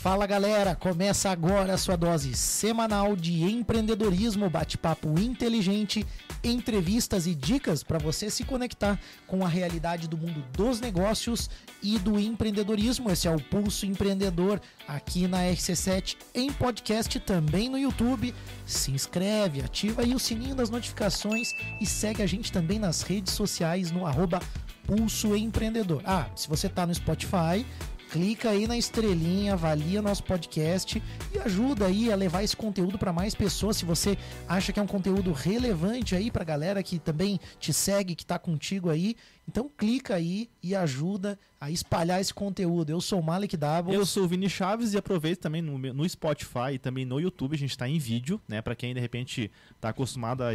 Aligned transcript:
Fala 0.00 0.28
galera, 0.28 0.76
começa 0.76 1.28
agora 1.28 1.74
a 1.74 1.76
sua 1.76 1.96
dose 1.96 2.32
semanal 2.32 3.16
de 3.16 3.42
empreendedorismo, 3.42 4.48
bate-papo 4.48 5.18
inteligente, 5.18 6.06
entrevistas 6.42 7.26
e 7.26 7.34
dicas 7.34 7.82
para 7.82 7.98
você 7.98 8.30
se 8.30 8.44
conectar 8.44 8.96
com 9.26 9.44
a 9.44 9.48
realidade 9.48 10.06
do 10.06 10.16
mundo 10.16 10.44
dos 10.52 10.80
negócios 10.80 11.50
e 11.82 11.98
do 11.98 12.16
empreendedorismo. 12.16 13.10
Esse 13.10 13.26
é 13.26 13.34
o 13.34 13.42
Pulso 13.42 13.86
Empreendedor 13.86 14.60
aqui 14.86 15.26
na 15.26 15.38
RC7 15.38 16.16
em 16.32 16.52
podcast 16.52 17.18
também 17.18 17.68
no 17.68 17.76
YouTube. 17.76 18.32
Se 18.64 18.92
inscreve, 18.92 19.62
ativa 19.62 20.02
aí 20.02 20.14
o 20.14 20.18
sininho 20.20 20.54
das 20.54 20.70
notificações 20.70 21.52
e 21.80 21.84
segue 21.84 22.22
a 22.22 22.26
gente 22.26 22.52
também 22.52 22.78
nas 22.78 23.02
redes 23.02 23.32
sociais 23.32 23.90
no 23.90 24.06
arroba 24.06 24.38
Pulso 24.86 25.34
Empreendedor. 25.34 26.02
Ah, 26.04 26.26
se 26.36 26.48
você 26.48 26.68
está 26.68 26.86
no 26.86 26.94
Spotify, 26.94 27.66
clica 28.10 28.50
aí 28.50 28.66
na 28.66 28.76
estrelinha, 28.76 29.52
avalia 29.52 30.00
nosso 30.00 30.24
podcast 30.24 31.02
e 31.34 31.38
ajuda 31.38 31.86
aí 31.86 32.12
a 32.12 32.16
levar 32.16 32.42
esse 32.42 32.56
conteúdo 32.56 32.98
para 32.98 33.12
mais 33.12 33.34
pessoas. 33.34 33.76
Se 33.76 33.84
você 33.84 34.16
acha 34.48 34.72
que 34.72 34.80
é 34.80 34.82
um 34.82 34.86
conteúdo 34.86 35.32
relevante 35.32 36.14
aí 36.14 36.30
para 36.30 36.44
galera 36.44 36.82
que 36.82 36.98
também 36.98 37.38
te 37.58 37.72
segue, 37.72 38.14
que 38.14 38.22
está 38.22 38.38
contigo 38.38 38.90
aí, 38.90 39.14
então 39.48 39.70
clica 39.76 40.14
aí 40.14 40.48
e 40.62 40.74
ajuda 40.74 41.38
a 41.60 41.70
espalhar 41.72 42.20
esse 42.20 42.32
conteúdo. 42.32 42.90
Eu 42.90 43.00
sou 43.00 43.18
o 43.18 43.22
Malik 43.22 43.56
Doubles. 43.56 43.92
Eu 43.96 44.06
sou 44.06 44.24
o 44.24 44.28
Vini 44.28 44.48
Chaves 44.48 44.92
e 44.94 44.98
aproveito 44.98 45.40
também 45.40 45.60
no, 45.60 45.76
no 45.76 46.08
Spotify 46.08 46.74
e 46.74 46.78
também 46.78 47.04
no 47.04 47.18
YouTube, 47.18 47.54
a 47.54 47.58
gente 47.58 47.70
está 47.70 47.88
em 47.88 47.98
vídeo, 47.98 48.40
né? 48.46 48.62
Para 48.62 48.76
quem 48.76 48.94
de 48.94 49.00
repente 49.00 49.50
está 49.74 49.88
acostumado 49.88 50.42
a, 50.44 50.50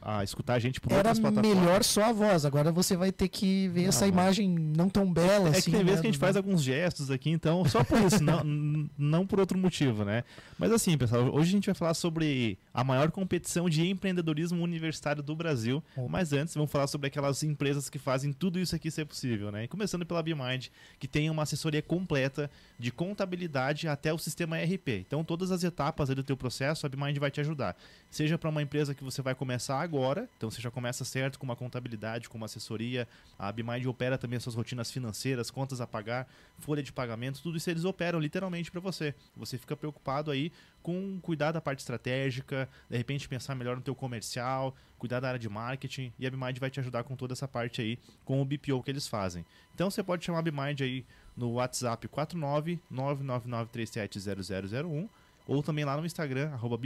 a, 0.00 0.24
escutar 0.24 0.54
a 0.54 0.58
gente 0.58 0.80
por 0.80 0.90
Era 0.92 1.00
outras 1.00 1.18
plataformas. 1.18 1.58
melhor 1.60 1.84
só 1.84 2.04
a 2.04 2.12
voz, 2.12 2.44
agora 2.46 2.72
você 2.72 2.96
vai 2.96 3.12
ter 3.12 3.28
que 3.28 3.68
ver 3.68 3.82
Não, 3.82 3.88
essa 3.90 4.00
mas- 4.06 4.08
imagem 4.14 4.48
não 4.48 4.88
tão 4.88 5.12
bela 5.12 5.48
É 5.48 5.58
assim. 5.58 5.70
que 5.70 5.76
tem 5.76 5.84
vezes 5.84 5.96
né, 5.96 6.02
que 6.02 6.06
a 6.08 6.10
gente 6.12 6.20
faz 6.20 6.36
alguns 6.36 6.62
gestos 6.62 7.10
aqui, 7.10 7.28
então 7.30 7.64
só 7.66 7.84
por 7.84 8.00
isso, 8.00 8.22
não, 8.22 8.42
não 8.96 9.26
por 9.26 9.38
outro 9.40 9.58
motivo, 9.58 10.04
né? 10.04 10.24
Mas 10.58 10.72
assim, 10.72 10.96
pessoal, 10.96 11.24
hoje 11.34 11.48
a 11.48 11.52
gente 11.52 11.66
vai 11.66 11.74
falar 11.74 11.92
sobre 11.94 12.58
a 12.72 12.82
maior 12.82 13.10
competição 13.10 13.68
de 13.68 13.86
empreendedorismo 13.86 14.62
universitário 14.62 15.22
do 15.22 15.36
Brasil. 15.36 15.82
Opa. 15.96 16.08
Mas 16.08 16.32
antes, 16.32 16.54
vamos 16.54 16.70
falar 16.70 16.86
sobre 16.86 17.08
aquelas 17.08 17.42
empresas 17.42 17.90
que 17.90 17.98
fazem 17.98 18.32
tudo 18.38 18.58
isso 18.58 18.74
aqui 18.74 18.90
ser 18.90 19.04
possível, 19.04 19.50
né? 19.50 19.64
E 19.64 19.68
começando 19.68 20.04
pela 20.04 20.22
BeMind, 20.22 20.68
que 20.98 21.08
tem 21.08 21.28
uma 21.30 21.42
assessoria 21.42 21.82
completa 21.82 22.50
de 22.78 22.90
contabilidade 22.90 23.88
até 23.88 24.12
o 24.12 24.18
sistema 24.18 24.60
ERP. 24.60 24.88
Então, 25.06 25.24
todas 25.24 25.50
as 25.50 25.64
etapas 25.64 26.08
do 26.08 26.22
teu 26.22 26.36
processo, 26.36 26.86
a 26.86 26.88
BeMind 26.88 27.18
vai 27.18 27.30
te 27.30 27.40
ajudar. 27.40 27.76
Seja 28.10 28.38
para 28.38 28.48
uma 28.48 28.62
empresa 28.62 28.94
que 28.94 29.02
você 29.02 29.22
vai 29.22 29.34
começar 29.34 29.80
agora, 29.80 30.28
então 30.36 30.50
você 30.50 30.60
já 30.60 30.70
começa 30.70 31.04
certo 31.04 31.38
com 31.38 31.44
uma 31.44 31.56
contabilidade, 31.56 32.28
com 32.28 32.36
uma 32.36 32.46
assessoria. 32.46 33.08
A 33.38 33.50
BeMind 33.50 33.86
opera 33.86 34.16
também 34.16 34.36
as 34.36 34.42
suas 34.42 34.54
rotinas 34.54 34.90
financeiras, 34.90 35.50
contas 35.50 35.80
a 35.80 35.86
pagar, 35.86 36.28
folha 36.58 36.82
de 36.82 36.92
pagamento, 36.92 37.42
tudo 37.42 37.56
isso 37.56 37.70
eles 37.70 37.84
operam 37.84 38.18
literalmente 38.18 38.70
para 38.70 38.80
você. 38.80 39.14
Você 39.36 39.58
fica 39.58 39.76
preocupado 39.76 40.30
aí 40.30 40.52
com 40.82 41.18
cuidar 41.20 41.52
da 41.52 41.60
parte 41.60 41.80
estratégica, 41.80 42.68
de 42.88 42.96
repente 42.96 43.28
pensar 43.28 43.54
melhor 43.54 43.76
no 43.76 43.82
teu 43.82 43.94
comercial, 43.94 44.74
cuidar 44.98 45.20
da 45.20 45.28
área 45.28 45.38
de 45.38 45.48
marketing, 45.48 46.12
e 46.18 46.26
a 46.26 46.30
BeMind 46.30 46.58
vai 46.58 46.70
te 46.70 46.80
ajudar 46.80 47.04
com 47.04 47.14
toda 47.16 47.32
essa 47.32 47.46
parte 47.46 47.80
aí, 47.80 47.98
com 48.24 48.40
o 48.40 48.44
BPO 48.44 48.82
que 48.82 48.90
eles 48.90 49.06
fazem. 49.06 49.44
Então 49.74 49.88
você 49.90 50.02
pode 50.02 50.24
chamar 50.24 50.40
a 50.40 50.42
BeMind 50.42 50.80
aí 50.80 51.04
no 51.36 51.52
WhatsApp 51.52 52.08
49999370001 52.08 55.08
ou 55.46 55.62
também 55.62 55.84
lá 55.84 55.96
no 55.96 56.04
Instagram, 56.04 56.50
arroba 56.50 56.76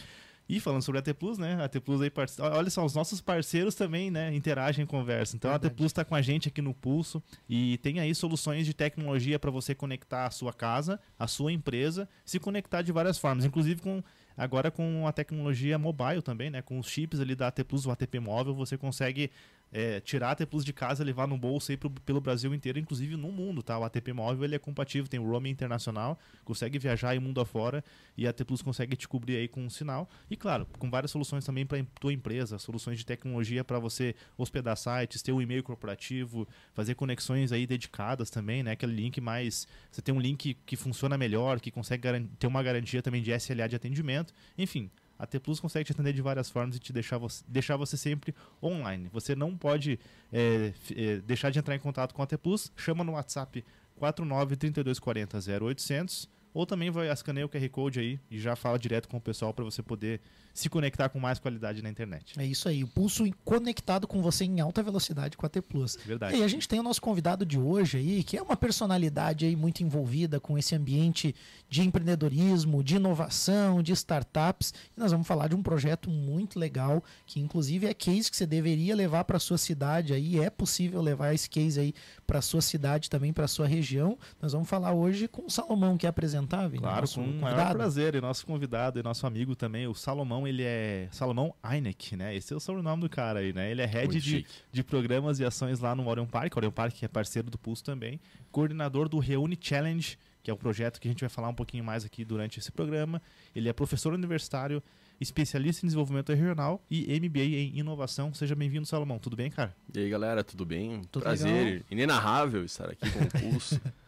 E 0.49 0.61
falando 0.61 0.83
sobre 0.83 1.01
a 1.01 1.03
T 1.03 1.13
Plus, 1.13 1.39
né? 1.39 1.63
A 1.63 1.69
T 1.69 1.81
Plus 1.81 2.01
aí, 2.01 2.09
parce- 2.11 2.41
olha 2.41 2.71
só, 2.71 2.85
os 2.85 2.95
nossos 2.95 3.21
parceiros 3.21 3.75
também, 3.75 4.11
né? 4.11 4.33
Interagem 4.35 4.85
e 4.85 4.87
conversam. 4.87 5.37
Então 5.37 5.51
a 5.51 5.55
T 5.59 5.63
Verdade. 5.63 5.75
Plus 5.77 5.87
está 5.91 6.05
com 6.05 6.15
a 6.15 6.23
gente 6.23 6.49
aqui 6.49 6.63
no 6.63 6.73
Pulso 6.73 7.21
e 7.49 7.79
tem 7.79 7.99
aí 7.99 8.15
soluções 8.15 8.65
de 8.65 8.73
tecnologia 8.73 9.39
para 9.39 9.51
você 9.51 9.75
conectar 9.75 10.25
a 10.27 10.31
sua 10.31 10.53
casa, 10.53 11.01
a 11.19 11.27
sua 11.27 11.53
empresa, 11.53 12.09
se 12.25 12.39
conectar 12.39 12.83
de 12.83 12.93
várias 12.93 13.19
formas, 13.19 13.45
inclusive 13.45 13.81
com 13.83 14.03
agora 14.37 14.71
com 14.71 15.07
a 15.07 15.13
tecnologia 15.13 15.79
mobile 15.79 16.23
também, 16.23 16.51
né? 16.51 16.63
Com 16.63 16.79
os 16.79 16.87
chips 16.89 17.19
ali 17.19 17.35
da 17.35 17.49
AT 17.49 17.65
Plus, 17.65 17.85
o 17.87 17.91
ATP 17.91 18.21
móvel, 18.21 18.55
você 18.55 18.77
consegue 18.77 19.31
é, 19.77 20.01
tirar 20.01 20.35
Plus 20.47 20.65
de 20.65 20.73
casa, 20.73 21.05
levar 21.05 21.29
no 21.29 21.37
bolso 21.37 21.71
aí 21.71 21.77
pro, 21.77 21.91
pelo 21.91 22.19
Brasil 22.19 22.55
inteiro, 22.55 22.79
inclusive 22.79 23.15
no 23.15 23.31
mundo, 23.31 23.63
tá? 23.63 23.79
O 23.79 23.85
ATP 23.85 24.11
móvel 24.15 24.45
ele 24.45 24.55
é 24.55 24.59
compatível, 24.59 25.07
tem 25.07 25.21
o 25.21 25.31
roaming 25.31 25.51
internacional, 25.51 26.19
consegue 26.47 26.79
viajar 26.79 27.11
aí 27.11 27.19
mundo 27.19 27.43
afora 27.43 27.85
e 28.17 28.27
a 28.27 28.31
AT 28.31 28.43
Plus 28.47 28.63
consegue 28.63 28.97
te 28.97 29.07
cobrir 29.07 29.37
aí 29.37 29.49
com 29.49 29.63
um 29.63 29.69
sinal. 29.69 30.09
E 30.31 30.37
claro, 30.37 30.67
com 30.79 30.89
várias 30.89 31.11
soluções 31.11 31.45
também 31.45 31.67
para 31.67 31.85
tua 32.01 32.11
empresa, 32.11 32.59
soluções 32.59 32.97
de 32.97 33.05
tecnologia 33.05 33.63
para 33.63 33.79
você 33.79 34.15
hospedar 34.39 34.79
sites, 34.79 35.21
ter 35.21 35.33
um 35.33 35.43
e-mail 35.43 35.63
corporativo, 35.63 36.49
fazer 36.73 36.95
conexões 36.95 37.53
aí 37.53 37.67
dedicadas 37.67 38.31
também, 38.31 38.63
né? 38.63 38.71
Aquele 38.71 38.95
link 38.95 39.21
mais, 39.21 39.69
você 39.91 40.01
tem 40.01 40.15
um 40.15 40.21
link 40.21 40.55
que 40.65 40.77
funciona 40.77 41.19
melhor, 41.19 41.61
que 41.61 41.71
consegue 41.71 42.09
ter 42.39 42.47
uma 42.47 42.63
garantia 42.63 43.03
também 43.03 43.23
de 43.23 43.31
SLA 43.31 43.69
de 43.69 43.77
atendimento. 43.77 44.33
Enfim, 44.57 44.91
a 45.19 45.27
T 45.27 45.39
Plus 45.39 45.61
consegue 45.61 45.85
te 45.85 45.93
atender 45.93 46.13
de 46.13 46.23
várias 46.23 46.51
formas 46.51 46.77
e 46.77 46.79
te 46.79 46.93
deixar 46.93 47.19
você, 47.19 47.45
deixar 47.49 47.77
você 47.77 47.97
sempre 47.97 48.35
online. 48.63 49.09
Você 49.13 49.35
não 49.35 49.57
pode 49.57 49.99
é, 50.33 50.73
é, 50.95 51.17
deixar 51.19 51.51
de 51.51 51.59
entrar 51.59 51.75
em 51.75 51.79
contato 51.79 52.15
com 52.15 52.23
a 52.23 52.27
T 52.27 52.37
Plus, 52.37 52.73
chama 52.77 53.03
no 53.03 53.13
WhatsApp 53.13 53.65
49 53.97 54.57
3240 54.57 55.39
0800 55.65 56.29
ou 56.53 56.65
também 56.65 56.91
vai 56.91 57.11
escaneia 57.11 57.45
o 57.45 57.49
QR 57.49 57.69
Code 57.69 58.01
aí 58.01 58.21
e 58.31 58.39
já 58.39 58.57
fala 58.57 58.79
direto 58.79 59.09
com 59.09 59.19
o 59.19 59.21
pessoal 59.21 59.53
para 59.53 59.65
você 59.65 59.83
poder 59.83 60.21
se 60.61 60.69
conectar 60.69 61.09
com 61.09 61.21
mais 61.21 61.39
qualidade 61.39 61.83
na 61.83 61.91
internet. 61.91 62.39
É 62.39 62.45
isso 62.45 62.69
aí, 62.69 62.83
o 62.83 62.89
pulso 62.89 63.25
conectado 63.45 64.07
com 64.07 64.23
você 64.23 64.45
em 64.45 64.61
alta 64.61 64.83
velocidade 64.83 65.37
com 65.37 65.45
a 65.45 65.49
T 65.49 65.61
Plus. 65.61 65.97
Verdade. 66.05 66.37
E 66.37 66.43
a 66.43 66.49
gente 66.49 66.67
tem 66.67 66.81
o 66.81 66.83
nosso 66.83 67.01
convidado 67.01 67.45
de 67.45 67.59
hoje 67.59 67.99
aí, 67.99 68.25
que 68.25 68.37
é 68.37 68.43
uma 68.43 68.57
personalidade 68.57 69.45
aí 69.45 69.55
muito 69.55 69.83
envolvida 69.83 70.41
com 70.41 70.57
esse 70.57 70.75
ambiente 70.75 71.35
de 71.69 71.83
empreendedorismo, 71.83 72.83
de 72.83 72.97
inovação, 72.97 73.83
de 73.83 73.93
startups. 73.93 74.73
E 74.97 75.01
nós 75.01 75.13
vamos 75.13 75.27
falar 75.27 75.49
de 75.49 75.55
um 75.55 75.63
projeto 75.63 76.09
muito 76.09 76.59
legal, 76.59 77.03
que 77.27 77.41
inclusive 77.41 77.87
é 77.87 77.95
case 77.95 78.31
que 78.31 78.37
você 78.37 78.47
deveria 78.47 78.95
levar 78.95 79.25
para 79.25 79.39
sua 79.39 79.59
cidade 79.59 80.13
aí, 80.13 80.39
é 80.39 80.49
possível 80.49 81.03
levar 81.03 81.35
esse 81.35 81.51
case 81.51 81.79
aí 81.81 81.95
para 82.27 82.41
sua 82.41 82.63
cidade 82.63 83.11
também, 83.11 83.33
para 83.33 83.49
sua 83.49 83.67
região. 83.67 84.19
Nós 84.41 84.53
vamos 84.53 84.69
falar 84.69 84.93
hoje 84.93 85.29
com 85.29 85.47
o 85.47 85.51
Salomão 85.51 85.97
que 85.97 86.07
é 86.07 86.09
apresentar, 86.09 86.69
Vini, 86.69 86.83
Claro, 86.83 87.09
com 87.09 87.21
o 87.21 87.41
maior 87.41 87.75
prazer. 87.75 88.15
E 88.15 88.21
nosso 88.21 88.47
convidado 88.47 88.99
e 88.99 89.03
nosso 89.03 89.27
amigo 89.27 89.55
também, 89.55 89.87
o 89.87 89.95
Salomão, 89.95 90.46
ele 90.47 90.63
é 90.63 91.09
Salomão 91.11 91.55
Einek, 91.69 92.17
né? 92.17 92.35
Esse 92.35 92.53
é 92.53 92.57
o 92.57 92.61
sobrenome 92.61 93.03
do 93.03 93.09
cara 93.09 93.41
aí, 93.41 93.53
né? 93.53 93.71
Ele 93.71 93.83
é 93.83 93.87
head 93.87 94.07
Muito 94.09 94.21
de, 94.23 94.31
chique. 94.39 94.51
de 94.73 94.85
programas 94.85 95.39
e 95.41 95.45
ações 95.45 95.81
lá 95.81 95.95
no 95.95 96.07
Orion 96.09 96.27
Park. 96.27 96.57
Orion 96.57 96.71
Park 96.71 97.03
é 97.03 97.09
parceiro 97.09 97.51
do 97.51 97.59
Pulso 97.59 97.85
também. 97.85 98.21
Coordenador 98.51 99.09
do 99.09 99.19
Reúne 99.19 99.59
Challenge, 99.61 100.19
que 100.43 100.51
é 100.51 100.55
o 100.55 100.57
projeto 100.57 101.01
que 101.01 101.09
a 101.09 101.11
gente 101.11 101.21
vai 101.21 101.29
falar 101.29 101.49
um 101.49 101.55
pouquinho 101.55 101.83
mais 101.85 102.05
aqui 102.05 102.25
durante 102.25 102.59
esse 102.59 102.71
programa. 102.73 103.21
Ele 103.55 103.69
é 103.69 103.73
professor 103.73 104.13
universitário, 104.15 104.83
especialista 105.21 105.85
em 105.85 105.89
desenvolvimento 105.89 106.33
regional 106.33 106.85
e 106.91 107.07
MBA 107.21 107.41
em 107.45 107.79
inovação. 107.79 108.33
Seja 108.35 108.55
bem-vindo, 108.55 108.87
Salomão. 108.87 109.19
Tudo 109.19 109.37
bem, 109.37 109.51
cara? 109.51 109.75
E 109.95 109.99
aí, 109.99 110.09
galera, 110.09 110.45
tudo 110.45 110.65
bem? 110.65 111.03
Tudo 111.11 111.23
Prazer 111.23 111.65
legal. 111.65 111.83
inenarrável 111.91 112.65
estar 112.65 112.91
aqui 112.91 113.11
com 113.11 113.21
o 113.25 113.29
Pulso. 113.51 113.81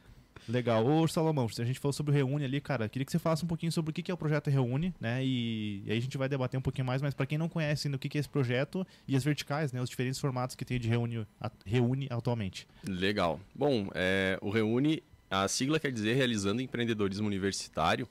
Legal. 0.49 0.85
Ô, 0.87 1.07
Salomão, 1.07 1.47
a 1.47 1.65
gente 1.65 1.79
falou 1.79 1.93
sobre 1.93 2.11
o 2.11 2.15
Reúne 2.15 2.45
ali, 2.45 2.61
cara. 2.61 2.89
Queria 2.89 3.05
que 3.05 3.13
você 3.13 3.19
falasse 3.19 3.45
um 3.45 3.49
pouquinho 3.49 3.71
sobre 3.71 3.91
o 3.91 3.95
que 3.95 4.11
é 4.11 4.15
o 4.15 4.17
projeto 4.17 4.49
Reúne, 4.49 4.95
né? 4.99 5.25
E, 5.25 5.83
e 5.85 5.93
aí 5.93 5.99
a 5.99 6.01
gente 6.01 6.17
vai 6.17 6.29
debater 6.29 6.59
um 6.59 6.63
pouquinho 6.63 6.87
mais, 6.87 7.03
mas 7.03 7.13
para 7.13 7.27
quem 7.27 7.37
não 7.37 7.49
conhece 7.49 7.87
ainda 7.87 7.97
o 7.97 7.99
que 7.99 8.17
é 8.17 8.21
esse 8.21 8.29
projeto 8.29 8.87
e 9.07 9.15
as 9.15 9.23
verticais, 9.23 9.73
né? 9.73 9.83
Os 9.83 9.91
diferentes 9.91 10.19
formatos 10.19 10.57
que 10.57 10.65
tem 10.65 10.81
de 10.81 10.89
Reúne, 10.89 11.27
Reúne 11.67 12.07
atualmente. 12.11 12.67
Legal. 12.87 13.39
Bom, 13.55 13.89
é, 13.95 14.39
o 14.41 14.51
Reúne, 14.51 15.03
a 15.31 15.47
sigla 15.49 15.79
quer 15.79 15.93
dizer 15.93 16.15
Realizando 16.15 16.63
Empreendedorismo 16.63 17.27
Universitário. 17.27 18.09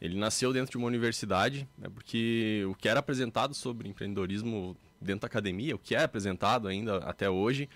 Ele 0.00 0.18
nasceu 0.18 0.52
dentro 0.52 0.72
de 0.72 0.76
uma 0.76 0.86
universidade, 0.86 1.68
né, 1.78 1.88
porque 1.92 2.64
o 2.68 2.74
que 2.74 2.88
era 2.88 3.00
apresentado 3.00 3.54
sobre 3.54 3.88
empreendedorismo 3.88 4.76
dentro 5.00 5.20
da 5.20 5.26
academia, 5.26 5.76
o 5.76 5.78
que 5.78 5.94
é 5.94 6.02
apresentado 6.02 6.66
ainda 6.66 6.98
até 6.98 7.28
hoje, 7.28 7.68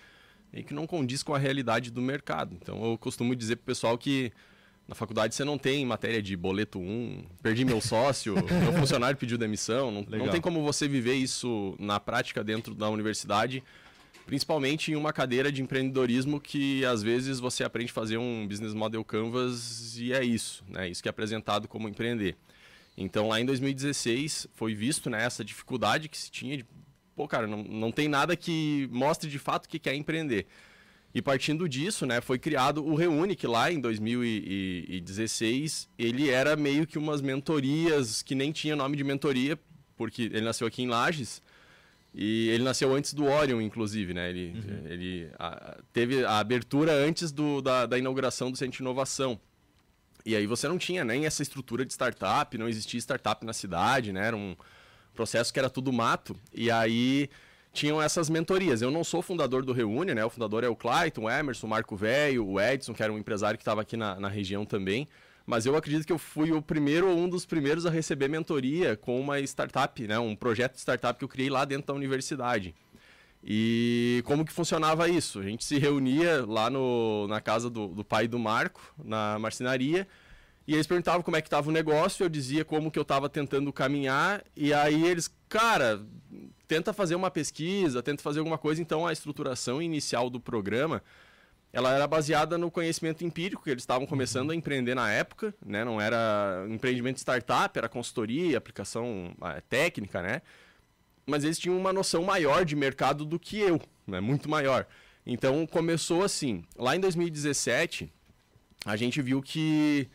é 0.52 0.62
que 0.62 0.74
não 0.74 0.86
condiz 0.86 1.22
com 1.22 1.34
a 1.34 1.38
realidade 1.38 1.90
do 1.90 2.00
mercado. 2.00 2.56
Então 2.60 2.84
eu 2.84 2.98
costumo 2.98 3.34
dizer 3.34 3.56
pro 3.56 3.66
pessoal 3.66 3.96
que 3.98 4.32
na 4.86 4.94
faculdade 4.94 5.34
você 5.34 5.44
não 5.44 5.58
tem 5.58 5.84
matéria 5.84 6.22
de 6.22 6.34
boleto 6.34 6.78
1, 6.78 7.24
perdi 7.42 7.64
meu 7.64 7.80
sócio, 7.80 8.34
meu 8.62 8.72
funcionário 8.72 9.18
pediu 9.18 9.36
demissão, 9.36 9.90
não, 9.90 10.02
não 10.02 10.28
tem 10.28 10.40
como 10.40 10.62
você 10.62 10.88
viver 10.88 11.14
isso 11.14 11.76
na 11.78 12.00
prática 12.00 12.42
dentro 12.42 12.74
da 12.74 12.88
universidade, 12.88 13.62
principalmente 14.24 14.90
em 14.90 14.96
uma 14.96 15.12
cadeira 15.12 15.52
de 15.52 15.60
empreendedorismo 15.60 16.40
que 16.40 16.84
às 16.86 17.02
vezes 17.02 17.38
você 17.38 17.64
aprende 17.64 17.90
a 17.90 17.94
fazer 17.94 18.16
um 18.16 18.48
business 18.48 18.72
model 18.72 19.04
canvas 19.04 19.98
e 19.98 20.12
é 20.14 20.24
isso, 20.24 20.64
né? 20.66 20.88
Isso 20.88 21.02
que 21.02 21.08
é 21.08 21.10
apresentado 21.10 21.68
como 21.68 21.86
empreender. 21.86 22.36
Então 22.96 23.28
lá 23.28 23.40
em 23.40 23.44
2016 23.44 24.48
foi 24.54 24.74
visto 24.74 25.08
né, 25.08 25.22
essa 25.22 25.44
dificuldade 25.44 26.08
que 26.08 26.18
se 26.18 26.30
tinha 26.30 26.56
de, 26.56 26.66
pô, 27.18 27.26
cara, 27.26 27.48
não, 27.48 27.64
não 27.64 27.90
tem 27.90 28.06
nada 28.06 28.36
que 28.36 28.88
mostre 28.92 29.28
de 29.28 29.40
fato 29.40 29.68
que 29.68 29.76
que 29.80 29.90
é 29.90 29.94
empreender. 29.96 30.46
E 31.12 31.20
partindo 31.20 31.68
disso, 31.68 32.06
né, 32.06 32.20
foi 32.20 32.38
criado 32.38 32.84
o 32.86 32.94
Reúne, 32.94 33.34
que 33.34 33.44
lá 33.46 33.72
em 33.72 33.80
2016 33.80 35.88
ele 35.98 36.30
era 36.30 36.54
meio 36.54 36.86
que 36.86 36.96
umas 36.96 37.20
mentorias 37.20 38.22
que 38.22 38.36
nem 38.36 38.52
tinha 38.52 38.76
nome 38.76 38.96
de 38.96 39.02
mentoria, 39.02 39.58
porque 39.96 40.22
ele 40.22 40.42
nasceu 40.42 40.64
aqui 40.66 40.82
em 40.82 40.86
Lages. 40.88 41.42
E 42.14 42.48
ele 42.50 42.62
nasceu 42.64 42.94
antes 42.94 43.12
do 43.12 43.24
Orion, 43.26 43.60
inclusive, 43.60 44.14
né? 44.14 44.30
Ele, 44.30 44.54
ele 44.86 45.30
a- 45.38 45.76
teve 45.92 46.24
a 46.24 46.38
abertura 46.38 46.92
antes 46.92 47.30
do, 47.32 47.60
da, 47.60 47.84
da 47.86 47.98
inauguração 47.98 48.50
do 48.50 48.56
Centro 48.56 48.76
de 48.78 48.82
Inovação. 48.82 49.38
E 50.24 50.34
aí 50.34 50.46
você 50.46 50.66
não 50.68 50.78
tinha 50.78 51.04
nem 51.04 51.26
essa 51.26 51.42
estrutura 51.42 51.84
de 51.84 51.92
startup, 51.92 52.56
não 52.56 52.68
existia 52.68 52.98
startup 53.00 53.44
na 53.44 53.52
cidade, 53.52 54.12
né? 54.12 54.26
Era 54.26 54.36
um 54.36 54.56
processo 55.18 55.52
que 55.52 55.58
era 55.58 55.68
tudo 55.68 55.92
mato. 55.92 56.36
E 56.54 56.70
aí 56.70 57.28
tinham 57.72 58.00
essas 58.00 58.30
mentorias. 58.30 58.80
Eu 58.80 58.90
não 58.90 59.02
sou 59.02 59.20
fundador 59.20 59.64
do 59.64 59.72
Reúne, 59.72 60.14
né? 60.14 60.24
O 60.24 60.30
fundador 60.30 60.62
é 60.62 60.68
o 60.68 60.76
Clayton, 60.76 61.22
o 61.22 61.30
Emerson, 61.30 61.66
o 61.66 61.70
Marco 61.70 61.96
Velho, 61.96 62.46
o 62.46 62.60
Edson, 62.60 62.94
que 62.94 63.02
era 63.02 63.12
um 63.12 63.18
empresário 63.18 63.58
que 63.58 63.62
estava 63.62 63.80
aqui 63.80 63.96
na, 63.96 64.18
na 64.20 64.28
região 64.28 64.64
também. 64.64 65.08
Mas 65.44 65.66
eu 65.66 65.74
acredito 65.74 66.06
que 66.06 66.12
eu 66.12 66.18
fui 66.18 66.52
o 66.52 66.62
primeiro 66.62 67.08
ou 67.08 67.18
um 67.18 67.28
dos 67.28 67.44
primeiros 67.44 67.84
a 67.84 67.90
receber 67.90 68.28
mentoria 68.28 68.96
com 68.96 69.20
uma 69.20 69.40
startup, 69.40 70.06
né? 70.06 70.18
Um 70.20 70.36
projeto 70.36 70.74
de 70.74 70.80
startup 70.80 71.18
que 71.18 71.24
eu 71.24 71.28
criei 71.28 71.50
lá 71.50 71.64
dentro 71.64 71.88
da 71.88 71.94
universidade. 71.94 72.74
E 73.42 74.22
como 74.24 74.44
que 74.44 74.52
funcionava 74.52 75.08
isso? 75.08 75.40
A 75.40 75.42
gente 75.42 75.64
se 75.64 75.78
reunia 75.78 76.44
lá 76.46 76.70
no, 76.70 77.26
na 77.28 77.40
casa 77.40 77.68
do, 77.68 77.88
do 77.88 78.04
pai 78.04 78.28
do 78.28 78.38
Marco, 78.38 78.80
na 79.02 79.38
marcenaria, 79.38 80.06
e 80.68 80.74
eles 80.74 80.86
perguntavam 80.86 81.22
como 81.22 81.36
é 81.36 81.40
que 81.40 81.48
estava 81.48 81.68
o 81.68 81.72
negócio, 81.72 82.22
eu 82.22 82.28
dizia 82.28 82.64
como 82.64 82.90
que 82.90 82.98
eu 82.98 83.02
estava 83.02 83.28
tentando 83.28 83.72
caminhar, 83.72 84.44
e 84.54 84.72
aí 84.72 85.04
eles, 85.04 85.28
cara, 85.48 86.00
tenta 86.68 86.92
fazer 86.92 87.14
uma 87.14 87.30
pesquisa, 87.30 88.02
tenta 88.02 88.22
fazer 88.22 88.38
alguma 88.38 88.58
coisa, 88.58 88.80
então 88.80 89.06
a 89.06 89.12
estruturação 89.12 89.82
inicial 89.82 90.30
do 90.30 90.38
programa, 90.38 91.02
ela 91.72 91.92
era 91.92 92.06
baseada 92.06 92.56
no 92.56 92.70
conhecimento 92.70 93.24
empírico, 93.24 93.64
que 93.64 93.70
eles 93.70 93.82
estavam 93.82 94.06
começando 94.06 94.50
a 94.50 94.54
empreender 94.54 94.94
na 94.94 95.10
época, 95.10 95.52
né? 95.64 95.84
Não 95.84 96.00
era 96.00 96.64
empreendimento 96.68 97.18
startup, 97.18 97.76
era 97.76 97.88
consultoria, 97.88 98.56
aplicação 98.56 99.34
ah, 99.40 99.60
técnica, 99.68 100.22
né? 100.22 100.42
mas 101.28 101.44
eles 101.44 101.58
tinham 101.58 101.76
uma 101.76 101.92
noção 101.92 102.24
maior 102.24 102.64
de 102.64 102.74
mercado 102.74 103.24
do 103.24 103.38
que 103.38 103.58
eu, 103.58 103.80
né? 104.06 104.18
muito 104.18 104.48
maior. 104.48 104.86
Então 105.26 105.66
começou 105.66 106.24
assim. 106.24 106.64
Lá 106.74 106.96
em 106.96 107.00
2017, 107.00 108.10
a 108.84 108.96
gente 108.96 109.20
viu 109.20 109.42
que, 109.42 110.08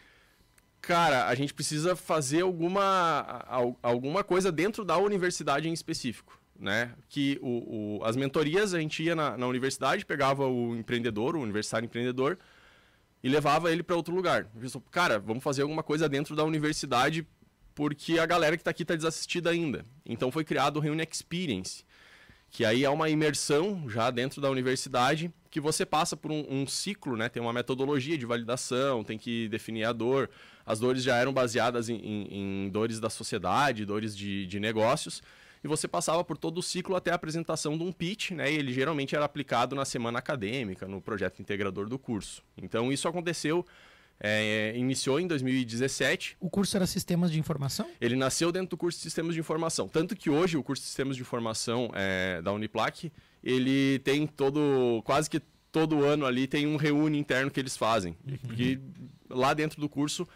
cara, 0.84 1.28
a 1.28 1.34
gente 1.34 1.54
precisa 1.54 1.96
fazer 1.96 2.42
alguma, 2.42 3.44
al- 3.48 3.80
alguma 3.82 4.24
coisa 4.24 4.52
dentro 4.52 4.84
da 4.86 4.98
universidade 4.98 5.68
em 5.68 5.74
específico. 5.74 6.40
Né? 6.60 6.94
Que 7.10 7.40
o, 7.42 7.98
o- 8.00 8.04
as 8.06 8.16
mentorias 8.16 8.74
a 8.74 8.80
gente 8.80 9.02
ia 9.02 9.16
na, 9.16 9.36
na 9.38 9.48
universidade, 9.48 10.06
pegava 10.06 10.46
o 10.48 10.76
empreendedor, 10.76 11.36
o 11.36 11.42
universitário 11.42 11.86
empreendedor, 11.86 12.38
e 13.24 13.30
levava 13.30 13.72
ele 13.72 13.82
para 13.82 13.96
outro 13.96 14.14
lugar. 14.14 14.46
Pensou, 14.60 14.82
cara, 14.92 15.18
vamos 15.20 15.44
fazer 15.44 15.62
alguma 15.64 15.82
coisa 15.82 16.08
dentro 16.08 16.36
da 16.36 16.44
universidade 16.44 17.26
porque 17.74 18.20
a 18.20 18.26
galera 18.26 18.56
que 18.56 18.62
está 18.62 18.70
aqui 18.72 18.84
está 18.84 18.96
desassistida 18.96 19.50
ainda. 19.50 19.84
Então 20.06 20.32
foi 20.32 20.44
criado 20.44 20.78
o 20.78 20.80
Reúne 20.80 21.08
Experience, 21.10 21.84
que 22.52 22.64
aí 22.64 22.84
é 22.84 22.90
uma 22.90 23.10
imersão 23.10 23.90
já 23.90 24.12
dentro 24.12 24.40
da 24.40 24.50
universidade, 24.50 25.32
que 25.50 25.60
você 25.60 25.86
passa 25.86 26.16
por 26.16 26.32
um, 26.32 26.46
um 26.48 26.68
ciclo, 26.68 27.18
né? 27.18 27.30
Tem 27.30 27.42
uma 27.42 27.52
metodologia 27.54 28.16
de 28.18 28.26
validação, 28.28 29.04
tem 29.04 29.18
que 29.18 29.50
definir 29.50 29.86
a 29.86 29.92
dor. 29.94 30.30
As 30.66 30.80
dores 30.80 31.04
já 31.04 31.18
eram 31.18 31.34
baseadas 31.34 31.90
em, 31.90 31.96
em- 31.96 32.66
em 32.66 32.70
dores 32.70 33.00
da 33.00 33.10
sociedade, 33.10 33.86
dores 33.86 34.16
de, 34.16 34.46
de 34.48 34.60
negócios. 34.60 35.22
E 35.64 35.68
você 35.68 35.88
passava 35.88 36.24
por 36.24 36.38
todo 36.38 36.58
o 36.58 36.62
ciclo 36.62 36.96
até 36.96 37.12
a 37.12 37.16
apresentação 37.16 37.78
de 37.78 37.84
um 37.84 37.92
pitch, 37.92 38.32
né? 38.32 38.52
E 38.52 38.56
ele 38.58 38.74
geralmente 38.74 39.16
era 39.16 39.24
aplicado 39.24 39.76
na 39.76 39.86
semana 39.86 40.20
acadêmica, 40.20 40.86
no 40.88 41.02
projeto 41.02 41.40
integrador 41.42 41.88
do 41.88 41.98
curso. 41.98 42.44
Então 42.62 42.92
isso 42.92 43.08
aconteceu, 43.08 43.66
é, 44.20 44.74
iniciou 44.76 45.20
em 45.22 45.28
2017. 45.28 46.36
O 46.40 46.50
curso 46.50 46.76
era 46.76 46.86
Sistemas 46.86 47.32
de 47.32 47.40
Informação? 47.40 47.90
Ele 48.02 48.16
nasceu 48.16 48.52
dentro 48.52 48.72
do 48.72 48.78
curso 48.78 48.98
de 49.00 49.04
Sistemas 49.04 49.34
de 49.36 49.40
Informação. 49.40 49.88
Tanto 49.88 50.16
que 50.18 50.30
hoje 50.30 50.58
o 50.58 50.64
curso 50.64 50.82
de 50.84 50.88
Sistemas 50.88 51.16
de 51.16 51.22
Informação 51.22 51.90
é, 51.94 52.42
da 52.42 52.52
Uniplac, 52.52 53.10
ele 53.44 54.00
tem 54.00 54.28
todo, 54.28 55.02
quase 55.06 55.30
que 55.30 55.42
todo 55.72 56.04
ano 56.04 56.26
ali 56.26 56.46
tem 56.46 56.68
um 56.68 56.76
reúne 56.76 57.18
interno 57.18 57.50
que 57.50 57.60
eles 57.60 57.76
fazem. 57.78 58.16
Porque 58.46 58.80
lá 59.30 59.54
dentro 59.54 59.80
do 59.82 59.88
curso 59.90 60.28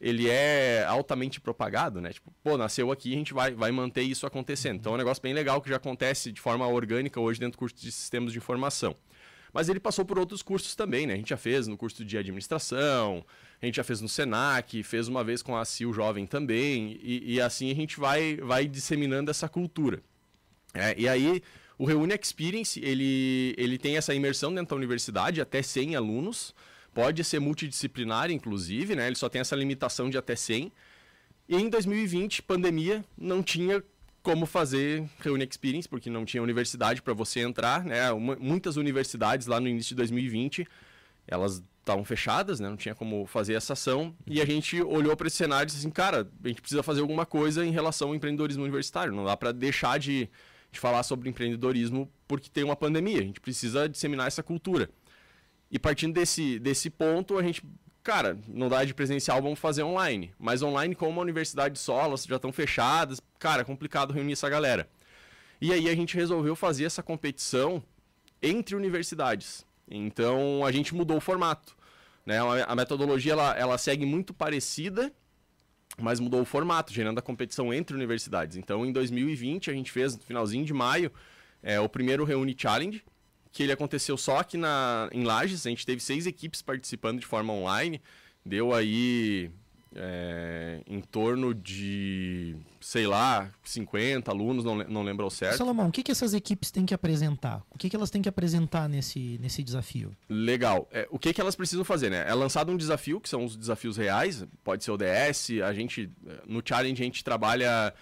ele 0.00 0.28
é 0.28 0.84
altamente 0.88 1.40
propagado, 1.40 2.00
né? 2.00 2.12
Tipo, 2.12 2.32
pô, 2.42 2.56
nasceu 2.56 2.90
aqui, 2.90 3.12
a 3.12 3.16
gente 3.16 3.34
vai, 3.34 3.52
vai 3.52 3.70
manter 3.70 4.02
isso 4.02 4.26
acontecendo. 4.26 4.76
Então 4.76 4.92
é 4.92 4.94
um 4.94 4.98
negócio 4.98 5.22
bem 5.22 5.34
legal 5.34 5.60
que 5.60 5.68
já 5.68 5.76
acontece 5.76 6.32
de 6.32 6.40
forma 6.40 6.66
orgânica 6.66 7.20
hoje 7.20 7.38
dentro 7.38 7.52
do 7.52 7.58
curso 7.58 7.76
de 7.76 7.92
Sistemas 7.92 8.32
de 8.32 8.38
Informação. 8.38 8.96
Mas 9.52 9.68
ele 9.68 9.80
passou 9.80 10.04
por 10.04 10.18
outros 10.18 10.42
cursos 10.42 10.74
também, 10.74 11.06
né? 11.06 11.14
A 11.14 11.16
gente 11.16 11.30
já 11.30 11.36
fez 11.36 11.66
no 11.66 11.76
curso 11.76 12.04
de 12.04 12.16
administração, 12.16 13.24
a 13.60 13.66
gente 13.66 13.76
já 13.76 13.84
fez 13.84 14.00
no 14.00 14.08
Senac, 14.08 14.82
fez 14.82 15.08
uma 15.08 15.22
vez 15.22 15.42
com 15.42 15.56
a 15.56 15.64
CIL 15.64 15.92
Jovem 15.92 16.24
também, 16.24 16.98
e, 17.02 17.34
e 17.34 17.40
assim 17.40 17.70
a 17.70 17.74
gente 17.74 17.98
vai, 17.98 18.36
vai 18.36 18.66
disseminando 18.66 19.30
essa 19.30 19.48
cultura. 19.48 20.02
É, 20.72 20.94
e 20.96 21.08
aí, 21.08 21.42
o 21.76 21.84
Reúne 21.84 22.14
Experience, 22.14 22.80
ele, 22.82 23.54
ele 23.58 23.76
tem 23.76 23.96
essa 23.96 24.14
imersão 24.14 24.54
dentro 24.54 24.70
da 24.70 24.76
universidade, 24.76 25.40
até 25.40 25.62
100 25.62 25.96
alunos, 25.96 26.54
pode 26.94 27.22
ser 27.24 27.38
multidisciplinar, 27.40 28.30
inclusive, 28.30 28.94
né? 28.96 29.06
Ele 29.06 29.16
só 29.16 29.28
tem 29.28 29.40
essa 29.40 29.56
limitação 29.56 30.10
de 30.10 30.18
até 30.18 30.34
100. 30.34 30.72
E 31.48 31.56
em 31.56 31.68
2020, 31.68 32.42
pandemia, 32.42 33.04
não 33.16 33.42
tinha 33.42 33.82
como 34.22 34.44
fazer 34.46 35.08
Reúne 35.20 35.46
Experience, 35.48 35.88
porque 35.88 36.10
não 36.10 36.24
tinha 36.24 36.42
universidade 36.42 37.00
para 37.00 37.14
você 37.14 37.40
entrar, 37.40 37.84
né? 37.84 38.10
Uma- 38.12 38.36
muitas 38.36 38.76
universidades 38.76 39.46
lá 39.46 39.58
no 39.58 39.66
início 39.68 39.90
de 39.90 39.94
2020, 39.96 40.66
elas 41.26 41.62
estavam 41.80 42.04
fechadas, 42.04 42.60
né? 42.60 42.68
Não 42.68 42.76
tinha 42.76 42.94
como 42.94 43.26
fazer 43.26 43.54
essa 43.54 43.72
ação. 43.72 44.14
E 44.26 44.40
a 44.40 44.44
gente 44.44 44.80
olhou 44.82 45.16
para 45.16 45.26
esse 45.26 45.36
cenário 45.36 45.64
e 45.64 45.66
disse 45.66 45.78
assim, 45.78 45.90
cara, 45.90 46.28
a 46.44 46.48
gente 46.48 46.60
precisa 46.60 46.82
fazer 46.82 47.00
alguma 47.00 47.24
coisa 47.24 47.64
em 47.64 47.70
relação 47.70 48.08
ao 48.08 48.14
empreendedorismo 48.14 48.62
universitário. 48.62 49.12
Não 49.12 49.24
dá 49.24 49.36
para 49.36 49.52
deixar 49.52 49.98
de, 49.98 50.28
de 50.70 50.78
falar 50.78 51.02
sobre 51.02 51.30
empreendedorismo 51.30 52.08
porque 52.28 52.50
tem 52.50 52.62
uma 52.62 52.76
pandemia. 52.76 53.18
A 53.20 53.22
gente 53.24 53.40
precisa 53.40 53.88
disseminar 53.88 54.26
essa 54.26 54.42
cultura. 54.42 54.90
E 55.70 55.78
partindo 55.78 56.14
desse, 56.14 56.58
desse 56.58 56.90
ponto, 56.90 57.38
a 57.38 57.42
gente, 57.42 57.62
cara, 58.02 58.38
não 58.48 58.68
dá 58.68 58.84
de 58.84 58.92
presencial, 58.92 59.40
vamos 59.40 59.58
fazer 59.58 59.82
online. 59.82 60.32
Mas 60.38 60.62
online, 60.62 60.94
como 60.94 61.12
uma 61.12 61.22
universidade 61.22 61.78
só, 61.78 62.02
elas 62.02 62.24
já 62.24 62.36
estão 62.36 62.52
fechadas, 62.52 63.20
cara, 63.38 63.62
é 63.62 63.64
complicado 63.64 64.12
reunir 64.12 64.32
essa 64.32 64.48
galera. 64.48 64.88
E 65.60 65.72
aí 65.72 65.88
a 65.88 65.94
gente 65.94 66.16
resolveu 66.16 66.56
fazer 66.56 66.84
essa 66.84 67.02
competição 67.02 67.82
entre 68.42 68.74
universidades. 68.74 69.64
Então 69.88 70.64
a 70.64 70.72
gente 70.72 70.94
mudou 70.94 71.18
o 71.18 71.20
formato. 71.20 71.76
Né? 72.24 72.38
A 72.66 72.74
metodologia 72.74 73.32
ela, 73.32 73.56
ela 73.56 73.78
segue 73.78 74.06
muito 74.06 74.32
parecida, 74.32 75.12
mas 75.98 76.18
mudou 76.18 76.40
o 76.40 76.44
formato, 76.44 76.92
gerando 76.92 77.18
a 77.18 77.22
competição 77.22 77.72
entre 77.74 77.94
universidades. 77.94 78.56
Então 78.56 78.86
em 78.86 78.92
2020 78.92 79.70
a 79.70 79.74
gente 79.74 79.92
fez, 79.92 80.16
no 80.16 80.22
finalzinho 80.22 80.64
de 80.64 80.72
maio, 80.72 81.12
é, 81.62 81.78
o 81.78 81.88
primeiro 81.88 82.24
Reúne 82.24 82.56
Challenge, 82.56 83.04
que 83.52 83.62
ele 83.62 83.72
aconteceu 83.72 84.16
só 84.16 84.38
aqui 84.38 84.56
na, 84.56 85.08
em 85.12 85.24
Lages. 85.24 85.66
A 85.66 85.70
gente 85.70 85.84
teve 85.84 86.00
seis 86.00 86.26
equipes 86.26 86.62
participando 86.62 87.20
de 87.20 87.26
forma 87.26 87.52
online. 87.52 88.00
Deu 88.44 88.72
aí 88.72 89.50
é, 89.94 90.82
em 90.86 91.00
torno 91.00 91.52
de, 91.52 92.56
sei 92.80 93.06
lá, 93.06 93.50
50 93.64 94.30
alunos, 94.30 94.64
não, 94.64 94.76
não 94.76 95.02
lembro 95.02 95.24
ao 95.24 95.30
certo. 95.30 95.58
Salomão, 95.58 95.88
o 95.88 95.92
que, 95.92 96.02
que 96.02 96.12
essas 96.12 96.32
equipes 96.32 96.70
têm 96.70 96.86
que 96.86 96.94
apresentar? 96.94 97.62
O 97.70 97.76
que, 97.76 97.90
que 97.90 97.96
elas 97.96 98.10
têm 98.10 98.22
que 98.22 98.28
apresentar 98.28 98.88
nesse, 98.88 99.38
nesse 99.40 99.62
desafio? 99.62 100.16
Legal. 100.28 100.88
É, 100.92 101.08
o 101.10 101.18
que, 101.18 101.32
que 101.32 101.40
elas 101.40 101.56
precisam 101.56 101.84
fazer, 101.84 102.10
né? 102.10 102.24
É 102.26 102.34
lançado 102.34 102.70
um 102.70 102.76
desafio, 102.76 103.20
que 103.20 103.28
são 103.28 103.44
os 103.44 103.56
desafios 103.56 103.96
reais, 103.96 104.46
pode 104.62 104.84
ser 104.84 104.92
ODS, 104.92 105.50
a 105.64 105.72
gente, 105.72 106.10
no 106.46 106.62
Challenge 106.64 107.02
a 107.02 107.04
gente 107.04 107.24
trabalha 107.24 107.92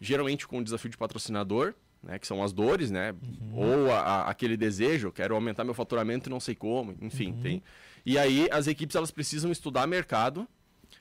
geralmente 0.00 0.46
com 0.46 0.58
o 0.58 0.64
desafio 0.64 0.90
de 0.90 0.96
patrocinador, 0.96 1.74
né, 2.02 2.18
que 2.18 2.26
são 2.26 2.42
as 2.42 2.52
dores, 2.52 2.90
né? 2.90 3.12
Uhum. 3.12 3.54
Ou 3.54 3.92
a, 3.92 4.00
a, 4.00 4.30
aquele 4.30 4.56
desejo, 4.56 5.12
quero 5.12 5.34
aumentar 5.34 5.64
meu 5.64 5.74
faturamento 5.74 6.28
e 6.28 6.30
não 6.30 6.40
sei 6.40 6.54
como, 6.54 6.96
enfim, 7.00 7.32
uhum. 7.32 7.42
tem. 7.42 7.62
E 8.04 8.18
aí 8.18 8.48
as 8.50 8.66
equipes 8.66 8.96
elas 8.96 9.10
precisam 9.10 9.52
estudar 9.52 9.86
mercado, 9.86 10.46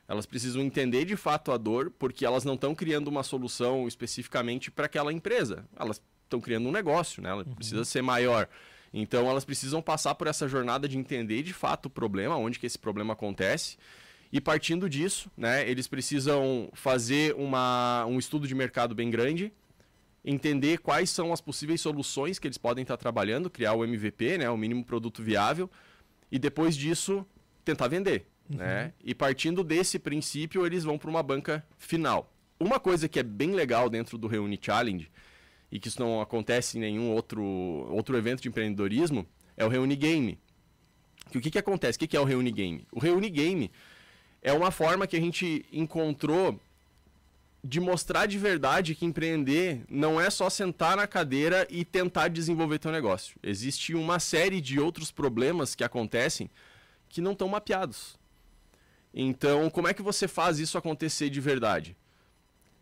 elas 0.08 0.26
precisam 0.26 0.62
entender 0.62 1.06
de 1.06 1.16
fato 1.16 1.52
a 1.52 1.58
dor, 1.58 1.92
porque 1.98 2.26
elas 2.26 2.44
não 2.44 2.54
estão 2.54 2.76
criando 2.76 3.08
uma 3.08 3.24
solução 3.24 3.88
especificamente 3.88 4.70
para 4.70 4.86
aquela 4.86 5.12
empresa. 5.12 5.66
Elas 5.78 6.02
estão 6.24 6.40
criando 6.40 6.68
um 6.68 6.72
negócio, 6.72 7.22
né? 7.22 7.30
Ela 7.30 7.44
uhum. 7.44 7.56
precisa 7.56 7.84
ser 7.84 8.02
maior. 8.02 8.48
Então 8.94 9.30
elas 9.30 9.46
precisam 9.46 9.82
passar 9.82 10.16
por 10.16 10.28
essa 10.28 10.48
jornada 10.48 10.88
de 10.88 10.98
entender 10.98 11.44
de 11.44 11.54
fato 11.54 11.86
o 11.86 11.90
problema, 11.90 12.36
onde 12.36 12.60
que 12.60 12.66
esse 12.66 12.78
problema 12.78 13.14
acontece. 13.14 13.78
E 14.32 14.40
partindo 14.40 14.90
disso, 14.90 15.30
né, 15.36 15.70
eles 15.70 15.88
precisam 15.88 16.70
fazer 16.74 17.36
uma, 17.36 18.06
um 18.06 18.18
estudo 18.18 18.48
de 18.48 18.56
mercado 18.56 18.96
bem 18.96 19.10
grande, 19.10 19.52
entender 20.24 20.80
quais 20.80 21.10
são 21.10 21.34
as 21.34 21.42
possíveis 21.42 21.82
soluções 21.82 22.38
que 22.38 22.48
eles 22.48 22.58
podem 22.58 22.84
estar 22.84 22.98
trabalhando, 22.98 23.50
criar 23.50 23.74
o 23.74 23.84
MVP, 23.84 24.38
né, 24.38 24.50
o 24.50 24.58
mínimo 24.58 24.86
produto 24.86 25.24
viável, 25.24 25.70
e 26.32 26.38
depois 26.38 26.76
disso 26.76 27.26
tentar 27.66 27.88
vender. 27.88 28.28
Uhum. 28.50 28.58
Né? 28.58 28.94
E 29.04 29.16
partindo 29.16 29.64
desse 29.64 29.98
princípio, 29.98 30.66
eles 30.66 30.84
vão 30.84 30.98
para 30.98 31.10
uma 31.10 31.24
banca 31.24 31.66
final. 31.78 32.32
Uma 32.60 32.80
coisa 32.80 33.10
que 33.10 33.20
é 33.20 33.24
bem 33.24 33.52
legal 33.52 33.90
dentro 33.90 34.18
do 34.18 34.28
Reuni 34.28 34.60
Challenge, 34.62 35.10
e 35.72 35.80
que 35.80 35.88
isso 35.88 36.00
não 36.00 36.22
acontece 36.22 36.78
em 36.78 36.82
nenhum 36.82 37.12
outro, 37.12 37.44
outro 37.44 38.18
evento 38.18 38.42
de 38.42 38.50
empreendedorismo, 38.50 39.26
é 39.56 39.66
o 39.66 39.70
Reuni 39.70 39.96
Game. 39.96 40.38
Que 41.32 41.38
o 41.38 41.42
que, 41.42 41.50
que 41.50 41.58
acontece? 41.58 41.96
O 41.96 42.00
que, 42.00 42.08
que 42.08 42.18
é 42.18 42.20
o 42.20 42.26
Reuni 42.26 42.52
Game? 42.52 42.86
O 42.92 43.00
Reuni 43.00 43.30
Game 43.30 43.72
é 44.42 44.52
uma 44.52 44.70
forma 44.70 45.08
que 45.08 45.16
a 45.16 45.20
gente 45.20 45.66
encontrou 45.72 46.60
de 47.64 47.80
mostrar 47.80 48.26
de 48.26 48.38
verdade 48.38 48.96
que 48.96 49.06
empreender 49.06 49.84
não 49.88 50.20
é 50.20 50.30
só 50.30 50.50
sentar 50.50 50.98
na 50.98 51.06
cadeira 51.06 51.68
e 51.70 51.86
tentar 51.86 52.28
desenvolver 52.28 52.80
teu 52.80 52.92
negócio. 52.92 53.38
Existe 53.44 53.94
uma 53.94 54.20
série 54.20 54.60
de 54.60 54.80
outros 54.80 55.12
problemas 55.12 55.76
que 55.76 55.84
acontecem 55.84 56.50
que 57.08 57.22
não 57.22 57.34
estão 57.34 57.48
mapeados. 57.48 58.20
Então, 59.14 59.70
como 59.70 59.88
é 59.88 59.94
que 59.94 60.02
você 60.02 60.28
faz 60.28 60.58
isso 60.58 60.78
acontecer 60.78 61.30
de 61.30 61.42
verdade? 61.42 61.96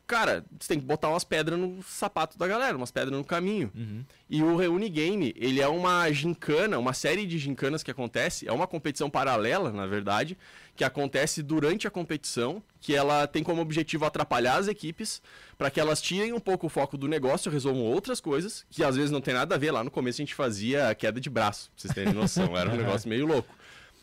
Cara, 0.10 0.44
você 0.60 0.70
tem 0.70 0.80
que 0.80 0.86
botar 0.88 1.08
umas 1.08 1.24
pedras 1.24 1.58
no 1.60 1.84
sapato 1.84 2.36
da 2.36 2.48
galera, 2.48 2.76
umas 2.76 2.90
pedras 2.90 3.16
no 3.16 3.24
caminho. 3.24 3.72
Uhum. 3.76 4.04
E 4.28 4.42
o 4.42 4.56
Reúne 4.56 4.90
Game, 4.90 5.32
ele 5.38 5.62
é 5.62 5.68
uma 5.68 6.12
gincana, 6.12 6.80
uma 6.80 6.94
série 6.94 7.28
de 7.28 7.38
gincanas 7.38 7.84
que 7.84 7.92
acontece, 7.92 8.48
é 8.48 8.52
uma 8.52 8.66
competição 8.66 9.08
paralela, 9.08 9.72
na 9.72 9.86
verdade, 9.86 10.36
que 10.76 10.84
acontece 10.84 11.44
durante 11.44 11.88
a 11.88 11.92
competição, 11.92 12.62
que 12.82 12.96
ela 12.96 13.28
tem 13.28 13.44
como 13.44 13.62
objetivo 13.62 14.04
atrapalhar 14.04 14.58
as 14.58 14.68
equipes, 14.68 15.22
para 15.56 15.70
que 15.70 15.80
elas 15.80 16.02
tirem 16.02 16.34
um 16.34 16.40
pouco 16.40 16.66
o 16.66 16.70
foco 16.70 16.98
do 16.98 17.08
negócio, 17.08 17.52
resolvam 17.52 17.84
outras 17.84 18.20
coisas, 18.20 18.66
que 18.68 18.84
às 18.84 18.96
vezes 18.96 19.12
não 19.12 19.22
tem 19.22 19.36
nada 19.36 19.54
a 19.54 19.58
ver. 19.60 19.70
Lá 19.70 19.84
no 19.84 19.92
começo 19.92 20.20
a 20.20 20.26
gente 20.26 20.34
fazia 20.34 20.96
queda 20.96 21.22
de 21.22 21.30
braço, 21.30 21.70
pra 21.70 21.82
vocês 21.82 21.94
terem 21.94 22.14
noção, 22.14 22.58
era 22.58 22.72
um 22.72 22.76
negócio 22.78 23.08
meio 23.08 23.28
louco. 23.28 23.54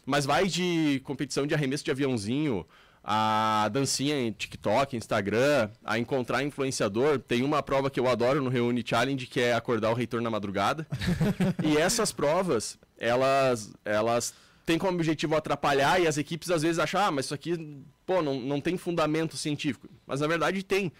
Mas 0.04 0.24
vai 0.24 0.46
de 0.46 1.00
competição 1.02 1.48
de 1.48 1.54
arremesso 1.54 1.84
de 1.84 1.90
aviãozinho, 1.90 2.64
a 3.08 3.68
dancinha 3.68 4.20
em 4.20 4.32
TikTok, 4.32 4.96
Instagram, 4.96 5.70
a 5.84 5.96
encontrar 5.96 6.42
influenciador. 6.42 7.20
Tem 7.20 7.44
uma 7.44 7.62
prova 7.62 7.88
que 7.88 8.00
eu 8.00 8.08
adoro 8.08 8.42
no 8.42 8.50
Reúne 8.50 8.82
Challenge, 8.84 9.24
que 9.28 9.40
é 9.40 9.54
acordar 9.54 9.92
o 9.92 9.94
reitor 9.94 10.20
na 10.20 10.28
madrugada. 10.28 10.84
e 11.64 11.76
essas 11.76 12.10
provas, 12.10 12.76
elas, 12.98 13.72
elas 13.84 14.34
têm 14.64 14.76
como 14.76 14.94
objetivo 14.94 15.36
atrapalhar 15.36 16.00
e 16.00 16.08
as 16.08 16.18
equipes 16.18 16.50
às 16.50 16.62
vezes 16.62 16.80
acham, 16.80 17.00
ah, 17.00 17.12
mas 17.12 17.26
isso 17.26 17.34
aqui, 17.34 17.80
pô, 18.04 18.20
não, 18.20 18.40
não 18.40 18.60
tem 18.60 18.76
fundamento 18.76 19.36
científico. 19.36 19.88
Mas 20.04 20.20
na 20.20 20.26
verdade 20.26 20.64
tem. 20.64 20.90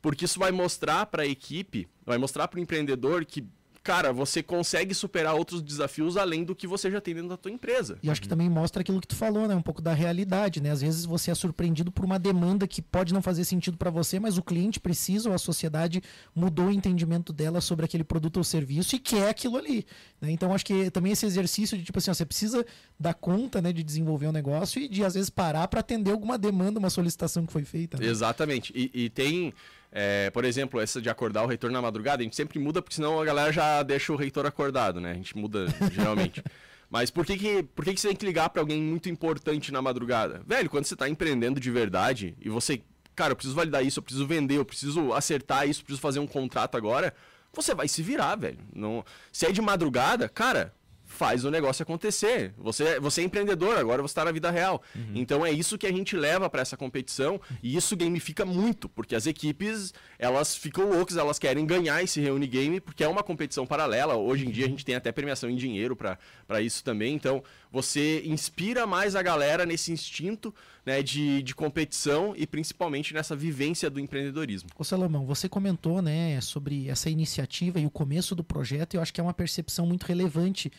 Porque 0.00 0.26
isso 0.26 0.38
vai 0.38 0.52
mostrar 0.52 1.04
para 1.06 1.24
a 1.24 1.26
equipe, 1.26 1.88
vai 2.06 2.16
mostrar 2.16 2.46
para 2.46 2.60
o 2.60 2.62
empreendedor 2.62 3.24
que 3.24 3.44
cara, 3.82 4.12
você 4.12 4.42
consegue 4.42 4.94
superar 4.94 5.34
outros 5.34 5.62
desafios 5.62 6.16
além 6.16 6.44
do 6.44 6.54
que 6.54 6.66
você 6.66 6.90
já 6.90 7.00
tem 7.00 7.14
dentro 7.14 7.30
da 7.30 7.36
tua 7.36 7.50
empresa. 7.50 7.98
E 8.02 8.10
acho 8.10 8.20
que 8.20 8.28
também 8.28 8.48
mostra 8.48 8.82
aquilo 8.82 9.00
que 9.00 9.06
tu 9.06 9.16
falou, 9.16 9.48
né? 9.48 9.54
Um 9.54 9.62
pouco 9.62 9.80
da 9.80 9.94
realidade, 9.94 10.60
né? 10.60 10.70
Às 10.70 10.82
vezes 10.82 11.04
você 11.04 11.30
é 11.30 11.34
surpreendido 11.34 11.90
por 11.90 12.04
uma 12.04 12.18
demanda 12.18 12.66
que 12.66 12.82
pode 12.82 13.14
não 13.14 13.22
fazer 13.22 13.44
sentido 13.44 13.76
para 13.76 13.90
você, 13.90 14.20
mas 14.20 14.36
o 14.36 14.42
cliente 14.42 14.78
precisa 14.78 15.28
ou 15.28 15.34
a 15.34 15.38
sociedade 15.38 16.02
mudou 16.34 16.66
o 16.66 16.70
entendimento 16.70 17.32
dela 17.32 17.60
sobre 17.60 17.84
aquele 17.84 18.04
produto 18.04 18.36
ou 18.36 18.44
serviço 18.44 18.96
e 18.96 18.98
quer 18.98 19.28
aquilo 19.28 19.56
ali. 19.56 19.86
Né? 20.20 20.30
Então 20.30 20.52
acho 20.52 20.64
que 20.64 20.90
também 20.90 21.12
esse 21.12 21.24
exercício 21.24 21.78
de 21.78 21.84
tipo 21.84 21.98
assim, 21.98 22.10
ó, 22.10 22.14
você 22.14 22.26
precisa 22.26 22.64
dar 22.98 23.14
conta, 23.14 23.62
né, 23.62 23.72
de 23.72 23.82
desenvolver 23.82 24.26
um 24.26 24.32
negócio 24.32 24.80
e 24.80 24.88
de 24.88 25.04
às 25.04 25.14
vezes 25.14 25.30
parar 25.30 25.66
para 25.68 25.80
atender 25.80 26.10
alguma 26.10 26.36
demanda, 26.36 26.78
uma 26.78 26.90
solicitação 26.90 27.46
que 27.46 27.52
foi 27.52 27.64
feita. 27.64 27.98
Né? 27.98 28.06
Exatamente. 28.06 28.72
E, 28.74 29.04
e 29.04 29.10
tem 29.10 29.54
é, 29.92 30.30
por 30.30 30.44
exemplo, 30.44 30.80
essa 30.80 31.00
de 31.00 31.10
acordar 31.10 31.42
o 31.42 31.46
reitor 31.46 31.70
na 31.70 31.82
madrugada, 31.82 32.22
a 32.22 32.24
gente 32.24 32.36
sempre 32.36 32.58
muda, 32.58 32.80
porque 32.80 32.94
senão 32.94 33.20
a 33.20 33.24
galera 33.24 33.52
já 33.52 33.82
deixa 33.82 34.12
o 34.12 34.16
reitor 34.16 34.46
acordado, 34.46 35.00
né? 35.00 35.12
A 35.12 35.14
gente 35.14 35.36
muda 35.36 35.66
geralmente. 35.92 36.42
Mas 36.88 37.10
por 37.10 37.24
que, 37.24 37.36
que, 37.36 37.62
por 37.62 37.84
que, 37.84 37.94
que 37.94 38.00
você 38.00 38.08
tem 38.08 38.16
que 38.16 38.26
ligar 38.26 38.50
para 38.50 38.60
alguém 38.60 38.82
muito 38.82 39.08
importante 39.08 39.72
na 39.72 39.80
madrugada? 39.80 40.42
Velho, 40.44 40.68
quando 40.68 40.84
você 40.84 40.94
está 40.94 41.08
empreendendo 41.08 41.60
de 41.60 41.70
verdade 41.70 42.36
e 42.40 42.48
você, 42.48 42.82
cara, 43.14 43.32
eu 43.32 43.36
preciso 43.36 43.54
validar 43.54 43.84
isso, 43.84 44.00
eu 44.00 44.02
preciso 44.02 44.26
vender, 44.26 44.56
eu 44.56 44.64
preciso 44.64 45.12
acertar 45.12 45.68
isso, 45.68 45.80
eu 45.80 45.84
preciso 45.84 46.00
fazer 46.00 46.18
um 46.18 46.26
contrato 46.26 46.76
agora, 46.76 47.14
você 47.52 47.74
vai 47.76 47.86
se 47.86 48.02
virar, 48.02 48.34
velho. 48.34 48.58
Não... 48.74 49.04
Se 49.32 49.46
é 49.46 49.52
de 49.52 49.62
madrugada, 49.62 50.28
cara, 50.28 50.74
faz 51.10 51.44
o 51.44 51.50
negócio 51.50 51.82
acontecer. 51.82 52.54
Você, 52.56 53.00
você 53.00 53.20
é 53.20 53.24
empreendedor, 53.24 53.76
agora 53.76 54.00
você 54.00 54.12
está 54.12 54.24
na 54.24 54.32
vida 54.32 54.50
real. 54.50 54.80
Uhum. 54.94 55.12
Então 55.16 55.44
é 55.44 55.50
isso 55.50 55.76
que 55.76 55.86
a 55.86 55.92
gente 55.92 56.16
leva 56.16 56.48
para 56.48 56.62
essa 56.62 56.76
competição 56.76 57.40
e 57.62 57.76
isso 57.76 57.96
gamifica 57.96 58.44
muito, 58.44 58.88
porque 58.88 59.14
as 59.14 59.26
equipes 59.26 59.92
elas 60.18 60.56
ficam 60.56 60.88
loucas, 60.88 61.16
elas 61.16 61.38
querem 61.38 61.66
ganhar 61.66 62.02
esse 62.02 62.20
Reúne 62.20 62.46
Game, 62.46 62.80
porque 62.80 63.02
é 63.02 63.08
uma 63.08 63.22
competição 63.22 63.66
paralela. 63.66 64.14
Hoje 64.14 64.46
em 64.46 64.50
dia 64.50 64.66
a 64.66 64.68
gente 64.68 64.84
tem 64.84 64.94
até 64.94 65.10
premiação 65.10 65.50
em 65.50 65.56
dinheiro 65.56 65.96
para 65.96 66.60
isso 66.62 66.82
também. 66.84 67.14
Então 67.14 67.42
você 67.72 68.22
inspira 68.24 68.86
mais 68.86 69.16
a 69.16 69.22
galera 69.22 69.66
nesse 69.66 69.92
instinto 69.92 70.54
né, 70.86 71.02
de, 71.02 71.42
de 71.42 71.54
competição 71.54 72.34
e 72.36 72.46
principalmente 72.46 73.12
nessa 73.12 73.34
vivência 73.34 73.90
do 73.90 73.98
empreendedorismo. 74.00 74.70
Ô 74.78 74.84
Salomão, 74.84 75.26
você 75.26 75.48
comentou 75.48 76.00
né, 76.00 76.40
sobre 76.40 76.88
essa 76.88 77.10
iniciativa 77.10 77.80
e 77.80 77.86
o 77.86 77.90
começo 77.90 78.34
do 78.34 78.44
projeto, 78.44 78.94
e 78.94 78.96
eu 78.96 79.02
acho 79.02 79.12
que 79.12 79.20
é 79.20 79.24
uma 79.24 79.34
percepção 79.34 79.86
muito 79.86 80.04
relevante 80.04 80.70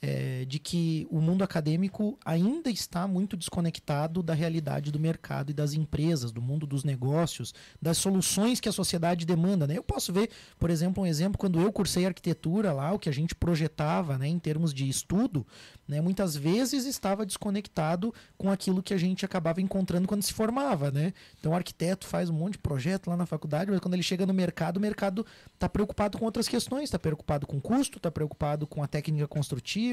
é, 0.00 0.44
de 0.44 0.58
que 0.58 1.06
o 1.10 1.20
mundo 1.20 1.42
acadêmico 1.42 2.18
ainda 2.24 2.70
está 2.70 3.06
muito 3.06 3.36
desconectado 3.36 4.22
da 4.22 4.32
realidade 4.32 4.92
do 4.92 4.98
mercado 4.98 5.50
e 5.50 5.54
das 5.54 5.72
empresas, 5.72 6.30
do 6.30 6.40
mundo 6.40 6.66
dos 6.66 6.84
negócios, 6.84 7.52
das 7.82 7.98
soluções 7.98 8.60
que 8.60 8.68
a 8.68 8.72
sociedade 8.72 9.26
demanda. 9.26 9.66
Né? 9.66 9.76
Eu 9.76 9.82
posso 9.82 10.12
ver, 10.12 10.30
por 10.58 10.70
exemplo, 10.70 11.02
um 11.02 11.06
exemplo, 11.06 11.38
quando 11.38 11.60
eu 11.60 11.72
cursei 11.72 12.06
arquitetura 12.06 12.72
lá, 12.72 12.92
o 12.92 12.98
que 12.98 13.08
a 13.08 13.12
gente 13.12 13.34
projetava 13.34 14.16
né, 14.16 14.28
em 14.28 14.38
termos 14.38 14.72
de 14.72 14.88
estudo, 14.88 15.46
né, 15.86 16.00
muitas 16.00 16.36
vezes 16.36 16.84
estava 16.84 17.26
desconectado 17.26 18.14
com 18.36 18.50
aquilo 18.50 18.82
que 18.82 18.94
a 18.94 18.98
gente 18.98 19.24
acabava 19.24 19.60
encontrando 19.60 20.06
quando 20.06 20.22
se 20.22 20.32
formava. 20.32 20.90
Né? 20.90 21.12
Então 21.40 21.52
o 21.52 21.54
arquiteto 21.54 22.06
faz 22.06 22.30
um 22.30 22.34
monte 22.34 22.52
de 22.52 22.58
projeto 22.58 23.10
lá 23.10 23.16
na 23.16 23.26
faculdade, 23.26 23.70
mas 23.70 23.80
quando 23.80 23.94
ele 23.94 24.02
chega 24.02 24.24
no 24.24 24.34
mercado, 24.34 24.76
o 24.76 24.80
mercado 24.80 25.26
está 25.54 25.68
preocupado 25.68 26.18
com 26.18 26.24
outras 26.24 26.46
questões, 26.46 26.84
está 26.84 26.98
preocupado 26.98 27.46
com 27.46 27.60
custo, 27.60 27.98
está 27.98 28.10
preocupado 28.10 28.66
com 28.66 28.82
a 28.82 28.86
técnica 28.86 29.26
construtiva, 29.26 29.87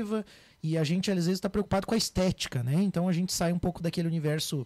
e 0.62 0.78
a 0.78 0.84
gente 0.84 1.12
às 1.12 1.18
vezes 1.18 1.34
está 1.38 1.50
preocupado 1.50 1.86
com 1.86 1.94
a 1.94 1.98
estética, 1.98 2.64
né? 2.64 2.76
Então 2.82 3.08
a 3.08 3.14
gente 3.14 3.32
sai 3.32 3.54
um 3.54 3.60
pouco 3.60 3.82
daquele 3.82 4.08
universo 4.08 4.66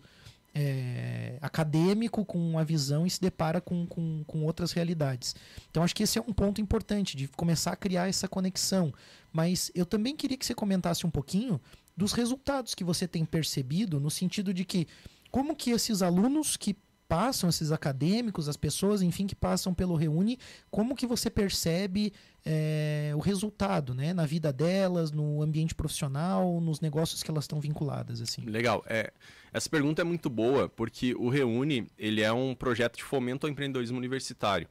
é, 0.53 1.37
acadêmico 1.41 2.25
com 2.25 2.37
uma 2.37 2.63
visão 2.63 3.05
e 3.05 3.09
se 3.09 3.21
depara 3.21 3.61
com, 3.61 3.85
com, 3.85 4.23
com, 4.25 4.43
outras 4.43 4.71
realidades. 4.71 5.35
Então 5.69 5.83
acho 5.83 5.95
que 5.95 6.03
esse 6.03 6.17
é 6.17 6.21
um 6.21 6.33
ponto 6.33 6.59
importante 6.59 7.15
de 7.15 7.27
começar 7.27 7.71
a 7.71 7.75
criar 7.75 8.07
essa 8.07 8.27
conexão. 8.27 8.93
Mas 9.31 9.71
eu 9.75 9.85
também 9.85 10.15
queria 10.15 10.37
que 10.37 10.45
você 10.45 10.55
comentasse 10.55 11.05
um 11.05 11.11
pouquinho 11.11 11.61
dos 11.95 12.13
resultados 12.13 12.73
que 12.73 12.83
você 12.83 13.07
tem 13.07 13.25
percebido 13.25 13.99
no 13.99 14.09
sentido 14.09 14.53
de 14.53 14.65
que 14.65 14.87
como 15.29 15.55
que 15.55 15.71
esses 15.71 16.01
alunos 16.01 16.57
que 16.57 16.75
passam, 17.09 17.49
esses 17.49 17.71
acadêmicos, 17.71 18.47
as 18.47 18.55
pessoas, 18.55 19.01
enfim, 19.01 19.25
que 19.25 19.35
passam 19.35 19.73
pelo 19.73 19.95
Reúne, 19.95 20.37
como 20.69 20.95
que 20.95 21.07
você 21.07 21.27
percebe 21.27 22.13
é, 22.45 23.11
o 23.15 23.19
resultado, 23.19 23.95
né, 23.95 24.13
na 24.13 24.27
vida 24.27 24.53
delas, 24.53 25.11
no 25.11 25.41
ambiente 25.41 25.73
profissional, 25.73 26.61
nos 26.61 26.79
negócios 26.79 27.23
que 27.23 27.31
elas 27.31 27.45
estão 27.45 27.59
vinculadas, 27.59 28.21
assim? 28.21 28.43
Legal. 28.43 28.83
É, 28.87 29.11
essa 29.51 29.67
pergunta 29.67 30.03
é 30.03 30.05
muito 30.05 30.29
boa, 30.29 30.69
porque 30.69 31.15
o 31.15 31.29
Reúne, 31.29 31.87
ele 31.97 32.21
é 32.21 32.31
um 32.31 32.53
projeto 32.53 32.97
de 32.97 33.03
fomento 33.03 33.47
ao 33.47 33.51
empreendedorismo 33.51 33.97
universitário. 33.97 34.67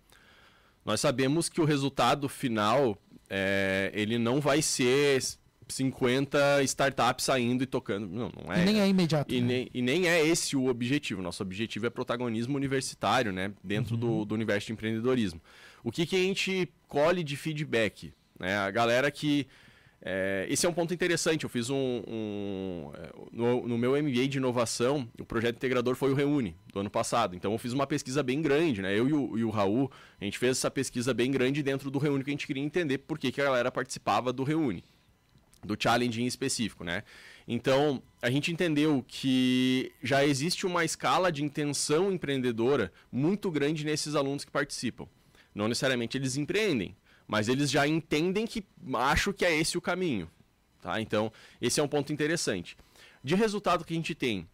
Nós 0.85 1.01
sabemos 1.01 1.49
que 1.49 1.61
o 1.61 1.65
resultado 1.65 2.29
final, 2.29 2.97
é, 3.29 3.91
ele 3.93 4.17
não 4.17 4.41
vai 4.41 4.63
ser 4.63 5.21
50 5.69 6.63
startups 6.65 7.25
saindo 7.25 7.63
e 7.63 7.67
tocando. 7.67 8.07
Não, 8.07 8.33
não 8.43 8.53
é. 8.53 8.63
E 8.63 8.65
nem 8.65 8.81
é 8.81 8.89
imediato. 8.89 9.33
E, 9.33 9.41
né? 9.41 9.47
nem, 9.47 9.71
e 9.75 9.83
nem 9.83 10.09
é 10.09 10.25
esse 10.27 10.57
o 10.57 10.67
objetivo. 10.67 11.23
Nosso 11.23 11.43
objetivo 11.43 11.87
é 11.87 11.91
protagonismo 11.91 12.57
universitário, 12.57 13.33
né? 13.33 13.53
Dentro 13.63 13.97
do, 13.97 14.25
do 14.25 14.35
universo 14.35 14.69
de 14.69 14.73
empreendedorismo. 14.73 15.41
O 15.83 15.93
que, 15.93 16.07
que 16.07 16.17
a 16.17 16.19
gente 16.19 16.69
colhe 16.87 17.23
de 17.23 17.37
feedback? 17.37 18.13
Né? 18.39 18.57
A 18.57 18.71
galera 18.71 19.11
que. 19.11 19.47
é, 20.01 20.47
esse 20.49 20.65
é 20.65 20.69
um 20.69 20.73
ponto 20.73 20.95
interessante. 20.95 21.45
Eu 21.45 21.51
fiz 21.51 21.71
um. 21.71 22.03
um, 22.07 22.93
é, 22.95 23.11
no, 23.33 23.69
no 23.69 23.79
meu 23.79 23.93
MBA 24.03 24.29
de 24.29 24.39
inovação, 24.39 25.09
o 25.19 25.25
projeto 25.25 25.57
integrador 25.57 25.95
foi 25.95 26.11
o 26.11 26.15
Reúne, 26.15 26.57
do 26.73 26.81
ano 26.81 26.91
passado. 26.91 27.37
Então 27.37 27.53
eu 27.53 27.59
fiz 27.59 27.73
uma 27.73 27.87
pesquisa 27.87 28.23
bem 28.23 28.41
grande, 28.41 28.83
né? 28.83 28.97
Eu 28.99 29.09
e 29.09 29.13
o, 29.13 29.39
e 29.39 29.45
o 29.45 29.51
Raul, 29.51 29.91
a 30.21 30.25
gente 30.25 30.39
fez 30.39 30.53
essa 30.53 30.71
pesquisa 30.71 31.13
bem 31.13 31.31
grande 31.31 31.63
dentro 31.63 31.91
do 31.91 31.99
Reúne, 31.99 32.25
que 32.25 32.31
a 32.31 32.33
gente 32.33 32.47
queria 32.47 32.63
entender 32.63 32.99
por 32.99 33.19
que, 33.19 33.31
que 33.31 33.41
a 33.41 33.45
galera 33.45 33.71
participava 33.71 34.33
do 34.33 34.45
Reúne 34.45 34.85
do 35.65 35.77
challenge 35.79 36.23
em 36.23 36.27
específico, 36.27 36.85
né? 36.85 37.03
Então, 37.47 38.03
a 38.21 38.31
gente 38.31 38.53
entendeu 38.53 39.05
que 39.09 39.91
já 40.03 40.25
existe 40.25 40.67
uma 40.67 40.85
escala 40.85 41.33
de 41.33 41.43
intenção 41.43 42.13
empreendedora 42.13 42.93
muito 43.11 43.51
grande 43.51 43.85
nesses 43.85 44.15
alunos 44.15 44.45
que 44.45 44.51
participam. 44.51 45.07
Não 45.55 45.67
necessariamente 45.67 46.19
eles 46.19 46.37
empreendem, 46.37 46.95
mas 47.27 47.49
eles 47.49 47.71
já 47.71 47.87
entendem 47.87 48.47
que 48.47 48.65
acho 48.95 49.33
que 49.33 49.45
é 49.45 49.59
esse 49.59 49.79
o 49.79 49.81
caminho, 49.81 50.31
tá? 50.81 51.01
Então, 51.01 51.33
esse 51.61 51.81
é 51.81 51.83
um 51.83 51.89
ponto 51.89 52.13
interessante. 52.13 52.77
De 53.25 53.35
resultado 53.35 53.85
que 53.85 53.95
a 53.95 53.97
gente 53.97 54.15
tem, 54.15 54.47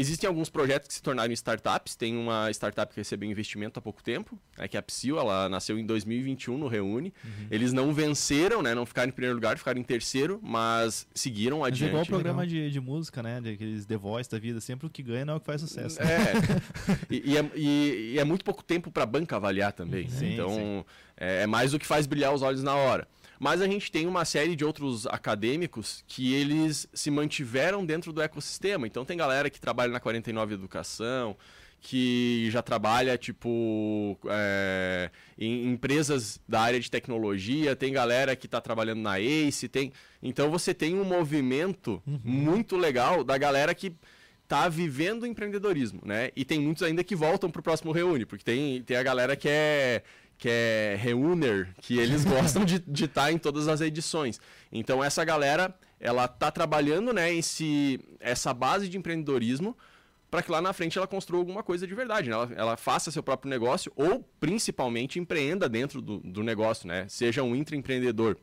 existem 0.00 0.26
alguns 0.26 0.48
projetos 0.50 0.88
que 0.88 0.94
se 0.94 1.02
tornaram 1.02 1.32
startups. 1.32 1.94
Tem 1.94 2.16
uma 2.16 2.50
startup 2.50 2.92
que 2.92 3.00
recebeu 3.00 3.30
investimento 3.30 3.78
há 3.78 3.82
pouco 3.82 4.02
tempo, 4.02 4.38
né, 4.58 4.66
que 4.66 4.76
é 4.76 4.80
a 4.80 4.82
Psyll, 4.82 5.18
ela 5.18 5.48
nasceu 5.48 5.78
em 5.78 5.84
2021 5.86 6.58
no 6.58 6.66
Reúne. 6.68 7.12
Eles 7.50 7.72
não 7.72 7.92
venceram, 7.92 8.62
né, 8.62 8.74
não 8.74 8.84
ficaram 8.86 9.08
em 9.08 9.12
primeiro 9.12 9.34
lugar, 9.34 9.56
ficaram 9.58 9.78
em 9.80 9.84
terceiro, 9.84 10.40
mas 10.42 11.06
seguiram 11.14 11.58
Mas 11.60 11.66
é 11.68 11.68
adiante. 11.72 11.88
igual 11.90 12.02
o 12.02 12.06
programa 12.06 12.46
de, 12.46 12.70
de 12.70 12.80
música, 12.80 13.22
né? 13.22 13.40
De 13.40 13.50
aqueles 13.50 13.86
The 13.86 13.96
Voice 13.96 14.30
da 14.30 14.38
vida. 14.38 14.60
Sempre 14.60 14.86
o 14.86 14.90
que 14.90 15.02
ganha 15.02 15.24
não 15.24 15.34
é 15.34 15.36
o 15.36 15.40
que 15.40 15.46
faz 15.46 15.60
sucesso. 15.60 15.98
É. 16.02 16.32
e, 17.10 17.32
e 17.32 17.36
é, 17.36 17.50
e- 17.54 18.12
e 18.14 18.18
é 18.18 18.24
muito 18.24 18.44
pouco 18.44 18.62
tempo 18.62 18.90
para 18.90 19.02
a 19.02 19.06
banca 19.06 19.36
avaliar 19.36 19.72
também. 19.72 20.04
né? 20.04 20.10
Sim, 20.10 20.32
então, 20.34 20.50
sim. 20.50 20.84
É, 21.16 21.42
é 21.42 21.46
mais 21.46 21.74
o 21.74 21.78
que 21.78 21.86
faz 21.86 22.06
brilhar 22.06 22.32
os 22.34 22.42
olhos 22.42 22.62
na 22.62 22.74
hora. 22.74 23.06
Mas 23.40 23.62
a 23.62 23.66
gente 23.66 23.90
tem 23.90 24.06
uma 24.06 24.26
série 24.26 24.54
de 24.54 24.66
outros 24.66 25.06
acadêmicos 25.06 26.04
que 26.06 26.34
eles 26.34 26.86
se 26.92 27.10
mantiveram 27.10 27.86
dentro 27.86 28.12
do 28.12 28.20
ecossistema. 28.20 28.86
Então, 28.86 29.02
tem 29.02 29.16
galera 29.16 29.48
que 29.48 29.58
trabalha 29.58 29.90
na 29.90 29.98
49 29.98 30.52
Educação, 30.52 31.34
que 31.80 32.50
já 32.50 32.60
trabalha, 32.60 33.16
tipo, 33.16 34.18
é, 34.28 35.10
em 35.38 35.70
empresas 35.70 36.38
da 36.46 36.60
área 36.60 36.78
de 36.78 36.90
tecnologia, 36.90 37.74
tem 37.74 37.94
galera 37.94 38.36
que 38.36 38.44
está 38.44 38.60
trabalhando 38.60 39.00
na 39.00 39.18
ACE, 39.18 39.70
tem... 39.70 39.90
Então, 40.22 40.50
você 40.50 40.74
tem 40.74 40.94
um 40.94 41.04
movimento 41.04 42.02
muito 42.22 42.76
legal 42.76 43.24
da 43.24 43.38
galera 43.38 43.74
que 43.74 43.96
tá 44.46 44.68
vivendo 44.68 45.22
o 45.22 45.26
empreendedorismo, 45.26 46.02
né? 46.04 46.30
E 46.36 46.44
tem 46.44 46.60
muitos 46.60 46.82
ainda 46.82 47.02
que 47.02 47.16
voltam 47.16 47.50
pro 47.50 47.62
próximo 47.62 47.92
Reúne, 47.92 48.26
porque 48.26 48.44
tem, 48.44 48.82
tem 48.82 48.98
a 48.98 49.02
galera 49.02 49.34
que 49.34 49.48
é 49.48 50.02
que 50.40 50.48
é 50.48 50.96
reuner, 50.98 51.68
que 51.82 51.98
eles 51.98 52.24
gostam 52.26 52.64
de 52.64 53.04
estar 53.04 53.30
em 53.30 53.36
todas 53.36 53.68
as 53.68 53.82
edições. 53.82 54.40
Então 54.72 55.04
essa 55.04 55.22
galera, 55.22 55.72
ela 56.00 56.26
tá 56.26 56.50
trabalhando, 56.50 57.12
né, 57.12 57.32
esse, 57.32 58.00
essa 58.18 58.54
base 58.54 58.88
de 58.88 58.96
empreendedorismo 58.96 59.76
para 60.30 60.42
que 60.42 60.50
lá 60.50 60.62
na 60.62 60.72
frente 60.72 60.96
ela 60.96 61.06
construa 61.06 61.40
alguma 61.40 61.62
coisa 61.62 61.86
de 61.86 61.94
verdade, 61.94 62.30
né? 62.30 62.34
ela, 62.34 62.50
ela 62.56 62.76
faça 62.76 63.10
seu 63.10 63.22
próprio 63.22 63.50
negócio 63.50 63.92
ou 63.94 64.24
principalmente 64.38 65.18
empreenda 65.18 65.68
dentro 65.68 66.00
do, 66.00 66.18
do 66.20 66.42
negócio, 66.42 66.88
né? 66.88 67.04
Seja 67.08 67.42
um 67.42 67.54
intraempreendedor, 67.54 68.36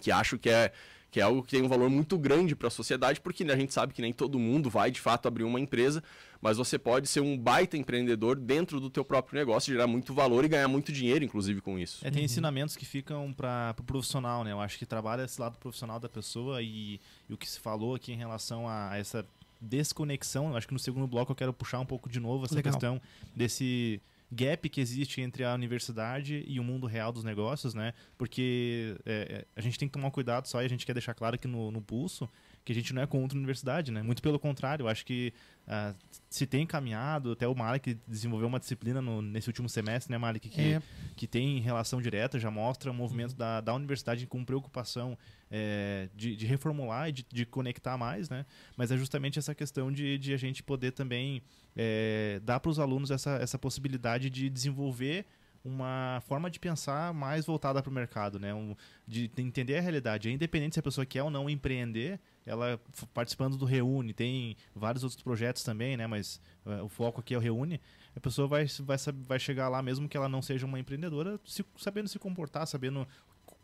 que 0.00 0.10
acho 0.10 0.36
que 0.38 0.50
é 0.50 0.72
que 1.12 1.20
é 1.20 1.22
algo 1.22 1.42
que 1.42 1.50
tem 1.50 1.62
um 1.62 1.68
valor 1.68 1.90
muito 1.90 2.16
grande 2.16 2.56
para 2.56 2.68
a 2.68 2.70
sociedade, 2.70 3.20
porque 3.20 3.44
a 3.44 3.54
gente 3.54 3.74
sabe 3.74 3.92
que 3.92 4.00
nem 4.00 4.14
todo 4.14 4.38
mundo 4.38 4.70
vai 4.70 4.90
de 4.90 4.98
fato 4.98 5.28
abrir 5.28 5.44
uma 5.44 5.60
empresa, 5.60 6.02
mas 6.42 6.56
você 6.56 6.76
pode 6.76 7.06
ser 7.06 7.20
um 7.20 7.38
baita 7.38 7.76
empreendedor 7.76 8.34
dentro 8.34 8.80
do 8.80 8.90
teu 8.90 9.04
próprio 9.04 9.38
negócio, 9.38 9.72
gerar 9.72 9.86
muito 9.86 10.12
valor 10.12 10.44
e 10.44 10.48
ganhar 10.48 10.66
muito 10.66 10.92
dinheiro, 10.92 11.24
inclusive, 11.24 11.60
com 11.60 11.78
isso. 11.78 12.04
É, 12.04 12.10
tem 12.10 12.24
ensinamentos 12.24 12.76
que 12.76 12.84
ficam 12.84 13.32
para 13.32 13.70
o 13.70 13.74
pro 13.74 13.84
profissional, 13.84 14.42
né? 14.42 14.50
Eu 14.50 14.60
acho 14.60 14.76
que 14.76 14.84
trabalha 14.84 15.22
esse 15.22 15.40
lado 15.40 15.56
profissional 15.58 16.00
da 16.00 16.08
pessoa 16.08 16.60
e, 16.60 17.00
e 17.30 17.32
o 17.32 17.36
que 17.36 17.48
se 17.48 17.60
falou 17.60 17.94
aqui 17.94 18.12
em 18.12 18.16
relação 18.16 18.68
a, 18.68 18.90
a 18.90 18.98
essa 18.98 19.24
desconexão. 19.60 20.48
Eu 20.48 20.56
acho 20.56 20.66
que 20.66 20.74
no 20.74 20.80
segundo 20.80 21.06
bloco 21.06 21.30
eu 21.30 21.36
quero 21.36 21.52
puxar 21.52 21.78
um 21.78 21.86
pouco 21.86 22.08
de 22.08 22.18
novo 22.18 22.44
essa 22.44 22.56
Legal. 22.56 22.72
questão 22.72 23.00
desse 23.36 24.00
gap 24.32 24.68
que 24.68 24.80
existe 24.80 25.20
entre 25.20 25.44
a 25.44 25.54
universidade 25.54 26.42
e 26.48 26.58
o 26.58 26.64
mundo 26.64 26.88
real 26.88 27.12
dos 27.12 27.22
negócios, 27.22 27.72
né? 27.72 27.94
Porque 28.18 28.96
é, 29.06 29.12
é, 29.30 29.44
a 29.54 29.60
gente 29.60 29.78
tem 29.78 29.86
que 29.86 29.92
tomar 29.92 30.10
cuidado 30.10 30.48
só 30.48 30.60
e 30.60 30.64
a 30.64 30.68
gente 30.68 30.84
quer 30.84 30.94
deixar 30.94 31.14
claro 31.14 31.36
aqui 31.36 31.46
no, 31.46 31.70
no 31.70 31.80
pulso 31.80 32.28
que 32.64 32.70
a 32.72 32.74
gente 32.74 32.94
não 32.94 33.02
é 33.02 33.06
contra 33.06 33.36
a 33.36 33.38
universidade, 33.38 33.90
né? 33.90 34.02
Muito 34.02 34.22
pelo 34.22 34.38
contrário, 34.38 34.84
eu 34.84 34.88
acho 34.88 35.04
que 35.04 35.32
ah, 35.66 35.94
se 36.30 36.46
tem 36.46 36.64
caminhado, 36.66 37.32
até 37.32 37.46
o 37.48 37.54
Malik 37.54 37.98
desenvolveu 38.06 38.46
uma 38.48 38.58
disciplina 38.60 39.00
no- 39.02 39.20
nesse 39.22 39.48
último 39.48 39.68
semestre, 39.68 40.10
né, 40.12 40.18
Malik, 40.18 40.48
que, 40.48 40.60
É. 40.74 40.82
que 41.16 41.26
tem 41.26 41.60
relação 41.60 42.00
direta, 42.00 42.38
já 42.38 42.50
mostra 42.50 42.90
o 42.90 42.94
movimento 42.94 43.34
da, 43.34 43.60
da 43.60 43.74
universidade 43.74 44.26
com 44.26 44.44
preocupação 44.44 45.16
é, 45.50 46.08
de, 46.14 46.34
de 46.36 46.46
reformular 46.46 47.08
e 47.08 47.12
de, 47.12 47.26
de 47.30 47.44
conectar 47.44 47.96
mais, 47.98 48.30
né? 48.30 48.46
Mas 48.76 48.90
é 48.90 48.96
justamente 48.96 49.38
essa 49.38 49.54
questão 49.54 49.90
de, 49.92 50.16
de 50.18 50.32
a 50.32 50.36
gente 50.36 50.62
poder 50.62 50.92
também 50.92 51.42
é, 51.76 52.40
dar 52.44 52.58
para 52.60 52.70
os 52.70 52.78
alunos 52.78 53.10
essa, 53.10 53.32
essa 53.36 53.58
possibilidade 53.58 54.30
de 54.30 54.48
desenvolver 54.48 55.26
uma 55.64 56.20
forma 56.26 56.50
de 56.50 56.58
pensar 56.58 57.14
mais 57.14 57.46
voltada 57.46 57.82
para 57.82 57.90
o 57.90 57.92
mercado, 57.92 58.38
né? 58.38 58.52
Um, 58.52 58.74
de, 59.06 59.28
de 59.28 59.42
entender 59.42 59.76
a 59.78 59.80
realidade. 59.80 60.28
É 60.28 60.32
independente 60.32 60.74
se 60.74 60.80
a 60.80 60.82
pessoa 60.82 61.06
quer 61.06 61.22
ou 61.22 61.30
não 61.30 61.48
empreender, 61.48 62.18
ela 62.44 62.80
participando 63.14 63.56
do 63.56 63.64
Reúne, 63.64 64.12
tem 64.12 64.56
vários 64.74 65.04
outros 65.04 65.22
projetos 65.22 65.62
também, 65.62 65.96
né? 65.96 66.06
Mas 66.06 66.40
é, 66.66 66.82
o 66.82 66.88
foco 66.88 67.20
aqui 67.20 67.34
é 67.34 67.36
o 67.36 67.40
Reúne. 67.40 67.80
A 68.14 68.20
pessoa 68.20 68.46
vai, 68.48 68.66
vai, 68.80 68.96
vai 69.26 69.38
chegar 69.38 69.68
lá, 69.68 69.80
mesmo 69.82 70.08
que 70.08 70.16
ela 70.16 70.28
não 70.28 70.42
seja 70.42 70.66
uma 70.66 70.78
empreendedora, 70.78 71.40
se- 71.44 71.64
sabendo 71.76 72.08
se 72.08 72.18
comportar, 72.18 72.66
sabendo 72.66 73.06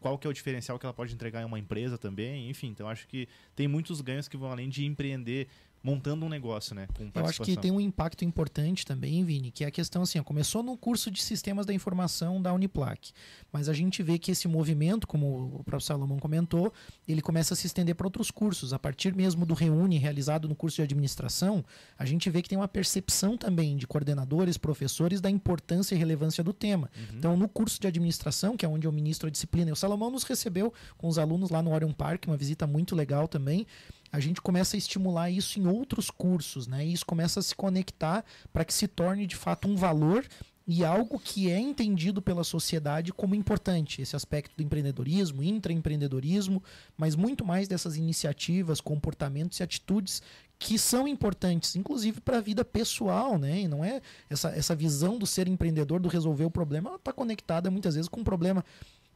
qual 0.01 0.17
que 0.17 0.27
é 0.27 0.31
o 0.31 0.33
diferencial 0.33 0.79
que 0.79 0.87
ela 0.87 0.95
pode 0.95 1.13
entregar 1.13 1.43
em 1.43 1.45
uma 1.45 1.59
empresa 1.59 1.99
também, 1.99 2.49
enfim. 2.49 2.69
Então 2.69 2.89
acho 2.89 3.07
que 3.09 3.29
tem 3.57 3.67
muitos 3.67 4.01
ganhos 4.01 4.29
que 4.29 4.37
vão 4.37 4.51
além 4.51 4.69
de 4.69 4.85
empreender 4.85 5.49
montando 5.83 6.27
um 6.27 6.29
negócio, 6.29 6.75
né? 6.75 6.89
Eu 7.15 7.27
acho 7.27 7.43
que 7.43 7.57
tem 7.57 7.71
um 7.71 7.81
impacto 7.81 8.25
importante 8.25 8.85
também, 8.85 9.25
Vini, 9.25 9.51
que 9.51 9.65
é 9.65 9.69
a 9.69 9.71
questão 9.71 10.03
assim, 10.03 10.23
começou 10.23 10.63
no 10.63 10.77
curso 10.77 11.11
de 11.11 11.23
Sistemas 11.23 11.65
da 11.67 11.73
Informação 11.73 12.41
da 12.43 12.53
Uniplac, 12.53 13.13
mas 13.53 13.69
a 13.69 13.73
gente 13.73 14.03
vê 14.03 14.19
que 14.19 14.31
esse 14.31 14.49
movimento, 14.49 15.07
como 15.07 15.59
o 15.61 15.65
professor 15.65 15.95
Salomão 15.95 16.19
comentou, 16.19 16.73
ele 17.07 17.23
começa 17.23 17.55
a 17.55 17.57
se 17.57 17.67
estender 17.67 17.95
para 17.95 18.07
outros 18.07 18.31
cursos. 18.31 18.73
A 18.73 18.79
partir 18.79 19.15
mesmo 19.15 19.47
do 19.47 19.55
Reúne, 19.55 19.99
realizado 19.99 20.49
no 20.49 20.55
curso 20.55 20.77
de 20.77 20.83
Administração, 20.83 21.65
a 21.99 22.05
gente 22.05 22.29
vê 22.29 22.43
que 22.43 22.49
tem 22.49 22.59
uma 22.59 22.69
percepção 22.69 23.37
também 23.37 23.77
de 23.77 23.87
coordenadores, 23.87 24.57
professores, 24.57 25.21
da 25.21 25.31
importância 25.31 25.95
e 25.95 25.99
relevância 25.99 26.45
do 26.45 26.53
tema. 26.53 26.91
Então, 27.15 27.37
no 27.37 27.49
curso 27.49 27.81
de 27.81 27.87
Administração, 27.87 28.57
que 28.57 28.67
é 28.67 28.69
onde 28.69 28.87
eu 28.87 28.93
ministro 28.93 29.29
a 29.29 29.31
disciplina, 29.31 29.71
e 29.71 29.73
o 29.73 29.77
Salomão 29.77 30.11
nos 30.11 30.25
recebeu 30.25 30.73
com 30.97 31.09
os 31.09 31.19
alunos 31.19 31.51
lá 31.51 31.63
no 31.63 31.73
Orion 31.73 31.93
Park, 31.93 32.27
uma 32.27 32.37
visita 32.37 32.67
muito 32.67 32.95
legal 32.95 33.27
também, 33.29 33.67
a 34.11 34.21
gente 34.21 34.41
começa 34.41 34.77
a 34.77 34.79
estimular 34.79 35.31
isso 35.31 35.61
em 35.61 35.67
outros 35.67 36.11
cursos, 36.11 36.67
né? 36.67 36.87
E 36.87 36.93
isso 36.93 37.07
começa 37.07 37.41
a 37.41 37.43
se 37.43 37.55
conectar 37.55 38.25
para 38.53 38.65
que 38.65 38.73
se 38.73 38.89
torne 38.89 39.27
de 39.27 39.37
fato 39.37 39.69
um 39.69 39.77
valor 39.77 40.25
e 40.71 40.85
algo 40.85 41.19
que 41.19 41.51
é 41.51 41.59
entendido 41.59 42.21
pela 42.21 42.45
sociedade 42.45 43.11
como 43.11 43.35
importante, 43.35 44.03
esse 44.03 44.15
aspecto 44.15 44.55
do 44.55 44.63
empreendedorismo, 44.63 45.43
intraempreendedorismo, 45.43 46.63
mas 46.95 47.17
muito 47.17 47.43
mais 47.43 47.67
dessas 47.67 47.97
iniciativas, 47.97 48.79
comportamentos 48.79 49.59
e 49.59 49.63
atitudes 49.63 50.23
que 50.59 50.79
são 50.79 51.09
importantes, 51.09 51.75
inclusive 51.75 52.21
para 52.21 52.37
a 52.37 52.43
vida 52.43 52.67
pessoal, 52.67 53.39
né? 53.39 53.61
E 53.61 53.69
não 53.69 53.83
é 53.83 54.03
essa, 54.29 54.51
essa 54.51 54.75
visão 54.75 55.17
do 55.17 55.27
ser 55.27 55.49
empreendedor, 55.49 56.01
do 56.01 56.09
resolver 56.09 56.45
o 56.45 56.51
problema, 56.51 56.91
ela 56.91 56.99
está 56.99 57.15
conectada 57.15 57.71
muitas 57.71 57.95
vezes 57.95 58.09
com 58.09 58.21
um 58.21 58.25
problema 58.25 58.63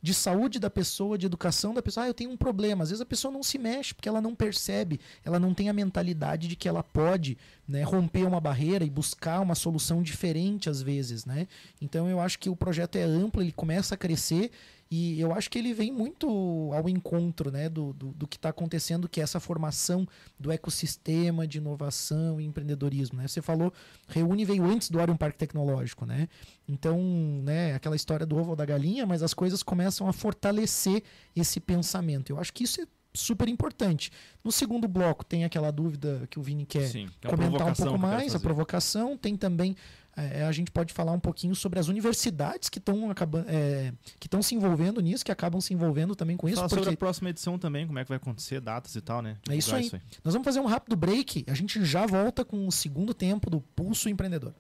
de 0.03 0.13
saúde 0.13 0.59
da 0.59 0.69
pessoa, 0.69 1.17
de 1.17 1.27
educação 1.27 1.73
da 1.73 1.81
pessoa. 1.81 2.05
Ah, 2.05 2.09
eu 2.09 2.15
tenho 2.15 2.31
um 2.31 2.37
problema. 2.37 2.83
Às 2.83 2.91
vezes 2.91 3.01
a 3.01 3.07
pessoa 3.07 3.33
não 3.33 3.43
se 3.43 3.57
mexe 3.57 3.95
porque 3.95 4.09
ela 4.09 4.21
não 4.21 4.35
percebe, 4.35 5.01
ela 5.25 5.39
não 5.39 5.55
tem 5.55 5.69
a 5.69 5.73
mentalidade 5.73 6.49
de 6.49 6.57
que 6.57 6.69
ela 6.69 6.83
pode 6.83 7.39
né, 7.69 7.83
romper 7.83 8.27
uma 8.27 8.41
barreira 8.41 8.85
e 8.85 8.91
buscar 8.91 9.41
uma 9.41 9.55
solução 9.55 10.03
diferente 10.03 10.69
às 10.69 10.83
vezes, 10.83 11.25
né? 11.25 11.47
Então 11.81 12.09
eu 12.09 12.21
acho 12.21 12.39
que 12.39 12.51
o 12.51 12.57
projeto 12.57 12.97
é 12.97 13.03
amplo, 13.05 13.41
ele 13.41 13.53
começa 13.53 13.95
a 13.95 13.99
crescer 13.99 14.51
e 14.95 15.19
eu 15.19 15.33
acho 15.33 15.51
que 15.51 15.59
ele 15.59 15.73
vem 15.73 15.91
muito 15.91 16.29
ao 16.75 16.87
encontro 16.87 17.51
né, 17.51 17.67
do, 17.67 17.95
do, 17.95 18.09
do 18.13 18.29
que 18.29 18.37
está 18.37 18.51
acontecendo, 18.51 19.09
que 19.09 19.21
é 19.21 19.23
essa 19.23 19.41
formação 19.41 20.07
do 20.39 20.53
ecossistema 20.53 21.47
de 21.47 21.57
inovação 21.57 22.39
e 22.39 22.45
empreendedorismo. 22.45 23.17
Né? 23.17 23.27
Você 23.27 23.41
falou, 23.41 23.73
Reúne 24.07 24.45
veio 24.45 24.63
antes 24.67 24.91
do 24.91 25.01
Orion 25.01 25.17
Parque 25.17 25.39
Tecnológico, 25.39 26.05
né? 26.05 26.29
Então, 26.69 27.01
né, 27.43 27.75
aquela 27.75 27.97
história 27.97 28.27
do 28.27 28.37
ovo 28.37 28.51
ou 28.51 28.57
da 28.57 28.67
galinha, 28.67 29.07
mas 29.07 29.23
as 29.23 29.33
coisas 29.33 29.63
começam 29.63 30.07
a 30.07 30.13
fortalecer 30.13 31.03
esse 31.35 31.59
pensamento. 31.59 32.29
Eu 32.29 32.39
acho 32.39 32.53
que 32.53 32.65
isso 32.65 32.83
é 32.83 32.87
super 33.15 33.49
importante. 33.49 34.11
No 34.43 34.51
segundo 34.51 34.89
bloco 34.89 35.25
tem 35.25 35.45
aquela 35.45 35.71
dúvida 35.71 36.27
que 36.31 36.39
o 36.39 36.43
Vini 36.43 36.65
quer 36.65 36.89
Sim, 36.89 37.09
que 37.21 37.27
é 37.27 37.31
comentar 37.31 37.67
um 37.67 37.75
pouco 37.75 37.99
mais, 37.99 38.35
a 38.35 38.41
provocação. 38.41 39.17
Tem 39.17 39.37
também 39.37 39.77
é, 40.17 40.45
a 40.45 40.53
gente 40.53 40.71
pode 40.71 40.93
falar 40.93 41.13
um 41.13 41.21
pouquinho 41.21 41.55
sobre 41.55 41.79
as 41.79 41.89
universidades 41.89 42.69
que 42.69 42.79
estão 42.79 43.11
acabando, 43.11 43.47
é, 43.49 43.93
que 44.21 44.27
estão 44.27 44.43
se 44.43 44.55
envolvendo 44.55 45.01
nisso, 45.01 45.25
que 45.25 45.33
acabam 45.33 45.61
se 45.61 45.73
envolvendo 45.73 46.15
também 46.15 46.37
com 46.37 46.49
isso, 46.49 46.57
Falar 46.57 46.69
porque 46.69 46.85
sobre 46.85 46.95
a 46.95 46.99
próxima 46.99 47.31
edição 47.31 47.59
também, 47.59 47.87
como 47.87 47.99
é 47.99 48.05
que 48.05 48.09
vai 48.09 48.17
acontecer, 48.17 48.61
datas 48.61 48.95
e 48.95 49.01
tal, 49.01 49.23
né? 49.23 49.39
É 49.49 49.57
isso 49.57 49.75
Divulgar 49.75 50.01
aí. 50.03 50.19
nós 50.23 50.35
vamos 50.35 50.45
fazer 50.45 50.61
um 50.61 50.67
rápido 50.67 50.97
break. 50.97 51.45
A 51.49 51.55
gente 51.55 51.83
já 51.85 52.05
volta 52.05 52.45
com 52.45 52.67
o 52.67 52.73
segundo 52.73 53.15
tempo 53.15 53.49
do 53.49 53.61
Pulso 53.61 54.09
Empreendedor. 54.09 54.53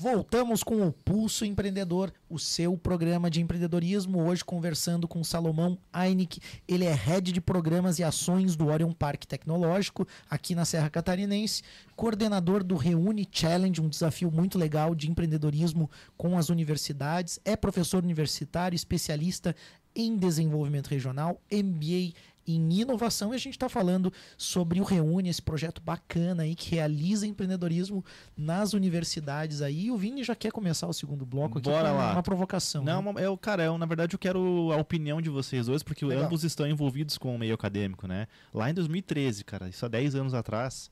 Voltamos 0.00 0.62
com 0.62 0.86
o 0.86 0.92
Pulso 0.92 1.44
Empreendedor, 1.44 2.12
o 2.30 2.38
seu 2.38 2.78
programa 2.78 3.28
de 3.28 3.40
empreendedorismo. 3.40 4.22
Hoje 4.22 4.44
conversando 4.44 5.08
com 5.08 5.24
Salomão 5.24 5.76
Einig. 5.92 6.38
Ele 6.68 6.84
é 6.84 6.94
head 6.94 7.32
de 7.32 7.40
programas 7.40 7.98
e 7.98 8.04
ações 8.04 8.54
do 8.54 8.68
Orion 8.68 8.92
Parque 8.92 9.26
Tecnológico, 9.26 10.06
aqui 10.30 10.54
na 10.54 10.64
Serra 10.64 10.88
Catarinense. 10.88 11.64
Coordenador 11.96 12.62
do 12.62 12.76
Reúne 12.76 13.26
Challenge, 13.28 13.80
um 13.80 13.88
desafio 13.88 14.30
muito 14.30 14.56
legal 14.56 14.94
de 14.94 15.10
empreendedorismo 15.10 15.90
com 16.16 16.38
as 16.38 16.48
universidades. 16.48 17.40
É 17.44 17.56
professor 17.56 18.04
universitário, 18.04 18.76
especialista 18.76 19.52
em 19.96 20.16
desenvolvimento 20.16 20.86
regional, 20.86 21.42
MBA 21.50 22.12
em 22.56 22.80
inovação 22.80 23.32
e 23.32 23.36
a 23.36 23.38
gente 23.38 23.54
está 23.54 23.68
falando 23.68 24.12
sobre 24.36 24.80
o 24.80 24.84
Reúne, 24.84 25.28
esse 25.28 25.42
projeto 25.42 25.80
bacana 25.82 26.44
aí 26.44 26.54
que 26.54 26.74
realiza 26.74 27.26
empreendedorismo 27.26 28.04
nas 28.36 28.72
universidades 28.72 29.62
aí. 29.62 29.86
E 29.86 29.90
o 29.90 29.96
Vini 29.96 30.24
já 30.24 30.34
quer 30.34 30.50
começar 30.50 30.86
o 30.86 30.92
segundo 30.92 31.26
bloco 31.26 31.58
aqui 31.58 31.68
Bora 31.68 31.92
lá. 31.92 32.12
uma 32.12 32.22
provocação. 32.22 32.82
Não, 32.82 33.02
né? 33.12 33.26
eu, 33.26 33.36
cara, 33.36 33.64
eu, 33.64 33.78
na 33.78 33.86
verdade 33.86 34.14
eu 34.14 34.18
quero 34.18 34.72
a 34.72 34.76
opinião 34.76 35.20
de 35.20 35.30
vocês 35.30 35.66
dois, 35.66 35.82
porque 35.82 36.04
Legal. 36.04 36.24
ambos 36.24 36.44
estão 36.44 36.66
envolvidos 36.66 37.18
com 37.18 37.34
o 37.34 37.38
meio 37.38 37.54
acadêmico, 37.54 38.06
né? 38.06 38.26
Lá 38.52 38.70
em 38.70 38.74
2013, 38.74 39.44
cara, 39.44 39.68
isso 39.68 39.84
há 39.84 39.88
10 39.88 40.14
anos 40.14 40.34
atrás, 40.34 40.90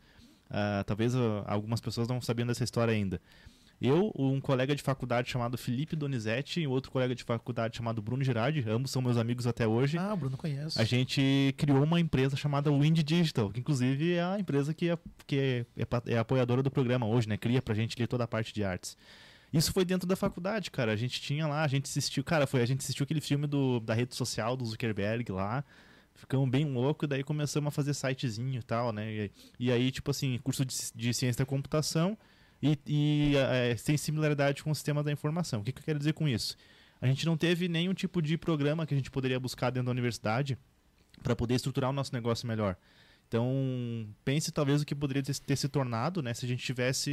ah, 0.51 0.85
talvez 0.87 1.14
ah, 1.14 1.45
algumas 1.47 1.81
pessoas 1.81 2.09
não 2.09 2.21
sabiam 2.21 2.47
dessa 2.47 2.64
história 2.64 2.92
ainda. 2.92 3.21
Eu, 3.81 4.11
um 4.19 4.41
colega 4.41 4.75
de 4.75 4.83
faculdade 4.83 5.29
chamado 5.29 5.59
Felipe 5.59 5.95
Donizete 5.95 6.61
e 6.61 6.67
outro 6.67 6.91
colega 6.91 7.15
de 7.15 7.23
faculdade 7.23 7.77
chamado 7.77 8.01
Bruno 8.01 8.25
Girardi, 8.25 8.65
ambos 8.67 8.91
são 8.91 9.03
meus 9.03 9.19
amigos 9.19 9.47
até 9.47 9.67
hoje, 9.67 9.99
Ah, 9.99 10.17
Bruno 10.17 10.35
conheço. 10.37 10.81
a 10.81 10.85
gente 10.85 11.55
criou 11.59 11.83
uma 11.83 12.01
empresa 12.01 12.37
chamada 12.37 12.71
Wind 12.73 13.03
Digital, 13.03 13.51
que 13.51 13.61
inclusive 13.61 14.15
é 14.15 14.23
a 14.23 14.39
empresa 14.41 14.73
que 14.73 14.89
é, 14.89 14.99
que 15.27 15.37
é, 15.37 15.83
é 15.83 16.15
é 16.15 16.19
apoiadora 16.19 16.62
do 16.62 16.71
programa 16.71 17.07
hoje, 17.07 17.29
né? 17.29 17.37
Cria 17.37 17.61
pra 17.61 17.75
gente 17.75 17.95
ali 17.99 18.07
toda 18.07 18.25
a 18.25 18.27
parte 18.29 18.55
de 18.55 18.65
artes. 18.65 18.97
Isso 19.53 19.73
foi 19.73 19.85
dentro 19.85 20.09
da 20.09 20.17
faculdade, 20.17 20.71
cara. 20.71 20.93
A 20.93 20.97
gente 20.97 21.21
tinha 21.21 21.47
lá, 21.47 21.62
a 21.62 21.69
gente 21.69 21.85
assistiu, 21.85 22.25
cara, 22.25 22.47
foi, 22.47 22.62
a 22.62 22.67
gente 22.67 22.81
assistiu 22.81 23.05
aquele 23.05 23.21
filme 23.21 23.47
do, 23.47 23.79
da 23.81 23.93
rede 23.95 24.15
social 24.15 24.57
do 24.57 24.65
Zuckerberg 24.65 25.31
lá. 25.31 25.62
Ficamos 26.15 26.49
bem 26.49 26.65
loucos, 26.65 27.07
daí 27.09 27.23
começamos 27.23 27.69
a 27.69 27.71
fazer 27.71 27.93
sitezinho 27.93 28.59
e 28.59 28.62
tal, 28.62 28.91
né? 28.91 29.12
E, 29.12 29.31
e 29.61 29.71
aí, 29.71 29.91
tipo 29.91 30.11
assim, 30.11 30.39
curso 30.43 30.65
de, 30.65 30.75
de 30.95 31.12
ciência 31.15 31.45
da 31.45 31.47
computação 31.47 32.17
e, 32.62 32.79
e 32.87 33.37
é, 33.37 33.75
tem 33.75 33.97
similaridade 33.97 34.62
com 34.62 34.71
o 34.71 34.75
sistema 34.75 35.03
da 35.03 35.12
informação. 35.12 35.61
O 35.61 35.64
que, 35.64 35.73
que 35.73 35.81
eu 35.81 35.85
quero 35.85 35.99
dizer 35.99 36.12
com 36.14 36.29
isso? 36.29 36.57
A 37.01 37.07
gente 37.07 37.27
não 37.27 37.37
teve 37.37 37.69
nenhum 37.69 37.92
tipo 37.92 38.23
de 38.23 38.38
programa 38.38 38.87
que 38.87 38.95
a 38.95 38.97
gente 38.97 39.11
poderia 39.11 39.38
buscar 39.38 39.71
dentro 39.71 39.87
da 39.87 39.92
universidade 39.92 40.57
para 41.23 41.37
poder 41.37 41.55
estruturar 41.55 41.90
o 41.90 41.92
nosso 41.92 42.12
negócio 42.14 42.47
melhor. 42.47 42.77
Então, 43.29 44.09
pense 44.25 44.53
talvez 44.53 44.83
o 44.83 44.87
que 44.87 44.95
poderia 44.95 45.23
ter, 45.23 45.37
ter 45.38 45.57
se 45.57 45.69
tornado, 45.69 46.23
né, 46.23 46.33
se 46.33 46.45
a 46.45 46.49
gente 46.49 46.64
tivesse 46.64 47.11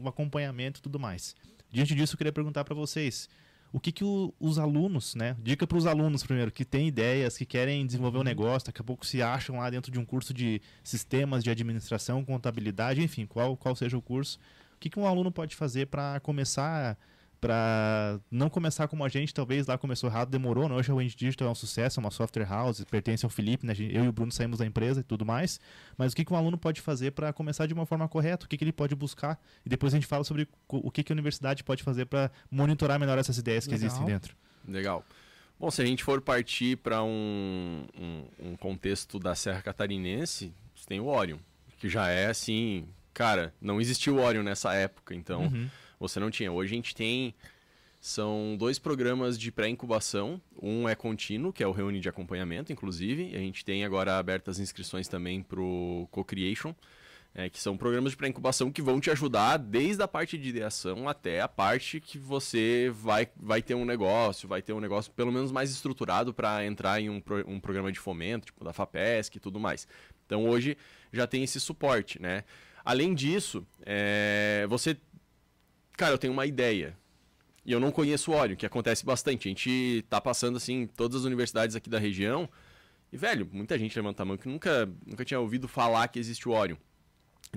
um 0.00 0.06
acompanhamento 0.06 0.78
e 0.78 0.82
tudo 0.82 0.98
mais. 0.98 1.34
Diante 1.70 1.94
disso, 1.94 2.14
eu 2.14 2.18
queria 2.18 2.32
perguntar 2.32 2.64
para 2.64 2.74
vocês, 2.74 3.28
o 3.72 3.80
que 3.80 3.90
que 3.90 4.04
o- 4.04 4.32
os 4.38 4.58
alunos, 4.60 5.16
né, 5.16 5.36
dica 5.42 5.66
para 5.66 5.76
os 5.76 5.84
alunos 5.84 6.22
primeiro, 6.22 6.52
que 6.52 6.64
têm 6.64 6.86
ideias, 6.86 7.36
que 7.36 7.44
querem 7.44 7.84
desenvolver 7.84 8.18
um 8.18 8.22
negócio, 8.22 8.66
daqui 8.66 8.80
a 8.80 8.84
pouco 8.84 9.04
se 9.04 9.20
acham 9.20 9.58
lá 9.58 9.68
dentro 9.68 9.90
de 9.90 9.98
um 9.98 10.04
curso 10.04 10.32
de 10.32 10.62
sistemas 10.84 11.42
de 11.42 11.50
administração, 11.50 12.24
contabilidade, 12.24 13.02
enfim, 13.02 13.26
qual, 13.26 13.56
qual 13.56 13.74
seja 13.74 13.98
o 13.98 14.02
curso, 14.02 14.38
o 14.76 14.78
que, 14.78 14.90
que 14.90 14.98
um 14.98 15.06
aluno 15.06 15.32
pode 15.32 15.56
fazer 15.56 15.86
para 15.86 16.20
começar 16.20 16.96
para 17.40 18.18
não 18.30 18.48
começar 18.48 18.88
como 18.88 19.04
a 19.04 19.08
gente, 19.08 19.32
talvez 19.32 19.66
lá 19.66 19.76
começou 19.76 20.08
errado, 20.08 20.30
demorou, 20.30 20.68
né? 20.68 20.74
hoje 20.74 20.90
a 20.90 20.94
Wind 20.94 21.14
Digital 21.14 21.48
é 21.48 21.50
um 21.50 21.54
sucesso, 21.54 22.00
é 22.00 22.02
uma 22.02 22.10
software 22.10 22.46
house, 22.46 22.82
pertence 22.90 23.24
ao 23.24 23.30
Felipe, 23.30 23.66
né? 23.66 23.74
Eu 23.78 24.04
e 24.04 24.08
o 24.08 24.12
Bruno 24.12 24.32
saímos 24.32 24.58
da 24.58 24.66
empresa 24.66 25.00
e 25.00 25.02
tudo 25.02 25.24
mais, 25.24 25.60
mas 25.96 26.12
o 26.12 26.16
que, 26.16 26.24
que 26.24 26.32
um 26.32 26.36
aluno 26.36 26.56
pode 26.56 26.80
fazer 26.80 27.12
para 27.12 27.32
começar 27.32 27.66
de 27.66 27.74
uma 27.74 27.84
forma 27.84 28.08
correta, 28.08 28.46
o 28.46 28.48
que, 28.48 28.56
que 28.56 28.64
ele 28.64 28.72
pode 28.72 28.94
buscar, 28.94 29.38
e 29.64 29.68
depois 29.68 29.92
a 29.92 29.96
gente 29.96 30.06
fala 30.06 30.24
sobre 30.24 30.48
o 30.68 30.90
que, 30.90 31.02
que 31.02 31.12
a 31.12 31.14
universidade 31.14 31.62
pode 31.62 31.82
fazer 31.82 32.06
para 32.06 32.30
monitorar 32.50 32.98
melhor 32.98 33.18
essas 33.18 33.38
ideias 33.38 33.66
que 33.66 33.74
Legal. 33.74 33.86
existem 33.86 34.06
dentro. 34.06 34.34
Legal. 34.66 35.04
Bom, 35.58 35.70
se 35.70 35.80
a 35.80 35.86
gente 35.86 36.04
for 36.04 36.20
partir 36.20 36.76
para 36.78 37.02
um, 37.02 37.86
um, 37.98 38.50
um 38.50 38.56
contexto 38.56 39.18
da 39.18 39.34
Serra 39.34 39.62
Catarinense, 39.62 40.52
você 40.74 40.86
tem 40.86 41.00
o 41.00 41.06
Orion, 41.06 41.38
que 41.78 41.88
já 41.88 42.08
é 42.08 42.26
assim, 42.26 42.88
cara, 43.16 43.54
não 43.60 43.80
existiu 43.80 44.16
o 44.16 44.20
Orion 44.20 44.42
nessa 44.42 44.74
época, 44.74 45.14
então 45.14 45.44
Uhum. 45.44 45.70
você 45.98 46.20
não 46.20 46.30
tinha. 46.30 46.52
Hoje 46.52 46.74
a 46.74 46.76
gente 46.76 46.94
tem 46.94 47.34
são 47.98 48.54
dois 48.58 48.78
programas 48.78 49.38
de 49.38 49.50
pré-incubação. 49.50 50.40
Um 50.62 50.86
é 50.88 50.94
contínuo, 50.94 51.52
que 51.52 51.62
é 51.62 51.66
o 51.66 51.72
Reúne 51.72 51.98
de 51.98 52.08
Acompanhamento, 52.08 52.70
inclusive. 52.72 53.30
E 53.32 53.34
a 53.34 53.38
gente 53.38 53.64
tem 53.64 53.84
agora 53.84 54.18
abertas 54.18 54.58
inscrições 54.60 55.08
também 55.08 55.42
para 55.42 55.60
o 55.60 56.06
Co-Creation, 56.12 56.72
é, 57.34 57.48
que 57.50 57.58
são 57.58 57.76
programas 57.76 58.12
de 58.12 58.16
pré-incubação 58.18 58.70
que 58.70 58.80
vão 58.82 59.00
te 59.00 59.10
ajudar 59.10 59.56
desde 59.56 60.02
a 60.02 60.06
parte 60.08 60.38
de 60.38 60.48
ideação 60.50 61.08
até 61.08 61.40
a 61.40 61.48
parte 61.48 61.98
que 62.00 62.16
você 62.18 62.92
vai, 62.94 63.26
vai 63.36 63.60
ter 63.60 63.74
um 63.74 63.84
negócio, 63.84 64.46
vai 64.48 64.62
ter 64.62 64.72
um 64.72 64.80
negócio 64.80 65.10
pelo 65.12 65.32
menos 65.32 65.50
mais 65.50 65.70
estruturado 65.70 66.32
para 66.32 66.64
entrar 66.64 67.00
em 67.00 67.10
um, 67.10 67.20
pro- 67.20 67.44
um 67.50 67.58
programa 67.58 67.90
de 67.90 67.98
fomento, 67.98 68.46
tipo 68.46 68.62
da 68.64 68.72
FAPESC 68.72 69.36
e 69.36 69.40
tudo 69.40 69.58
mais. 69.58 69.88
Então 70.26 70.48
hoje 70.48 70.76
já 71.12 71.26
tem 71.26 71.42
esse 71.42 71.58
suporte, 71.58 72.20
né? 72.22 72.44
Além 72.86 73.14
disso, 73.14 73.66
é, 73.84 74.64
você 74.68 74.96
cara, 75.96 76.14
eu 76.14 76.18
tenho 76.18 76.32
uma 76.32 76.46
ideia. 76.46 76.96
E 77.64 77.72
eu 77.72 77.80
não 77.80 77.90
conheço 77.90 78.30
o 78.30 78.34
óleo, 78.34 78.56
que 78.56 78.64
acontece 78.64 79.04
bastante. 79.04 79.48
A 79.48 79.50
gente 79.50 80.04
tá 80.08 80.20
passando, 80.20 80.56
assim, 80.56 80.82
em 80.82 80.86
todas 80.86 81.22
as 81.22 81.24
universidades 81.24 81.74
aqui 81.74 81.90
da 81.90 81.98
região. 81.98 82.48
E, 83.12 83.16
velho, 83.16 83.48
muita 83.52 83.76
gente 83.76 83.96
levanta 83.96 84.22
a 84.22 84.26
mão 84.26 84.36
que 84.36 84.48
nunca, 84.48 84.88
nunca 85.04 85.24
tinha 85.24 85.40
ouvido 85.40 85.66
falar 85.66 86.06
que 86.06 86.18
existe 86.18 86.48
o 86.48 86.52
óleo. 86.52 86.78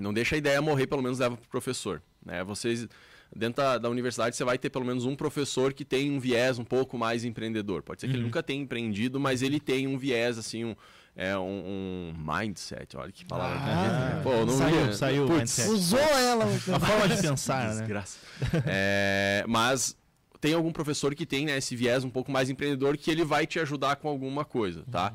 Não 0.00 0.12
deixa 0.12 0.34
a 0.34 0.38
ideia 0.38 0.60
morrer, 0.60 0.88
pelo 0.88 1.02
menos 1.02 1.20
leva 1.20 1.36
pro 1.36 1.48
professor. 1.48 2.02
Né? 2.24 2.42
Vocês, 2.42 2.88
dentro 3.34 3.62
da, 3.62 3.78
da 3.78 3.88
universidade, 3.88 4.34
você 4.34 4.42
vai 4.42 4.58
ter 4.58 4.70
pelo 4.70 4.84
menos 4.84 5.04
um 5.04 5.14
professor 5.14 5.72
que 5.72 5.84
tem 5.84 6.10
um 6.10 6.18
viés 6.18 6.58
um 6.58 6.64
pouco 6.64 6.98
mais 6.98 7.24
empreendedor. 7.24 7.82
Pode 7.82 8.00
ser 8.00 8.08
que 8.08 8.14
ele 8.14 8.22
nunca 8.22 8.42
tenha 8.42 8.60
empreendido, 8.60 9.20
mas 9.20 9.42
ele 9.42 9.60
tem 9.60 9.86
um 9.86 9.96
viés, 9.96 10.38
assim, 10.38 10.64
um, 10.64 10.74
é, 11.16 11.36
um, 11.36 12.12
um 12.14 12.14
mindset. 12.16 12.96
Olha 12.96 13.12
que 13.12 13.24
palavra 13.24 13.58
Ah, 13.60 14.14
né? 14.16 14.20
Pô, 14.22 14.32
eu 14.32 14.46
não 14.46 14.56
saiu, 14.56 14.84
via. 14.84 14.92
saiu 14.92 15.24
o 15.24 15.26
Putz, 15.26 15.38
mindset. 15.38 15.68
Usou 15.70 15.98
ela. 15.98 16.44
A 16.44 16.80
forma 16.80 17.08
de 17.08 17.20
pensar, 17.22 17.64
né? 17.68 17.78
Desgraça. 17.80 18.18
É, 18.66 19.44
mas 19.48 19.96
tem 20.40 20.54
algum 20.54 20.72
professor 20.72 21.14
que 21.14 21.26
tem 21.26 21.44
né, 21.46 21.58
esse 21.58 21.76
viés 21.76 22.02
um 22.04 22.10
pouco 22.10 22.32
mais 22.32 22.48
empreendedor 22.48 22.96
que 22.96 23.10
ele 23.10 23.24
vai 23.24 23.46
te 23.46 23.58
ajudar 23.60 23.96
com 23.96 24.08
alguma 24.08 24.44
coisa, 24.44 24.84
tá? 24.90 25.12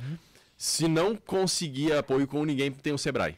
Se 0.57 0.87
não 0.87 1.15
conseguir 1.15 1.93
apoio 1.93 2.27
com 2.27 2.45
ninguém, 2.45 2.71
tem 2.71 2.93
o 2.93 2.97
Sebrae. 2.97 3.35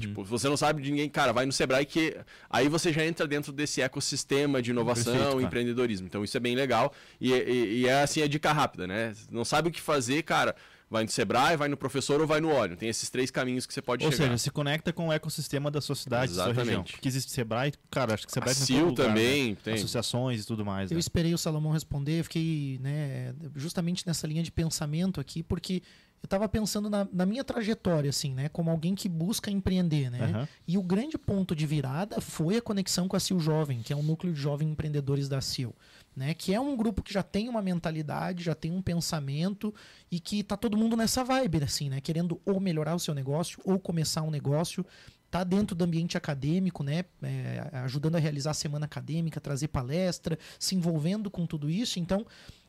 Tipo, 0.00 0.24
se 0.24 0.30
você 0.30 0.48
não 0.48 0.56
sabe 0.56 0.82
de 0.82 0.90
ninguém, 0.90 1.08
cara, 1.08 1.32
vai 1.32 1.46
no 1.46 1.52
Sebrae 1.52 1.86
que 1.86 2.16
aí 2.50 2.68
você 2.68 2.92
já 2.92 3.04
entra 3.06 3.24
dentro 3.26 3.52
desse 3.52 3.80
ecossistema 3.80 4.60
de 4.60 4.70
inovação, 4.72 5.12
Perfeito, 5.12 5.32
cara. 5.34 5.42
empreendedorismo. 5.44 6.06
Então 6.08 6.24
isso 6.24 6.36
é 6.36 6.40
bem 6.40 6.56
legal 6.56 6.92
e, 7.20 7.32
e- 7.32 7.82
e 7.82 7.86
é 7.86 8.02
assim 8.02 8.20
a 8.20 8.26
dica 8.26 8.52
rápida, 8.52 8.84
né? 8.86 9.12
Não 9.30 9.44
sabe 9.44 9.68
o 9.68 9.70
que 9.72 9.80
fazer, 9.80 10.22
cara, 10.24 10.56
vai 10.88 11.02
no 11.02 11.10
Sebrae, 11.10 11.56
vai 11.56 11.68
no 11.68 11.76
professor 11.76 12.20
ou 12.20 12.26
vai 12.26 12.40
no 12.40 12.50
óleo. 12.50 12.76
Tem 12.76 12.88
esses 12.88 13.10
três 13.10 13.30
caminhos 13.30 13.66
que 13.66 13.74
você 13.74 13.82
pode 13.82 14.04
Ou 14.04 14.12
chegar. 14.12 14.24
seja, 14.24 14.38
se 14.38 14.50
conecta 14.50 14.92
com 14.92 15.08
o 15.08 15.12
ecossistema 15.12 15.70
da 15.70 15.80
sua 15.80 15.96
cidade, 15.96 16.32
da 16.32 16.44
sua 16.44 16.52
região. 16.52 16.64
Exatamente. 16.64 16.92
Porque 16.92 17.08
existe 17.08 17.32
Sebrae, 17.32 17.72
cara, 17.90 18.14
acho 18.14 18.26
que 18.26 18.32
Sebrae 18.32 18.52
a 18.52 18.54
tem 18.54 18.78
todo 18.78 18.88
lugar, 18.90 19.06
também 19.08 19.50
né? 19.50 19.56
tem. 19.62 19.74
Associações 19.74 20.42
e 20.42 20.46
tudo 20.46 20.64
mais. 20.64 20.90
Eu 20.90 20.94
né? 20.94 21.00
esperei 21.00 21.34
o 21.34 21.38
Salomão 21.38 21.72
responder, 21.72 22.22
fiquei 22.22 22.78
né, 22.80 23.34
justamente 23.54 24.06
nessa 24.06 24.26
linha 24.26 24.42
de 24.42 24.52
pensamento 24.52 25.20
aqui, 25.20 25.42
porque 25.42 25.82
eu 26.22 26.26
estava 26.26 26.48
pensando 26.48 26.88
na, 26.88 27.06
na 27.12 27.26
minha 27.26 27.44
trajetória, 27.44 28.10
assim, 28.10 28.32
né? 28.32 28.48
Como 28.48 28.70
alguém 28.70 28.94
que 28.94 29.08
busca 29.08 29.50
empreender, 29.50 30.10
né? 30.10 30.24
Aham. 30.24 30.48
E 30.66 30.78
o 30.78 30.82
grande 30.82 31.18
ponto 31.18 31.54
de 31.54 31.66
virada 31.66 32.20
foi 32.20 32.56
a 32.56 32.62
conexão 32.62 33.06
com 33.06 33.16
a 33.16 33.20
CIL 33.20 33.38
Jovem, 33.38 33.82
que 33.82 33.92
é 33.92 33.96
um 33.96 34.02
núcleo 34.02 34.32
de 34.32 34.40
jovens 34.40 34.68
empreendedores 34.68 35.28
da 35.28 35.40
CIL. 35.40 35.74
Né, 36.16 36.32
que 36.32 36.54
é 36.54 36.58
um 36.58 36.74
grupo 36.74 37.02
que 37.02 37.12
já 37.12 37.22
tem 37.22 37.46
uma 37.46 37.60
mentalidade, 37.60 38.42
já 38.42 38.54
tem 38.54 38.72
um 38.72 38.80
pensamento 38.80 39.74
e 40.10 40.18
que 40.18 40.42
tá 40.42 40.56
todo 40.56 40.74
mundo 40.74 40.96
nessa 40.96 41.22
vibe, 41.22 41.62
assim, 41.62 41.90
né? 41.90 42.00
Querendo 42.00 42.40
ou 42.46 42.58
melhorar 42.58 42.94
o 42.94 42.98
seu 42.98 43.12
negócio 43.14 43.60
ou 43.66 43.78
começar 43.78 44.22
um 44.22 44.30
negócio, 44.30 44.82
tá 45.30 45.44
dentro 45.44 45.76
do 45.76 45.84
ambiente 45.84 46.16
acadêmico, 46.16 46.82
né? 46.82 47.04
é, 47.22 47.68
ajudando 47.84 48.16
a 48.16 48.18
realizar 48.18 48.52
a 48.52 48.54
semana 48.54 48.86
acadêmica, 48.86 49.38
trazer 49.42 49.68
palestra, 49.68 50.38
se 50.58 50.74
envolvendo 50.74 51.30
com 51.30 51.44
tudo 51.46 51.68
isso. 51.68 51.98
Então, 51.98 52.24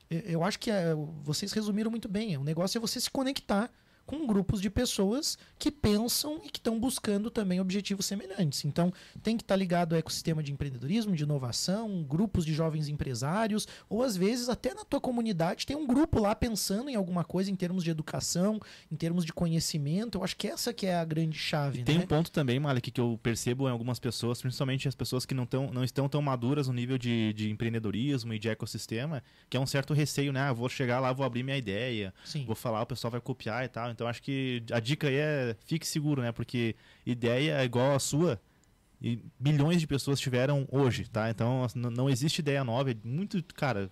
eu- 0.10 0.44
acho 0.44 0.60
que 0.60 0.70
é, 0.70 0.94
vocês 1.24 1.54
resumiram 1.54 1.90
muito 1.90 2.10
bem. 2.10 2.36
O 2.36 2.44
negócio 2.44 2.78
é 2.78 2.82
você 2.82 3.00
se 3.00 3.10
conectar 3.10 3.72
com 4.08 4.26
grupos 4.26 4.62
de 4.62 4.70
pessoas 4.70 5.38
que 5.60 5.70
pensam 5.70 6.39
e 6.43 6.50
que 6.50 6.60
estão 6.60 6.80
buscando 6.80 7.30
também 7.30 7.60
objetivos 7.60 8.06
semelhantes. 8.06 8.63
Então, 8.63 8.91
tem 9.22 9.36
que 9.36 9.43
estar 9.43 9.54
tá 9.54 9.60
ligado 9.60 9.93
ao 9.93 10.00
ecossistema 10.00 10.41
de 10.41 10.52
empreendedorismo, 10.54 11.13
de 11.13 11.24
inovação, 11.24 12.04
grupos 12.04 12.46
de 12.46 12.54
jovens 12.54 12.88
empresários, 12.88 13.67
ou 13.89 14.02
às 14.02 14.15
vezes 14.15 14.48
até 14.48 14.74
na 14.74 14.86
tua 14.86 15.02
comunidade 15.02 15.65
tem 15.65 15.76
um 15.76 15.86
grupo 15.86 16.22
lá 16.22 16.34
pensando 16.34 16.89
em 16.89 16.96
alguma 16.96 17.26
coisa 17.26 17.52
em 17.52 17.56
termos 17.56 17.84
de 17.84 17.91
educação, 17.91 18.60
em 18.89 18.96
termos 18.96 19.26
de 19.26 19.34
conhecimento. 19.34 20.17
Eu 20.17 20.24
acho 20.24 20.38
que 20.38 20.48
essa 20.48 20.74
que 20.74 20.86
é 20.86 20.96
a 20.96 21.04
grande 21.04 21.38
chave, 21.38 21.84
Tem 21.84 21.98
né? 21.98 22.04
um 22.06 22.08
ponto 22.08 22.32
também, 22.32 22.60
Malik, 22.60 22.89
que 22.89 23.02
eu 23.02 23.20
percebo 23.22 23.67
em 23.67 23.72
algumas 23.72 24.00
pessoas, 24.00 24.41
principalmente 24.41 24.88
as 24.88 24.96
pessoas 24.96 25.26
que 25.26 25.34
não, 25.34 25.46
tão, 25.46 25.70
não 25.74 25.84
estão 25.84 26.08
tão 26.08 26.22
maduras 26.22 26.70
no 26.70 26.74
nível 26.74 26.98
de, 26.98 27.34
de 27.34 27.50
empreendedorismo 27.50 28.34
e 28.34 28.39
de 28.39 28.48
ecossistema, 28.48 29.22
que 29.50 29.58
é 29.58 29.60
um 29.60 29.65
certo 29.65 29.93
receio, 29.93 30.32
né? 30.32 30.39
Ah, 30.39 30.54
vou 30.54 30.70
chegar 30.70 31.02
lá, 31.02 31.12
vou 31.12 31.26
abrir 31.26 31.43
minha 31.43 31.58
ideia, 31.58 32.13
Sim. 32.24 32.46
vou 32.46 32.56
falar, 32.56 32.84
o 32.84 32.86
pessoal 32.86 33.12
vai 33.12 33.20
copiar 33.20 33.65
e 33.65 33.67
tal. 33.67 33.97
Então 33.98 34.08
acho 34.08 34.22
que 34.22 34.62
a 34.72 34.80
dica 34.80 35.08
aí 35.08 35.16
é 35.16 35.56
fique 35.66 35.88
seguro, 35.88 36.22
né? 36.22 36.32
Porque 36.32 36.76
ideia 37.04 37.54
é 37.60 37.66
igual 37.66 37.96
a 37.96 38.00
sua. 38.00 38.40
E 39.02 39.20
bilhões 39.40 39.82
de 39.82 39.88
pessoas 39.88 40.20
tiveram 40.20 40.68
hoje, 40.72 41.10
tá? 41.10 41.32
Então 41.32 41.66
não- 41.74 41.90
não 41.90 42.08
existe 42.10 42.38
ideia 42.40 42.64
nova. 42.64 42.92
É 42.92 42.96
muito, 43.04 43.44
cara, 43.56 43.90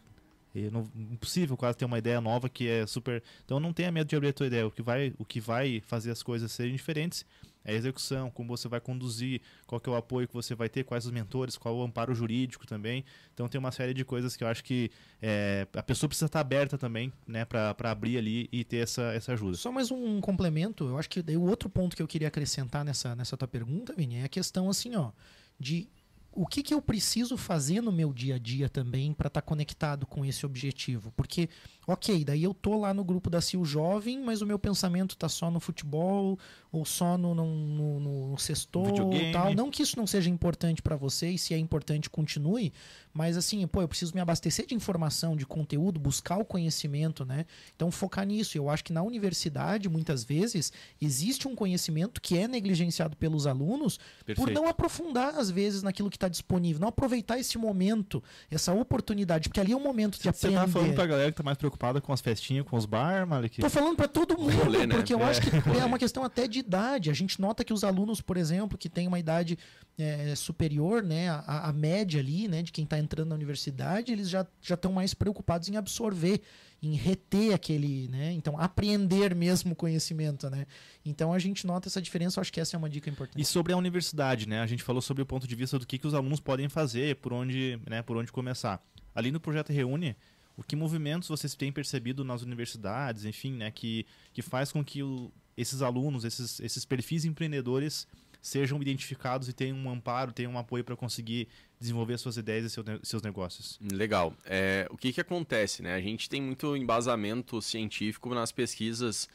é 0.56 0.70
não- 0.70 0.88
impossível 0.96 1.58
quase 1.58 1.76
ter 1.76 1.86
uma 1.86 1.98
ideia 1.98 2.22
nova 2.22 2.48
que 2.48 2.68
é 2.68 2.86
super. 2.86 3.24
Então 3.44 3.60
não 3.60 3.74
tenha 3.74 3.92
medo 3.92 4.08
de 4.08 4.16
abrir 4.16 4.30
a 4.30 4.34
tua 4.34 4.46
ideia. 4.46 4.68
O 4.68 4.72
que 4.72 4.84
vai, 4.84 5.12
o 5.18 5.26
que 5.26 5.40
vai 5.42 5.82
fazer 5.88 6.12
as 6.12 6.22
coisas 6.22 6.52
serem 6.52 6.74
diferentes 6.76 7.26
é 7.66 7.74
a 7.74 7.76
execução, 7.76 8.30
como 8.30 8.56
você 8.56 8.68
vai 8.68 8.80
conduzir, 8.80 9.42
qual 9.66 9.82
que 9.82 9.90
é 9.90 9.92
o 9.92 9.96
apoio 9.96 10.28
que 10.28 10.34
você 10.34 10.54
vai 10.54 10.70
ter, 10.70 10.84
quais 10.84 11.06
os 11.06 11.12
mentores, 11.12 11.58
qual 11.58 11.76
o 11.76 11.84
amparo 11.84 12.14
jurídico 12.14 12.66
também. 12.66 13.04
Então 13.34 13.50
tem 13.50 13.60
uma 13.60 13.72
série 13.72 13.94
de 13.94 14.06
coisas 14.06 14.36
que 14.38 14.44
eu 14.44 14.48
acho 14.48 14.64
que 14.64 14.92
é, 15.22 15.68
a 15.74 15.84
pessoa 15.84 16.08
precisa 16.08 16.28
estar 16.28 16.40
aberta 16.40 16.78
também, 16.78 17.12
né, 17.28 17.44
para 17.44 17.76
abrir 17.90 18.18
ali 18.18 18.48
e 18.52 18.64
ter 18.64 18.78
essa, 18.78 19.14
essa 19.14 19.34
ajuda. 19.34 19.58
Só 19.58 19.72
mais 19.72 19.90
um 19.92 20.22
complemento, 20.22 20.88
eu 20.88 20.98
acho 20.98 21.10
que 21.10 21.20
o 21.36 21.42
outro 21.42 21.68
ponto 21.68 21.96
que 21.96 22.02
eu 22.02 22.08
queria 22.08 22.28
acrescentar 22.28 22.86
nessa, 22.86 23.16
nessa 23.16 23.36
tua 23.36 23.48
pergunta, 23.48 23.94
Vini, 23.98 24.18
é 24.18 24.24
a 24.24 24.30
questão 24.30 24.70
assim, 24.70 24.96
ó, 24.96 25.12
de 25.60 25.90
o 26.36 26.46
que, 26.46 26.62
que 26.62 26.74
eu 26.74 26.82
preciso 26.82 27.38
fazer 27.38 27.80
no 27.80 27.94
meu 27.94 28.14
dia 28.14 28.36
a 28.36 28.38
dia 28.38 28.68
também 28.68 29.14
para 29.14 29.28
estar 29.28 29.42
conectado 29.42 30.06
com 30.06 30.26
esse 30.26 30.46
objetivo. 30.46 31.12
Porque, 31.16 31.50
ok, 31.88 32.24
daí 32.26 32.44
eu 32.44 32.54
tô 32.54 32.80
lá 32.80 32.94
no 32.94 33.04
grupo 33.04 33.30
da 33.30 33.40
CIL 33.42 33.64
Jovem, 33.64 34.20
mas 34.22 34.42
o 34.42 34.46
meu 34.46 34.58
pensamento 34.58 35.16
tá 35.16 35.30
só 35.30 35.52
no 35.52 35.60
futebol, 35.60 36.38
ou 36.72 36.84
só 36.84 37.18
no, 37.18 37.34
no, 37.34 37.46
no, 37.46 38.00
no, 38.00 38.36
Videogame. 38.36 39.32
tal. 39.32 39.54
Não 39.54 39.70
que 39.70 39.84
isso 39.84 39.98
não 39.98 40.08
seja 40.08 40.30
importante 40.30 40.82
para 40.82 40.96
você, 40.96 41.30
e 41.30 41.38
se 41.38 41.54
é 41.54 41.58
importante, 41.58 42.10
continue. 42.10 42.74
Mas 43.14 43.38
assim, 43.38 43.66
pô, 43.68 43.82
eu 43.82 43.88
preciso 43.88 44.14
me 44.14 44.20
abastecer 44.20 44.66
de 44.66 44.76
informação, 44.76 45.36
de 45.38 45.46
conteúdo, 45.46 46.00
buscar 46.00 46.38
o 46.38 46.44
conhecimento, 46.44 47.24
né? 47.24 47.46
Então 47.76 47.90
focar 47.92 48.26
nisso. 48.26 48.58
Eu 48.58 48.70
acho 48.70 48.84
que 48.84 48.92
na 48.92 49.02
universidade, 49.02 49.88
muitas 49.88 50.24
vezes, 50.24 50.74
existe 51.00 51.48
um 51.48 51.56
conhecimento 51.56 52.20
que 52.20 52.38
é 52.38 52.48
negligenciado 52.48 53.16
pelos 53.16 53.48
alunos 53.48 53.98
por 53.98 54.26
Perfeito. 54.26 54.52
não 54.54 54.68
aprofundar, 54.68 55.36
às 55.38 55.50
vezes, 55.50 55.82
naquilo 55.82 56.10
que 56.10 56.18
está 56.18 56.28
disponível. 56.28 56.82
Não 56.82 56.90
aproveitar 56.90 57.40
esse 57.40 57.58
momento, 57.58 58.22
essa 58.52 58.74
oportunidade, 58.74 59.48
porque 59.48 59.62
ali 59.62 59.72
é 59.72 59.78
um 59.78 59.84
momento 59.84 60.18
de 60.18 60.24
Você 60.24 60.30
aprender. 60.30 60.56
tá 60.56 60.68
falando 60.68 60.94
pra 60.94 61.06
galera 61.06 61.32
que 61.32 61.38
tá 61.38 61.44
mais 61.44 61.58
preocupada 61.58 61.75
com 62.02 62.14
as 62.14 62.22
festinhas, 62.22 62.66
com 62.66 62.76
os 62.78 62.86
bar, 62.86 63.26
Malik? 63.28 63.62
Tô 63.62 63.70
falando 63.70 63.96
para 63.96 64.08
todo 64.08 64.38
mundo, 64.38 64.56
rolê, 64.58 64.86
né? 64.88 64.96
porque 64.96 65.14
eu 65.14 65.20
É, 65.22 65.24
acho 65.26 65.42
que 65.42 65.48
é 65.80 65.86
uma 65.86 66.00
questão 66.00 66.24
até 66.24 66.48
de 66.48 66.60
idade. 66.60 67.10
A 67.10 67.14
gente 67.14 67.40
nota 67.40 67.64
que 67.64 67.74
os 67.74 67.84
alunos, 67.84 68.22
por 68.22 68.38
exemplo, 68.38 68.78
que 68.78 68.90
têm 68.90 69.08
uma 69.08 69.20
idade 69.20 69.58
é, 69.98 70.34
superior, 70.36 71.02
né, 71.04 71.30
a, 71.30 71.70
a 71.70 71.74
média 71.74 72.20
ali, 72.20 72.48
né, 72.48 72.62
de 72.62 72.72
quem 72.72 72.84
está 72.84 73.00
entrando 73.00 73.30
na 73.30 73.36
universidade, 73.36 74.12
eles 74.12 74.30
já 74.30 74.46
já 74.62 74.76
estão 74.76 74.92
mais 74.92 75.14
preocupados 75.14 75.70
em 75.70 75.78
absorver, 75.78 76.42
em 76.84 76.96
reter 76.96 77.54
aquele, 77.54 78.08
né, 78.10 78.34
então 78.34 78.60
apreender 78.60 79.34
mesmo 79.34 79.72
o 79.72 79.76
conhecimento, 79.76 80.50
né. 80.50 80.66
Então 81.06 81.32
a 81.32 81.40
gente 81.40 81.66
nota 81.66 81.88
essa 81.88 82.02
diferença. 82.02 82.40
Eu 82.40 82.42
acho 82.42 82.52
que 82.52 82.60
essa 82.60 82.76
é 82.76 82.78
uma 82.78 82.90
dica 82.90 83.10
importante. 83.10 83.42
E 83.42 83.46
sobre 83.46 83.72
a 83.72 83.78
universidade, 83.78 84.48
né? 84.48 84.60
A 84.60 84.68
gente 84.68 84.84
falou 84.84 85.02
sobre 85.02 85.24
o 85.24 85.26
ponto 85.26 85.48
de 85.48 85.56
vista 85.56 85.80
do 85.80 85.86
que, 85.88 85.98
que 85.98 86.08
os 86.08 86.14
alunos 86.14 86.40
podem 86.40 86.68
fazer, 86.68 87.16
por 87.18 87.32
onde, 87.32 87.80
né, 87.90 88.02
por 88.02 88.18
onde 88.18 88.32
começar. 88.32 88.84
Ali 89.14 89.32
no 89.32 89.40
projeto 89.40 89.72
Reúne, 89.72 90.16
o 90.58 90.64
que 90.64 90.76
movimentos 90.76 91.28
vocês 91.30 91.54
têm 91.56 91.72
percebido 91.72 92.24
nas 92.24 92.42
universidades, 92.42 93.26
enfim, 93.26 93.54
né, 93.54 93.72
que, 93.72 94.06
que 94.34 94.42
faz 94.42 94.72
com 94.72 94.84
que 94.84 95.04
o- 95.04 95.32
esses 95.58 95.82
alunos, 95.82 96.24
esses, 96.26 96.60
esses 96.60 96.86
perfis 96.86 97.26
empreendedores 97.26 98.08
sejam 98.42 98.80
identificados 98.82 99.50
e 99.50 99.54
tenham 99.54 99.76
um 99.78 99.90
amparo, 99.90 100.32
tenham 100.32 100.52
um 100.52 100.58
apoio 100.60 100.84
para 100.84 100.96
conseguir 100.96 101.48
desenvolver 101.80 102.18
suas 102.20 102.38
ideias 102.38 102.66
e 102.66 102.70
seu 102.70 102.84
seus 103.02 103.24
negócios. 103.24 103.80
Legal. 103.92 104.36
É, 104.46 104.88
o 104.92 104.98
que, 104.98 105.12
que 105.12 105.20
acontece, 105.20 105.82
né? 105.82 105.96
A 105.96 106.02
gente 106.02 106.30
tem 106.30 106.42
muito 106.42 106.76
embasamento 106.78 107.60
científico 107.62 108.34
nas 108.36 108.52
pesquisas 108.52 109.28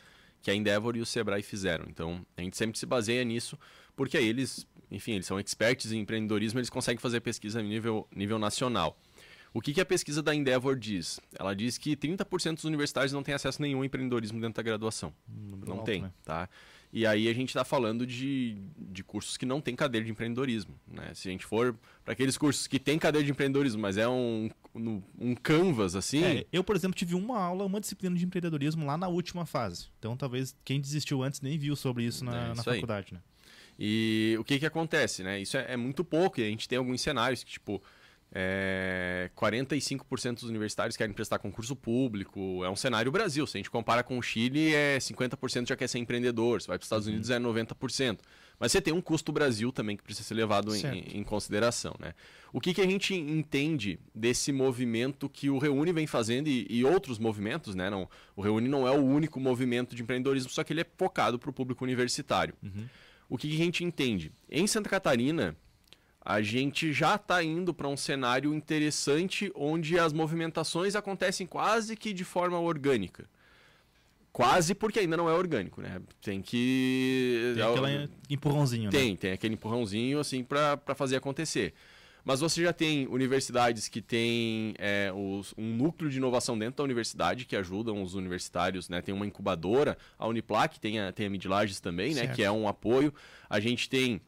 que 0.43 0.51
a 0.51 0.55
Endeavor 0.55 0.97
e 0.97 1.01
o 1.01 1.07
Sebrae 1.07 1.43
fizeram. 1.43 1.87
Então, 1.89 2.25
a 2.37 2.41
gente 2.41 2.57
sempre 2.57 2.79
se 2.79 2.87
baseia 2.87 3.25
nisso, 3.25 3.59
porque 3.97 4.17
aí 4.17 4.27
eles, 4.27 4.65
enfim, 4.91 5.13
eles 5.13 5.27
são 5.27 5.41
experts 5.41 5.91
em 5.93 5.99
empreendedorismo, 6.01 6.61
eles 6.61 6.71
conseguem 6.71 6.99
fazer 7.01 7.21
pesquisa 7.21 7.59
a 7.59 7.63
nível, 7.63 8.07
nível 8.15 8.39
nacional. 8.39 8.97
O 9.53 9.61
que, 9.61 9.75
que 9.75 9.81
a 9.81 9.85
pesquisa 9.87 10.23
da 10.23 10.35
Endeavor 10.35 10.77
diz? 10.79 11.19
Ela 11.37 11.55
diz 11.55 11.77
que 11.77 11.97
30% 11.97 12.55
dos 12.55 12.65
universitários 12.65 13.13
não 13.13 13.23
têm 13.23 13.35
acesso 13.35 13.61
nenhum 13.61 13.79
ao 13.79 13.85
empreendedorismo 13.85 14.41
dentro 14.41 14.55
da 14.55 14.63
graduação. 14.63 15.13
Um 15.29 15.51
número 15.51 15.69
Não 15.71 15.79
alto, 15.79 15.87
tem, 15.87 16.03
né? 16.03 16.13
tá? 16.25 16.49
E 16.93 17.07
aí 17.07 17.29
a 17.29 17.33
gente 17.33 17.49
está 17.51 17.65
falando 17.65 18.05
de, 18.07 18.57
de 18.77 19.03
cursos 19.05 19.37
que 19.37 19.47
não 19.47 19.61
tem 19.61 19.77
cadeira 19.77 20.05
de 20.05 20.11
empreendedorismo, 20.11 20.75
né? 20.89 21.13
Se 21.15 21.29
a 21.29 21.33
gente 21.33 21.45
for 21.47 21.77
para 22.05 22.13
aqueles 22.13 22.37
cursos 22.37 22.67
que 22.67 22.79
tem 22.81 22.99
cadeira 22.99 23.25
de 23.25 23.31
empreendedorismo, 23.31 23.81
mas 23.81 23.97
é 23.97 24.09
um, 24.09 24.51
um, 24.75 25.03
um 25.19 25.35
canvas, 25.37 25.95
assim... 25.95 26.23
É, 26.23 26.47
eu, 26.53 26.63
por 26.65 26.75
exemplo, 26.75 26.97
tive 26.97 27.15
uma 27.15 27.39
aula, 27.41 27.65
uma 27.65 27.81
disciplina 27.81 28.17
de 28.17 28.25
empreendedorismo 28.25 28.85
lá 28.87 28.97
na 28.97 29.07
última 29.09 29.47
fase. 29.47 29.87
Então, 30.01 30.17
talvez 30.17 30.57
quem 30.65 30.81
desistiu 30.81 31.23
antes 31.23 31.41
nem 31.41 31.57
viu 31.59 31.77
sobre 31.77 32.05
isso 32.05 32.25
na, 32.25 32.37
É, 32.37 32.47
na 32.49 32.53
isso 32.55 32.71
aí. 32.71 32.77
faculdade, 32.77 33.15
né? 33.15 33.21
E 33.79 34.37
o 34.39 34.45
que 34.45 34.59
que 34.59 34.67
acontece, 34.67 35.23
né? 35.23 35.41
Isso 35.41 35.57
é, 35.57 35.73
é 35.73 35.77
muito 35.77 36.05
pouco 36.05 36.41
e 36.41 36.45
a 36.45 36.49
gente 36.49 36.69
tem 36.69 36.77
alguns 36.77 37.01
cenários 37.01 37.43
que, 37.45 37.53
tipo, 37.53 37.81
é, 38.33 39.31
45% 39.37 40.35
dos 40.35 40.45
universitários 40.45 40.97
querem 40.97 41.13
prestar 41.13 41.39
concurso 41.39 41.75
público. 41.75 42.65
É 42.65 42.71
um 42.71 42.77
cenário 42.77 43.11
Brasil. 43.11 43.47
Se 43.47 43.57
a 43.57 43.59
gente 43.59 43.71
compara 43.71 44.03
com 44.03 44.19
o 44.19 44.23
Chile, 44.23 44.75
é 44.75 44.99
50% 44.99 45.69
já 45.69 45.77
quer 45.77 45.89
ser 45.89 45.99
empreendedor. 45.99 46.61
Se 46.61 46.69
vai 46.69 46.79
para 46.79 46.83
os 46.83 46.87
Estados 46.87 47.07
Unidos, 47.07 47.31
é 47.31 47.39
90%. 47.39 48.21
Mas 48.59 48.73
você 48.73 48.81
tem 48.81 48.93
um 48.93 49.01
custo 49.01 49.33
Brasil 49.33 49.73
também 49.73 49.97
que 49.97 50.03
precisa 50.03 50.29
ser 50.29 50.35
levado 50.35 50.77
em, 50.77 51.19
em 51.19 51.25
consideração, 51.25 51.95
né? 51.99 52.13
O 52.53 52.61
que, 52.61 52.75
que 52.75 52.81
a 52.83 52.87
gente 52.87 53.15
entende 53.15 53.99
desse 54.15 54.53
movimento 54.53 55.31
que 55.31 55.49
o 55.49 55.57
Reúne 55.57 55.93
vem 55.93 56.07
fazendo 56.07 56.49
e, 56.49 56.67
e 56.69 56.85
outros 56.85 57.19
movimentos, 57.19 57.75
né? 57.75 57.89
Não, 57.89 58.09
o 58.37 58.43
Reúne 58.43 58.69
não 58.69 58.87
é 58.87 58.91
o 58.91 59.03
único 59.03 59.41
movimento 59.41 59.97
de 59.97 60.03
empreendedorismo, 60.03 60.51
só 60.51 60.63
que 60.63 60.75
ele 60.75 60.83
é 60.83 60.87
focado 60.99 61.39
para 61.39 61.49
o 61.49 61.53
público 61.53 61.85
universitário. 61.85 62.55
O 63.31 63.39
que, 63.39 63.49
que 63.49 63.55
a 63.55 63.65
gente 63.65 63.83
entende? 63.83 64.31
Em 64.51 64.67
Santa 64.67 64.91
Catarina, 64.91 65.57
a 66.23 66.43
gente 66.43 66.93
já 66.93 67.15
está 67.15 67.43
indo 67.43 67.73
para 67.73 67.89
um 67.89 67.97
cenário 67.97 68.53
interessante 68.55 69.51
onde 69.55 69.99
as 69.99 70.13
movimentações 70.13 70.95
acontecem 70.95 71.47
quase 71.47 71.97
que 71.97 72.13
de 72.13 72.25
forma 72.25 72.59
orgânica. 72.61 73.25
Quase 74.33 74.75
porque 74.77 75.01
ainda 75.01 75.17
não 75.17 75.29
é 75.29 75.33
orgânico, 75.33 75.81
né? 75.83 76.01
Tem 76.23 76.41
que. 76.41 77.53
Tem 77.55 77.63
aquele 77.65 78.11
empurrãozinho, 78.31 78.85
né? 78.85 78.91
Tem, 78.91 79.17
tem 79.17 79.33
aquele 79.33 79.55
empurrãozinho 79.55 80.21
assim 80.21 80.45
para 80.45 80.79
fazer 80.95 81.17
acontecer. 81.17 81.75
Mas 82.25 82.39
você 82.41 82.63
já 82.63 82.73
tem 82.73 83.09
universidades 83.09 83.89
que 83.89 84.01
têm 84.01 84.75
é, 84.79 85.11
os- 85.13 85.53
um 85.59 85.75
núcleo 85.75 86.09
de 86.11 86.19
inovação 86.19 86.57
dentro 86.57 86.77
da 86.77 86.85
universidade 86.85 87.45
que 87.47 87.57
ajudam 87.57 88.03
os 88.03 88.15
universitários, 88.15 88.89
né? 88.89 89.01
Tem 89.03 89.13
uma 89.13 89.27
incubadora, 89.27 89.97
a 90.19 90.29
Uniplac 90.29 90.79
tem 90.79 91.01
a, 91.01 91.11
tem 91.13 91.27
a 91.27 91.31
Midlages 91.31 91.81
também, 91.81 92.15
né? 92.15 92.21
Certo. 92.27 92.37
Que 92.37 92.45
é 92.45 92.53
um 92.53 92.69
apoio. 92.69 93.13
A 93.49 93.59
gente 93.59 93.89
tem 93.89 94.21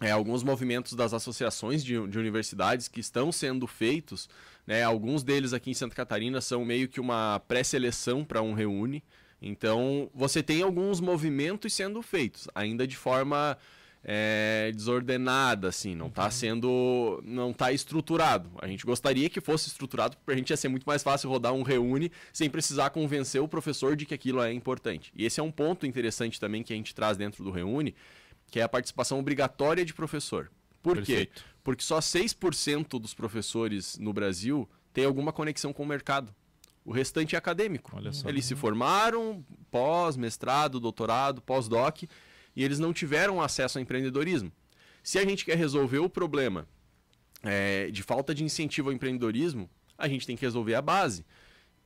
é, 0.00 0.10
alguns 0.10 0.42
movimentos 0.42 0.94
das 0.94 1.12
associações 1.12 1.84
de, 1.84 2.06
de 2.08 2.18
universidades 2.18 2.88
que 2.88 3.00
estão 3.00 3.30
sendo 3.30 3.66
feitos. 3.66 4.28
Né? 4.66 4.82
Alguns 4.82 5.22
deles 5.22 5.52
aqui 5.52 5.70
em 5.70 5.74
Santa 5.74 5.94
Catarina 5.94 6.40
são 6.40 6.64
meio 6.64 6.88
que 6.88 7.00
uma 7.00 7.40
pré-seleção 7.46 8.24
para 8.24 8.40
um 8.40 8.54
reúne. 8.54 9.02
Então, 9.42 10.10
você 10.14 10.42
tem 10.42 10.62
alguns 10.62 11.00
movimentos 11.00 11.72
sendo 11.72 12.02
feitos, 12.02 12.46
ainda 12.54 12.86
de 12.86 12.96
forma 12.96 13.56
é, 14.02 14.70
desordenada, 14.74 15.68
assim, 15.68 15.94
não 15.94 16.08
está 16.08 16.30
sendo, 16.30 17.22
não 17.24 17.50
está 17.50 17.72
estruturado. 17.72 18.50
A 18.58 18.66
gente 18.66 18.84
gostaria 18.84 19.28
que 19.28 19.40
fosse 19.40 19.68
estruturado, 19.68 20.16
porque 20.16 20.32
a 20.32 20.36
gente 20.36 20.50
ia 20.50 20.56
ser 20.56 20.68
muito 20.68 20.84
mais 20.84 21.02
fácil 21.02 21.28
rodar 21.28 21.52
um 21.52 21.62
reúne 21.62 22.10
sem 22.32 22.48
precisar 22.48 22.90
convencer 22.90 23.40
o 23.40 23.48
professor 23.48 23.96
de 23.96 24.06
que 24.06 24.14
aquilo 24.14 24.42
é 24.42 24.52
importante. 24.52 25.12
E 25.14 25.24
esse 25.24 25.40
é 25.40 25.42
um 25.42 25.50
ponto 25.50 25.86
interessante 25.86 26.40
também 26.40 26.62
que 26.62 26.72
a 26.72 26.76
gente 26.76 26.94
traz 26.94 27.16
dentro 27.16 27.44
do 27.44 27.50
reúne, 27.50 27.94
que 28.50 28.60
é 28.60 28.62
a 28.62 28.68
participação 28.68 29.18
obrigatória 29.18 29.84
de 29.84 29.94
professor. 29.94 30.50
Por 30.82 30.96
quê? 30.96 31.26
Perfeito. 31.26 31.44
Porque 31.62 31.84
só 31.84 31.98
6% 31.98 32.98
dos 32.98 33.14
professores 33.14 33.96
no 33.98 34.12
Brasil 34.12 34.68
tem 34.92 35.04
alguma 35.04 35.32
conexão 35.32 35.72
com 35.72 35.82
o 35.82 35.86
mercado. 35.86 36.34
O 36.84 36.92
restante 36.92 37.34
é 37.34 37.38
acadêmico. 37.38 37.92
Eles 38.26 38.44
se 38.46 38.56
formaram, 38.56 39.44
pós, 39.70 40.16
mestrado, 40.16 40.80
doutorado, 40.80 41.42
pós-doc, 41.42 42.04
e 42.56 42.64
eles 42.64 42.78
não 42.78 42.92
tiveram 42.92 43.40
acesso 43.40 43.78
ao 43.78 43.82
empreendedorismo. 43.82 44.50
Se 45.02 45.18
a 45.18 45.24
gente 45.24 45.44
quer 45.44 45.56
resolver 45.56 45.98
o 45.98 46.08
problema 46.08 46.66
é, 47.42 47.90
de 47.90 48.02
falta 48.02 48.34
de 48.34 48.42
incentivo 48.42 48.88
ao 48.88 48.94
empreendedorismo, 48.94 49.70
a 49.96 50.08
gente 50.08 50.26
tem 50.26 50.36
que 50.36 50.44
resolver 50.44 50.74
a 50.74 50.82
base, 50.82 51.24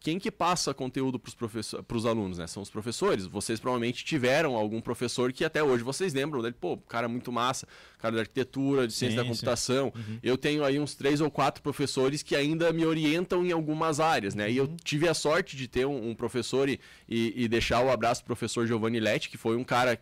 quem 0.04 0.18
que 0.18 0.30
passa 0.30 0.74
conteúdo 0.74 1.18
para 1.18 1.96
os 1.96 2.04
alunos, 2.04 2.36
né? 2.36 2.46
São 2.46 2.62
os 2.62 2.68
professores. 2.68 3.24
Vocês 3.24 3.58
provavelmente 3.58 4.04
tiveram 4.04 4.54
algum 4.54 4.78
professor 4.78 5.32
que 5.32 5.42
até 5.42 5.62
hoje 5.62 5.82
vocês 5.82 6.12
lembram 6.12 6.42
dele, 6.42 6.54
pô, 6.60 6.76
cara 6.76 7.08
muito 7.08 7.32
massa, 7.32 7.66
cara 7.98 8.16
da 8.16 8.20
arquitetura, 8.20 8.86
de 8.86 8.92
ciência 8.92 9.16
sim, 9.16 9.22
da 9.22 9.26
computação. 9.26 9.90
Uhum. 9.96 10.18
Eu 10.22 10.36
tenho 10.36 10.62
aí 10.62 10.78
uns 10.78 10.94
três 10.94 11.22
ou 11.22 11.30
quatro 11.30 11.62
professores 11.62 12.22
que 12.22 12.36
ainda 12.36 12.70
me 12.70 12.84
orientam 12.84 13.46
em 13.46 13.50
algumas 13.50 13.98
áreas, 13.98 14.34
né? 14.34 14.44
Uhum. 14.44 14.50
E 14.50 14.56
eu 14.58 14.64
uhum. 14.66 14.76
tive 14.84 15.08
a 15.08 15.14
sorte 15.14 15.56
de 15.56 15.66
ter 15.66 15.86
um, 15.86 16.10
um 16.10 16.14
professor 16.14 16.68
e, 16.68 16.78
e, 17.08 17.44
e, 17.44 17.48
deixar 17.48 17.82
o 17.82 17.90
abraço 17.90 18.22
pro 18.22 18.36
professor 18.36 18.66
Giovanni 18.66 19.00
Letti, 19.00 19.30
que 19.30 19.38
foi 19.38 19.56
um 19.56 19.64
cara 19.64 19.96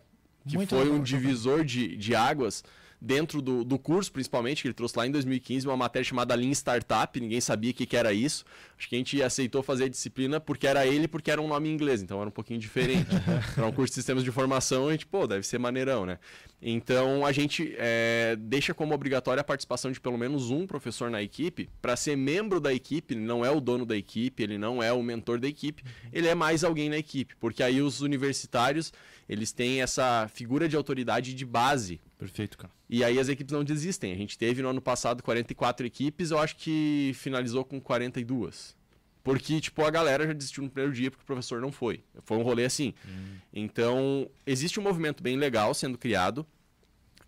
que 0.45 0.57
muito 0.57 0.71
foi 0.71 0.83
legal, 0.83 0.97
um 0.97 1.01
divisor 1.01 1.63
de, 1.63 1.95
de 1.95 2.13
águas 2.13 2.61
dentro 3.03 3.41
do, 3.41 3.65
do 3.65 3.77
curso, 3.77 4.09
principalmente, 4.09 4.61
que 4.61 4.67
ele 4.69 4.73
trouxe 4.73 4.97
lá 4.97 5.05
em 5.05 5.11
2015, 5.11 5.67
uma 5.67 5.75
matéria 5.75 6.05
chamada 6.05 6.33
Lean 6.33 6.51
Startup, 6.51 7.19
ninguém 7.19 7.41
sabia 7.41 7.71
o 7.71 7.73
que, 7.73 7.85
que 7.85 7.97
era 7.97 8.13
isso. 8.13 8.45
Acho 8.77 8.87
que 8.87 8.95
a 8.95 8.97
gente 8.97 9.21
aceitou 9.21 9.61
fazer 9.61 9.85
a 9.85 9.89
disciplina 9.89 10.39
porque 10.39 10.65
era 10.65 10.87
ele, 10.87 11.05
porque 11.05 11.29
era 11.29 11.41
um 11.41 11.47
nome 11.47 11.67
em 11.67 11.73
inglês, 11.73 12.01
então 12.01 12.19
era 12.19 12.29
um 12.29 12.31
pouquinho 12.31 12.61
diferente. 12.61 13.09
Para 13.53 13.67
um 13.67 13.73
curso 13.73 13.91
de 13.91 13.95
sistemas 13.95 14.23
de 14.23 14.29
informação, 14.29 14.87
a 14.87 14.91
gente, 14.93 15.05
pô, 15.05 15.27
deve 15.27 15.45
ser 15.45 15.57
maneirão, 15.57 16.05
né? 16.05 16.17
Então 16.61 17.25
a 17.25 17.33
gente 17.33 17.75
é, 17.77 18.37
deixa 18.39 18.73
como 18.73 18.93
obrigatória 18.93 19.41
a 19.41 19.43
participação 19.43 19.91
de 19.91 19.99
pelo 19.99 20.17
menos 20.17 20.49
um 20.49 20.65
professor 20.65 21.11
na 21.11 21.21
equipe. 21.21 21.69
Para 21.81 21.97
ser 21.97 22.15
membro 22.15 22.61
da 22.61 22.73
equipe, 22.73 23.15
ele 23.15 23.21
não 23.21 23.43
é 23.43 23.51
o 23.51 23.59
dono 23.59 23.85
da 23.85 23.97
equipe, 23.97 24.41
ele 24.41 24.57
não 24.57 24.81
é 24.81 24.93
o 24.93 25.03
mentor 25.03 25.39
da 25.39 25.47
equipe, 25.47 25.83
ele 26.13 26.29
é 26.29 26.33
mais 26.33 26.63
alguém 26.63 26.87
na 26.87 26.97
equipe, 26.97 27.35
porque 27.35 27.61
aí 27.61 27.81
os 27.81 27.99
universitários 27.99 28.93
eles 29.27 29.51
têm 29.51 29.81
essa 29.81 30.27
figura 30.27 30.67
de 30.67 30.75
autoridade 30.75 31.33
de 31.33 31.45
base. 31.45 31.99
Perfeito, 32.23 32.57
cara. 32.57 32.71
E 32.89 33.03
aí 33.03 33.19
as 33.19 33.27
equipes 33.27 33.51
não 33.51 33.65
desistem. 33.65 34.13
A 34.13 34.15
gente 34.15 34.37
teve 34.37 34.61
no 34.61 34.69
ano 34.69 34.81
passado 34.81 35.21
44 35.21 35.85
equipes, 35.85 36.31
eu 36.31 36.39
acho 36.39 36.55
que 36.55 37.11
finalizou 37.15 37.65
com 37.65 37.81
42. 37.81 38.77
Porque, 39.21 39.59
tipo, 39.59 39.83
a 39.83 39.91
galera 39.91 40.25
já 40.25 40.31
desistiu 40.31 40.63
no 40.63 40.69
primeiro 40.69 40.95
dia 40.95 41.11
porque 41.11 41.23
o 41.23 41.25
professor 41.25 41.59
não 41.59 41.69
foi. 41.69 42.01
Foi 42.23 42.37
um 42.37 42.41
rolê 42.41 42.63
assim. 42.63 42.93
Hum. 43.05 43.35
Então, 43.51 44.29
existe 44.45 44.79
um 44.79 44.83
movimento 44.83 45.21
bem 45.21 45.35
legal 45.35 45.73
sendo 45.73 45.97
criado, 45.97 46.47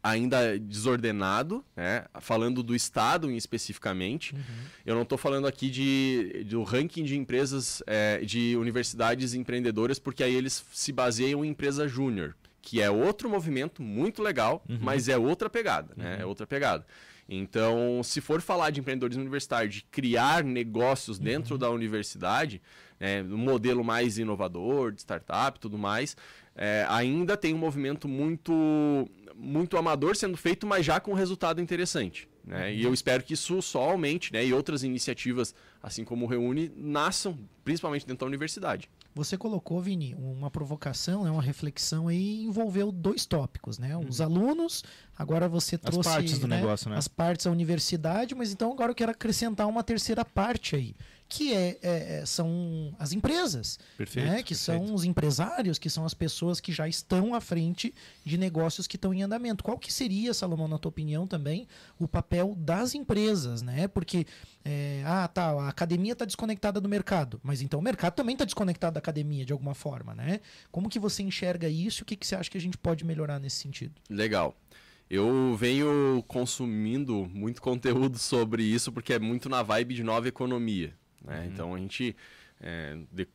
ainda 0.01 0.57
desordenado, 0.57 1.61
né? 1.75 2.05
Falando 2.21 2.63
do 2.63 2.73
Estado 2.73 3.29
em 3.29 3.35
especificamente. 3.35 4.33
Uhum. 4.33 4.41
Eu 4.85 4.95
não 4.95 5.01
estou 5.01 5.17
falando 5.17 5.45
aqui 5.45 5.69
de, 5.69 6.45
do 6.47 6.63
ranking 6.63 7.03
de 7.03 7.17
empresas, 7.17 7.83
é, 7.85 8.19
de 8.23 8.55
universidades 8.55 9.33
empreendedoras, 9.33 9.99
porque 9.99 10.23
aí 10.23 10.33
eles 10.33 10.63
se 10.71 10.93
baseiam 10.93 11.43
em 11.43 11.49
empresa 11.49 11.85
júnior, 11.85 12.33
que 12.65 12.81
é 12.81 12.89
outro 12.89 13.29
movimento 13.29 13.83
muito 13.83 14.23
legal, 14.23 14.65
uhum. 14.67 14.79
mas 14.81 15.07
é 15.07 15.15
outra 15.15 15.47
pegada, 15.47 15.93
né? 15.95 16.15
Uhum. 16.15 16.21
É 16.21 16.25
outra 16.25 16.47
pegada. 16.47 16.83
Então, 17.29 18.01
se 18.03 18.19
for 18.19 18.41
falar 18.41 18.71
de 18.71 18.79
empreendedorismo 18.79 19.21
universitário, 19.21 19.69
de 19.69 19.83
criar 19.83 20.43
negócios 20.43 21.19
dentro 21.19 21.53
uhum. 21.53 21.59
da 21.59 21.69
universidade, 21.69 22.59
é, 22.99 23.21
um 23.21 23.37
modelo 23.37 23.83
mais 23.83 24.17
inovador, 24.17 24.91
de 24.91 25.01
startup 25.01 25.57
e 25.57 25.61
tudo 25.61 25.77
mais, 25.77 26.17
é, 26.55 26.85
ainda 26.89 27.37
tem 27.37 27.53
um 27.53 27.57
movimento 27.57 28.07
muito, 28.07 28.51
muito 29.35 29.77
amador 29.77 30.15
sendo 30.15 30.35
feito, 30.35 30.65
mas 30.65 30.83
já 30.83 30.99
com 30.99 31.13
resultado 31.13 31.61
interessante. 31.61 32.27
Né? 32.43 32.69
Uhum. 32.69 32.73
E 32.73 32.83
eu 32.83 32.93
espero 32.95 33.23
que 33.23 33.33
isso 33.33 33.61
só 33.61 33.91
aumente, 33.91 34.33
né? 34.33 34.43
e 34.43 34.51
outras 34.53 34.83
iniciativas, 34.83 35.53
assim 35.83 36.03
como 36.03 36.25
o 36.25 36.27
Reúne, 36.27 36.71
nasçam, 36.75 37.37
principalmente 37.63 38.07
dentro 38.07 38.21
da 38.21 38.27
universidade. 38.27 38.89
Você 39.15 39.37
colocou, 39.37 39.81
Vini, 39.81 40.13
uma 40.15 40.51
provocação, 40.51 41.23
né, 41.23 41.31
uma 41.31 41.41
reflexão 41.41 42.09
aí 42.09 42.43
envolveu 42.43 42.91
dois 42.91 43.25
tópicos, 43.25 43.79
né? 43.79 43.95
Os 43.95 44.19
uhum. 44.19 44.25
alunos, 44.25 44.83
agora 45.17 45.47
você 45.47 45.77
trouxe 45.77 46.09
as 46.09 46.15
partes 46.15 46.37
do 46.37 46.47
né, 46.49 46.57
negócio, 46.57 46.89
né? 46.89 46.97
As 46.97 47.07
partes 47.07 47.45
da 47.45 47.51
universidade, 47.51 48.35
mas 48.35 48.51
então 48.51 48.73
agora 48.73 48.91
eu 48.91 48.95
quero 48.95 49.13
acrescentar 49.13 49.67
uma 49.67 49.83
terceira 49.83 50.25
parte 50.25 50.75
aí 50.75 50.93
que 51.27 51.53
é, 51.53 51.77
é, 51.81 52.19
é, 52.19 52.25
são 52.25 52.95
as 52.99 53.11
empresas, 53.11 53.79
perfeito, 53.97 54.25
né? 54.27 54.43
que 54.43 54.55
perfeito. 54.55 54.57
são 54.57 54.93
os 54.93 55.03
empresários, 55.03 55.79
que 55.79 55.89
são 55.89 56.05
as 56.05 56.13
pessoas 56.13 56.59
que 56.59 56.71
já 56.71 56.87
estão 56.87 57.33
à 57.33 57.41
frente 57.41 57.93
de 58.23 58.37
negócios 58.37 58.87
que 58.87 58.95
estão 58.95 59.13
em 59.13 59.23
andamento. 59.23 59.63
Qual 59.63 59.77
que 59.77 59.91
seria, 59.91 60.33
Salomão, 60.33 60.67
na 60.67 60.77
tua 60.77 60.89
opinião 60.89 61.25
também, 61.25 61.67
o 61.99 62.07
papel 62.07 62.55
das 62.57 62.93
empresas? 62.93 63.61
Né? 63.61 63.87
Porque, 63.87 64.25
é, 64.63 65.01
ah, 65.05 65.27
tá, 65.27 65.47
a 65.51 65.67
academia 65.69 66.13
está 66.13 66.25
desconectada 66.25 66.79
do 66.79 66.87
mercado, 66.87 67.39
mas 67.43 67.61
então 67.61 67.79
o 67.79 67.83
mercado 67.83 68.13
também 68.13 68.33
está 68.33 68.45
desconectado 68.45 68.93
da 68.93 68.99
academia 68.99 69.45
de 69.45 69.51
alguma 69.51 69.73
forma. 69.73 70.13
Né? 70.13 70.39
Como 70.71 70.89
que 70.89 70.99
você 70.99 71.23
enxerga 71.23 71.67
isso 71.67 72.01
e 72.01 72.03
o 72.03 72.05
que, 72.05 72.15
que 72.15 72.25
você 72.25 72.35
acha 72.35 72.49
que 72.49 72.57
a 72.57 72.61
gente 72.61 72.77
pode 72.77 73.03
melhorar 73.03 73.39
nesse 73.39 73.57
sentido? 73.57 73.93
Legal. 74.09 74.55
Eu 75.09 75.55
venho 75.55 76.23
consumindo 76.27 77.29
muito 77.31 77.61
conteúdo 77.61 78.17
sobre 78.17 78.63
isso 78.63 78.91
porque 78.91 79.13
é 79.13 79.19
muito 79.19 79.47
na 79.47 79.61
vibe 79.61 79.93
de 79.93 80.03
nova 80.03 80.27
economia. 80.27 80.95
Né? 81.25 81.39
Uhum. 81.39 81.45
Então 81.45 81.75
a 81.75 81.77
gente, 81.77 82.15
é, 82.61 82.97
de, 83.11 83.27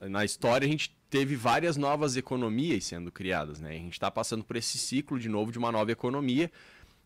na 0.00 0.24
história, 0.24 0.66
a 0.66 0.70
gente 0.70 0.94
teve 1.10 1.36
várias 1.36 1.76
novas 1.76 2.16
economias 2.16 2.84
sendo 2.84 3.10
criadas. 3.10 3.60
Né? 3.60 3.70
A 3.70 3.74
gente 3.74 3.92
está 3.92 4.10
passando 4.10 4.44
por 4.44 4.56
esse 4.56 4.78
ciclo 4.78 5.18
de 5.18 5.28
novo 5.28 5.50
de 5.50 5.58
uma 5.58 5.72
nova 5.72 5.90
economia 5.90 6.50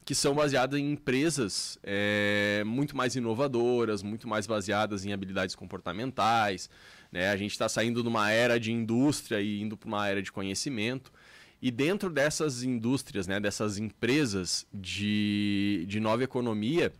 que 0.04 0.14
são 0.14 0.34
baseadas 0.34 0.78
em 0.80 0.92
empresas 0.92 1.78
é, 1.82 2.64
muito 2.66 2.96
mais 2.96 3.14
inovadoras, 3.14 4.02
muito 4.02 4.26
mais 4.26 4.46
baseadas 4.46 5.04
em 5.04 5.12
habilidades 5.12 5.54
comportamentais. 5.54 6.68
Né? 7.10 7.30
A 7.30 7.36
gente 7.36 7.52
está 7.52 7.68
saindo 7.68 8.02
de 8.02 8.08
uma 8.08 8.30
era 8.30 8.58
de 8.58 8.72
indústria 8.72 9.40
e 9.40 9.62
indo 9.62 9.76
para 9.76 9.86
uma 9.86 10.08
era 10.08 10.20
de 10.20 10.32
conhecimento. 10.32 11.12
E 11.60 11.70
dentro 11.70 12.10
dessas 12.10 12.64
indústrias, 12.64 13.28
né, 13.28 13.38
dessas 13.38 13.78
empresas 13.78 14.66
de, 14.74 15.84
de 15.86 16.00
nova 16.00 16.24
economia, 16.24 16.92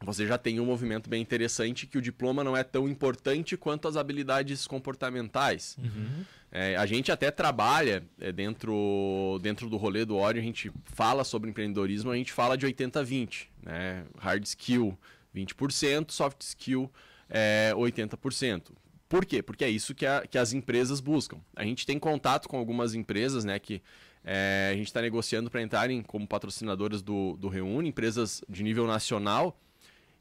você 0.00 0.26
já 0.26 0.38
tem 0.38 0.60
um 0.60 0.64
movimento 0.64 1.10
bem 1.10 1.20
interessante 1.20 1.86
que 1.86 1.98
o 1.98 2.02
diploma 2.02 2.44
não 2.44 2.56
é 2.56 2.62
tão 2.62 2.88
importante 2.88 3.56
quanto 3.56 3.88
as 3.88 3.96
habilidades 3.96 4.66
comportamentais. 4.66 5.76
Uhum. 5.78 6.24
É, 6.50 6.76
a 6.76 6.86
gente 6.86 7.12
até 7.12 7.30
trabalha 7.30 8.02
é, 8.20 8.32
dentro, 8.32 9.38
dentro 9.42 9.68
do 9.68 9.76
rolê 9.76 10.04
do 10.04 10.16
Ori, 10.16 10.38
a 10.38 10.42
gente 10.42 10.72
fala 10.84 11.24
sobre 11.24 11.50
empreendedorismo, 11.50 12.10
a 12.10 12.16
gente 12.16 12.32
fala 12.32 12.56
de 12.56 12.66
80-20, 12.66 13.48
né? 13.62 14.04
Hard 14.18 14.44
skill 14.44 14.96
20%, 15.34 16.10
soft 16.10 16.40
skill 16.42 16.90
é, 17.28 17.72
80%. 17.74 18.72
Por 19.08 19.24
quê? 19.24 19.42
Porque 19.42 19.64
é 19.64 19.70
isso 19.70 19.94
que, 19.94 20.04
a, 20.04 20.26
que 20.26 20.36
as 20.36 20.52
empresas 20.52 21.00
buscam. 21.00 21.38
A 21.56 21.64
gente 21.64 21.86
tem 21.86 21.98
contato 21.98 22.48
com 22.48 22.58
algumas 22.58 22.94
empresas 22.94 23.44
né, 23.44 23.58
que 23.58 23.82
é, 24.24 24.70
a 24.72 24.76
gente 24.76 24.86
está 24.86 25.00
negociando 25.00 25.50
para 25.50 25.62
entrarem 25.62 26.02
como 26.02 26.26
patrocinadoras 26.26 27.00
do, 27.00 27.36
do 27.36 27.48
Reúne, 27.48 27.88
empresas 27.88 28.42
de 28.48 28.62
nível 28.62 28.86
nacional, 28.86 29.58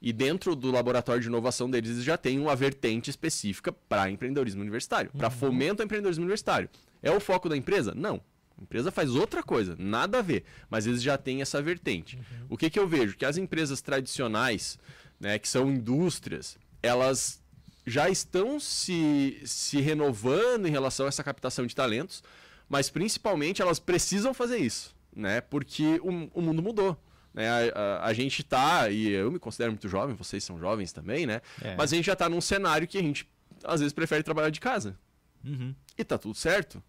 e 0.01 0.13
dentro 0.13 0.55
do 0.55 0.71
laboratório 0.71 1.21
de 1.21 1.27
inovação 1.27 1.69
deles 1.69 2.03
já 2.03 2.17
tem 2.17 2.39
uma 2.39 2.55
vertente 2.55 3.09
específica 3.09 3.71
para 3.71 4.09
empreendedorismo 4.09 4.61
universitário, 4.61 5.09
uhum. 5.13 5.19
para 5.19 5.29
fomento 5.29 5.81
ao 5.81 5.85
empreendedorismo 5.85 6.23
universitário. 6.23 6.69
É 7.01 7.11
o 7.11 7.19
foco 7.19 7.49
da 7.49 7.57
empresa? 7.57 7.93
Não. 7.95 8.21
A 8.57 8.63
empresa 8.63 8.91
faz 8.91 9.15
outra 9.15 9.43
coisa, 9.43 9.75
nada 9.77 10.19
a 10.19 10.21
ver, 10.21 10.43
mas 10.69 10.87
eles 10.87 11.01
já 11.01 11.17
têm 11.17 11.41
essa 11.41 11.61
vertente. 11.61 12.15
Uhum. 12.15 12.47
O 12.49 12.57
que, 12.57 12.69
que 12.69 12.79
eu 12.79 12.87
vejo? 12.87 13.15
Que 13.15 13.25
as 13.25 13.37
empresas 13.37 13.81
tradicionais, 13.81 14.79
né, 15.19 15.37
que 15.37 15.47
são 15.47 15.69
indústrias, 15.69 16.57
elas 16.81 17.41
já 17.85 18.09
estão 18.09 18.59
se, 18.59 19.39
se 19.45 19.79
renovando 19.79 20.67
em 20.67 20.71
relação 20.71 21.05
a 21.05 21.09
essa 21.09 21.23
captação 21.23 21.65
de 21.65 21.75
talentos, 21.75 22.23
mas 22.67 22.89
principalmente 22.89 23.61
elas 23.61 23.79
precisam 23.79 24.33
fazer 24.33 24.57
isso, 24.57 24.93
né? 25.15 25.39
Porque 25.39 26.01
o, 26.03 26.29
o 26.33 26.41
mundo 26.41 26.61
mudou. 26.61 26.97
Né? 27.37 27.47
A, 27.47 27.79
a, 27.79 28.05
a, 28.07 28.13
gente 28.13 28.43
tá, 28.43 28.89
e 28.89 29.09
eu 29.09 29.31
me 29.31 29.37
considero 29.37 29.71
muito 29.71 29.87
jovem, 29.87 30.15
vocês 30.15 30.43
são 30.43 30.57
jovens 30.57 30.91
também, 30.91 31.27
né? 31.27 31.39
É. 31.61 31.75
Mas 31.75 31.93
a 31.93 31.95
gente 31.95 32.05
já 32.05 32.15
tá 32.15 32.27
num 32.27 32.41
cenário 32.41 32.87
que 32.87 32.97
a 32.97 33.01
gente 33.01 33.29
às 33.63 33.79
vezes 33.79 33.93
prefere 33.93 34.23
trabalhar 34.23 34.49
de 34.49 34.59
casa. 34.59 34.97
Uhum. 35.45 35.75
E 35.95 36.03
tá 36.03 36.17
tudo 36.17 36.33
certo. 36.33 36.81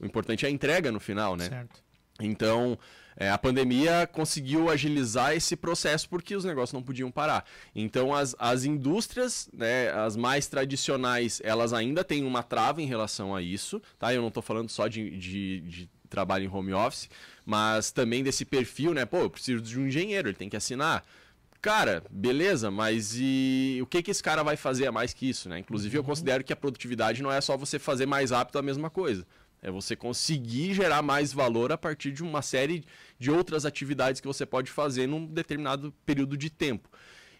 O 0.00 0.04
importante 0.04 0.44
é 0.44 0.48
a 0.48 0.50
entrega 0.50 0.90
no 0.90 0.98
final, 0.98 1.36
né? 1.36 1.48
Certo. 1.48 1.84
Então, 2.18 2.76
é, 3.16 3.30
a 3.30 3.38
pandemia 3.38 4.08
conseguiu 4.10 4.68
agilizar 4.68 5.34
esse 5.34 5.54
processo 5.54 6.08
porque 6.08 6.34
os 6.34 6.44
negócios 6.44 6.72
não 6.72 6.82
podiam 6.82 7.08
parar. 7.08 7.44
Então, 7.72 8.12
as, 8.12 8.34
as 8.40 8.64
indústrias, 8.64 9.48
né, 9.52 9.90
as 9.92 10.16
mais 10.16 10.48
tradicionais, 10.48 11.40
elas 11.44 11.72
ainda 11.72 12.02
têm 12.02 12.24
uma 12.24 12.42
trava 12.42 12.82
em 12.82 12.86
relação 12.86 13.36
a 13.36 13.40
isso. 13.40 13.80
Tá? 14.00 14.12
Eu 14.12 14.20
não 14.20 14.28
estou 14.28 14.42
falando 14.42 14.68
só 14.68 14.88
de, 14.88 15.16
de, 15.16 15.60
de 15.60 15.90
trabalho 16.06 16.44
em 16.44 16.48
home 16.48 16.72
office, 16.72 17.08
mas 17.44 17.90
também 17.90 18.22
desse 18.22 18.44
perfil, 18.44 18.94
né? 18.94 19.04
Pô, 19.04 19.18
eu 19.18 19.30
preciso 19.30 19.62
de 19.62 19.78
um 19.78 19.86
engenheiro, 19.86 20.28
ele 20.28 20.36
tem 20.36 20.48
que 20.48 20.56
assinar. 20.56 21.04
Cara, 21.60 22.02
beleza, 22.10 22.70
mas 22.70 23.14
e 23.16 23.78
o 23.82 23.86
que, 23.86 24.02
que 24.02 24.10
esse 24.10 24.22
cara 24.22 24.42
vai 24.42 24.56
fazer 24.56 24.86
a 24.86 24.92
mais 24.92 25.12
que 25.12 25.28
isso, 25.28 25.48
né? 25.48 25.58
Inclusive, 25.58 25.96
uhum. 25.96 26.00
eu 26.00 26.04
considero 26.04 26.44
que 26.44 26.52
a 26.52 26.56
produtividade 26.56 27.22
não 27.22 27.32
é 27.32 27.40
só 27.40 27.56
você 27.56 27.78
fazer 27.78 28.06
mais 28.06 28.30
rápido 28.30 28.58
a 28.58 28.62
mesma 28.62 28.88
coisa. 28.88 29.26
É 29.62 29.70
você 29.70 29.96
conseguir 29.96 30.74
gerar 30.74 31.02
mais 31.02 31.32
valor 31.32 31.72
a 31.72 31.78
partir 31.78 32.12
de 32.12 32.22
uma 32.22 32.42
série 32.42 32.84
de 33.18 33.30
outras 33.30 33.64
atividades 33.64 34.20
que 34.20 34.26
você 34.26 34.46
pode 34.46 34.70
fazer 34.70 35.06
num 35.06 35.26
determinado 35.26 35.92
período 36.04 36.36
de 36.36 36.50
tempo. 36.50 36.88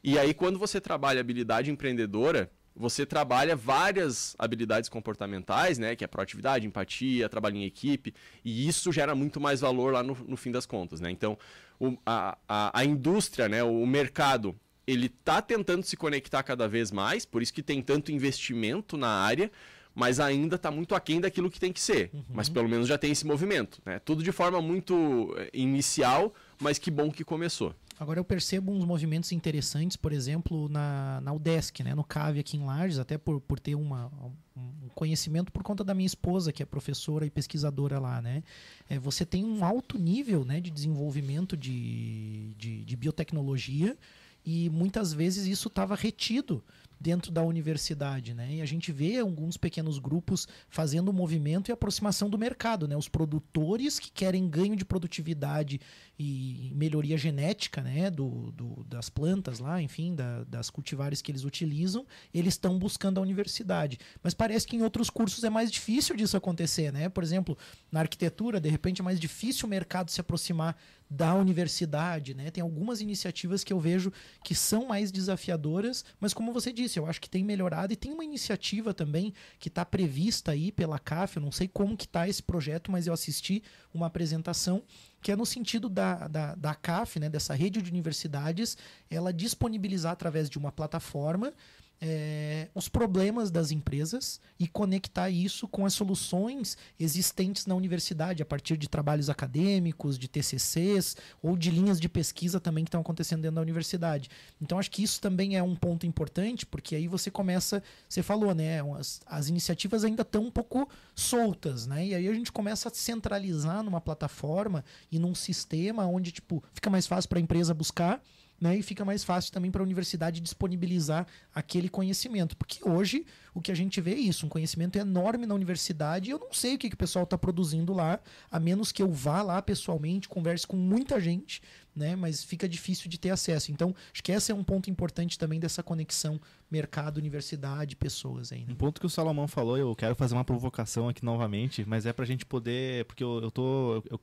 E 0.03 0.19
aí, 0.19 0.33
quando 0.33 0.59
você 0.59 0.81
trabalha 0.81 1.21
habilidade 1.21 1.71
empreendedora, 1.71 2.51
você 2.77 3.07
trabalha 3.07 3.57
várias 3.57 4.37
habilidades 4.39 4.89
comportamentais, 4.89 5.79
né? 5.79 5.97
Que 5.97 6.05
é 6.05 6.07
proatividade, 6.07 6.67
empatia, 6.67 7.29
trabalho 7.29 7.57
em 7.57 7.65
equipe, 7.65 8.15
e 8.45 8.69
isso 8.69 8.93
gera 8.93 9.15
muito 9.15 9.41
mais 9.41 9.61
valor 9.61 9.95
lá 9.95 10.03
no, 10.03 10.15
no 10.29 10.37
fim 10.37 10.53
das 10.53 10.67
contas, 10.67 11.01
né? 11.01 11.11
Então, 11.11 11.39
o, 11.81 11.97
a, 12.05 12.37
a, 12.47 12.81
a, 12.81 12.85
indústria, 12.85 13.49
né? 13.49 13.63
O 13.63 13.87
mercado, 13.87 14.55
ele 14.87 15.07
está 15.07 15.41
tentando 15.41 15.83
se 15.85 15.97
conectar 15.97 16.43
cada 16.43 16.69
vez 16.69 16.93
mais, 16.93 17.25
por 17.25 17.41
isso 17.41 17.53
que 17.53 17.63
tem 17.63 17.81
tanto 17.81 18.13
investimento 18.13 18.97
na 18.97 19.09
área, 19.09 19.51
mas 19.97 20.21
ainda 20.21 20.57
está 20.57 20.71
muito 20.71 20.95
aquém 20.95 21.23
daquilo 21.23 21.51
que 21.51 21.59
tem 21.59 21.73
que 21.73 21.81
ser. 21.81 22.11
Uhum. 22.13 22.23
Mas 22.29 22.51
pelo 22.51 22.69
menos 22.69 22.87
já 22.87 22.99
tem 22.99 23.11
esse 23.11 23.27
movimento. 23.27 23.81
Né? 23.83 23.99
Tudo 23.99 24.23
de 24.23 24.31
forma 24.31 24.61
muito 24.61 25.35
eh, 25.39 25.51
inicial, 25.55 26.35
mas 26.61 26.79
que 26.79 26.91
bom 26.91 27.11
que 27.11 27.25
começou. 27.25 27.75
Agora 27.99 28.21
eu 28.21 28.25
percebo 28.25 28.71
uns 28.71 28.85
movimentos 28.85 29.33
interessantes, 29.33 29.97
por 29.97 30.13
exemplo, 30.13 30.69
na, 30.69 31.19
na 31.23 31.33
UDESC, 31.33 31.83
né? 31.83 31.95
no 31.95 32.05
CAVE 32.05 32.41
aqui 32.41 32.59
em 32.59 32.65
Lages, 32.67 32.99
até 32.99 33.17
por, 33.17 33.41
por 33.41 33.59
ter 33.59 33.75
uma, 33.75 34.13
um 34.55 34.89
conhecimento 34.95 35.51
por 35.51 35.63
conta 35.63 35.83
da 35.83 35.95
minha 35.95 36.07
esposa, 36.07 36.53
que 36.53 36.63
é 36.63 36.67
professora 36.67 37.25
e 37.25 37.31
pesquisadora 37.31 37.99
lá. 37.99 38.21
Né? 38.21 38.43
É, 38.91 38.99
você 38.99 39.25
tem 39.25 39.47
um 39.47 39.65
alto 39.65 39.99
nível 39.99 40.45
né, 40.45 40.61
de 40.61 40.71
desenvolvimento 40.71 41.57
de, 41.57 42.53
de, 42.59 42.85
de 42.85 42.97
biotecnologia 42.97 43.97
e 44.45 44.69
muitas 44.69 45.15
vezes 45.15 45.47
isso 45.47 45.69
estava 45.69 45.95
retido 45.95 46.63
dentro 46.99 47.31
da 47.31 47.43
universidade, 47.43 48.35
né? 48.35 48.55
E 48.55 48.63
a 48.63 48.67
gente 48.67 48.91
vê 48.91 49.19
alguns 49.19 49.57
pequenos 49.57 49.99
grupos 49.99 50.49
fazendo 50.69 51.13
movimento 51.13 51.69
e 51.69 51.73
aproximação 51.73 52.29
do 52.31 52.39
mercado, 52.39 52.89
né? 52.89 52.97
Os 52.97 53.09
produtores 53.09 53.99
que 53.99 54.11
querem 54.11 54.49
ganho 54.49 54.77
de 54.77 54.85
produtividade 54.85 55.81
e 56.19 56.73
melhoria 56.75 57.19
genética, 57.19 57.83
né? 57.83 58.11
Do, 58.11 58.51
do 58.53 58.85
das 58.85 59.11
plantas 59.11 59.59
lá, 59.59 59.83
enfim, 59.83 60.15
da, 60.15 60.45
das 60.45 60.71
cultivares 60.71 61.21
que 61.21 61.31
eles 61.31 61.45
utilizam, 61.45 62.07
eles 62.33 62.55
estão 62.55 62.79
buscando 62.79 63.19
a 63.19 63.23
universidade. 63.23 63.99
Mas 64.23 64.33
parece 64.33 64.67
que 64.67 64.77
em 64.77 64.83
outros 64.83 65.11
cursos 65.11 65.45
é 65.45 65.51
mais 65.51 65.71
difícil 65.71 66.17
disso 66.17 66.37
acontecer, 66.37 66.93
né? 66.93 67.09
Por 67.09 67.23
exemplo, 67.23 67.57
na 67.93 68.01
arquitetura, 68.01 68.61
de 68.61 68.69
repente 68.69 69.01
é 69.01 69.05
mais 69.05 69.21
difícil 69.21 69.67
o 69.67 69.71
mercado 69.71 70.11
se 70.11 70.21
aproximar 70.21 70.77
da 71.09 71.35
universidade, 71.35 72.35
né? 72.35 72.51
Tem 72.51 72.63
algumas 72.63 73.01
iniciativas 73.01 73.63
que 73.63 73.73
eu 73.73 73.79
vejo 73.79 74.13
que 74.43 74.55
são 74.55 74.87
mais 74.87 75.13
desafiadoras, 75.13 76.05
mas 76.19 76.35
como 76.35 76.53
você 76.53 76.73
disse, 76.73 76.99
eu 76.99 77.07
acho 77.07 77.21
que 77.21 77.31
tem 77.31 77.45
melhorado 77.45 77.93
e 77.93 77.97
tem 77.97 78.13
uma 78.13 78.25
iniciativa 78.25 78.93
também 78.93 79.33
que 79.59 79.69
está 79.69 79.85
prevista 79.85 80.51
aí 80.51 80.73
pela 80.73 80.99
CAF, 80.99 81.37
eu 81.37 81.43
não 81.43 81.53
sei 81.53 81.69
como 81.69 81.97
que 81.97 82.07
está 82.07 82.29
esse 82.29 82.43
projeto, 82.43 82.91
mas 82.91 83.07
eu 83.07 83.13
assisti 83.13 83.63
uma 83.95 84.07
apresentação 84.07 84.83
que 85.27 85.33
é 85.33 85.35
no 85.35 85.45
sentido 85.45 85.89
da, 85.89 86.29
da, 86.29 86.55
da 86.55 86.73
CAF, 86.73 87.19
né, 87.19 87.29
dessa 87.29 87.53
rede 87.53 87.83
de 87.83 87.91
universidades, 87.91 88.79
ela 89.11 89.33
disponibilizar 89.33 90.13
através 90.13 90.49
de 90.49 90.57
uma 90.57 90.71
plataforma 90.71 91.53
é, 92.01 92.69
os 92.75 92.89
problemas 92.89 93.51
das 93.51 93.71
empresas 93.71 94.41
e 94.59 94.69
conectar 94.69 95.31
isso 95.31 95.67
com 95.67 95.87
as 95.87 95.95
soluções 95.95 96.77
existentes 97.01 97.67
na 97.67 97.75
universidade, 97.75 98.43
a 98.43 98.47
partir 98.47 98.77
de 98.77 98.89
trabalhos 98.89 99.31
acadêmicos, 99.31 100.19
de 100.19 100.29
TCCs 100.29 101.17
ou 101.43 101.57
de 101.57 101.71
linhas 101.71 101.99
de 101.99 102.09
pesquisa 102.09 102.61
também 102.61 102.85
que 102.85 102.89
estão 102.89 103.01
acontecendo 103.01 103.43
dentro 103.43 103.57
da 103.57 103.63
universidade. 103.63 104.29
Então, 104.61 104.79
acho 104.79 104.91
que 104.91 105.03
isso 105.03 105.21
também 105.21 105.57
é 105.57 105.63
um 105.63 105.75
ponto 105.75 106.07
importante, 106.07 106.67
porque 106.67 106.95
aí 106.95 107.09
você 107.09 107.31
começa, 107.31 107.83
você 108.09 108.23
falou, 108.23 108.55
né, 108.55 108.81
as, 108.99 109.21
as 109.27 109.49
iniciativas 109.49 110.05
ainda 110.05 110.23
estão 110.23 110.45
um 110.45 110.51
pouco 110.51 110.89
soltas, 111.15 111.87
né, 111.87 112.07
e 112.07 112.15
aí 112.15 112.29
a 112.29 112.35
gente 112.35 112.53
começa 112.53 112.89
a 112.89 112.95
centralizar 112.95 113.83
numa 113.83 114.01
plataforma 114.01 114.85
e 115.11 115.19
num 115.19 115.35
sistema 115.35 116.07
onde, 116.07 116.31
tipo, 116.31 116.63
fica 116.75 116.91
mais 116.91 117.07
fácil 117.07 117.29
para 117.29 117.39
a 117.39 117.43
empresa 117.43 117.73
buscar 117.73 118.23
né? 118.61 118.77
E 118.77 118.83
fica 118.83 119.05
mais 119.05 119.23
fácil 119.23 119.53
também 119.53 119.71
para 119.71 119.83
a 119.83 119.85
universidade 119.85 120.41
disponibilizar 120.41 121.27
aquele 121.55 121.89
conhecimento. 121.89 122.57
Porque 122.57 122.87
hoje 122.89 123.27
o 123.55 123.61
que 123.61 123.73
a 123.73 123.75
gente 123.75 124.01
vê 124.01 124.13
é 124.13 124.19
isso, 124.19 124.45
um 124.47 124.49
conhecimento 124.49 124.97
enorme 124.97 125.47
na 125.47 125.55
universidade 125.55 126.29
e 126.29 126.33
eu 126.33 126.39
não 126.39 126.53
sei 126.53 126.75
o 126.75 126.79
que, 126.79 126.89
que 126.89 126.95
o 126.95 126.99
pessoal 126.99 127.25
está 127.25 127.39
produzindo 127.39 127.93
lá, 127.93 128.21
a 128.51 128.61
menos 128.61 128.93
que 128.93 129.03
eu 129.03 129.11
vá 129.11 129.43
lá 129.43 129.63
pessoalmente, 129.63 130.29
converse 130.29 130.67
com 130.67 130.77
muita 130.77 131.21
gente, 131.21 131.63
né? 131.95 132.15
Mas 132.15 132.45
fica 132.45 132.69
difícil 132.69 133.09
de 133.09 133.19
ter 133.19 133.31
acesso. 133.31 133.73
Então, 133.73 133.95
acho 134.13 134.23
que 134.23 134.33
esse 134.33 134.53
é 134.53 134.55
um 134.55 134.65
ponto 134.65 134.91
importante 134.91 135.39
também 135.39 135.59
dessa 135.59 135.83
conexão 135.83 136.39
mercado, 136.71 137.17
universidade, 137.17 137.97
pessoas 137.97 138.53
aí. 138.53 138.65
Né? 138.65 138.73
Um 138.73 138.77
ponto 138.77 139.01
que 139.01 139.07
o 139.07 139.11
Salomão 139.11 139.49
falou, 139.49 139.79
eu 139.79 139.95
quero 139.97 140.15
fazer 140.15 140.35
uma 140.35 140.45
provocação 140.45 141.09
aqui 141.09 141.25
novamente, 141.25 141.85
mas 141.87 142.05
é 142.05 142.13
para 142.13 142.25
a 142.25 142.29
gente 142.29 142.45
poder, 142.45 143.07
porque 143.07 143.25
eu, 143.25 143.41
eu 143.43 143.51
tô 143.51 143.95
eu, 143.95 144.05
eu 144.11 144.21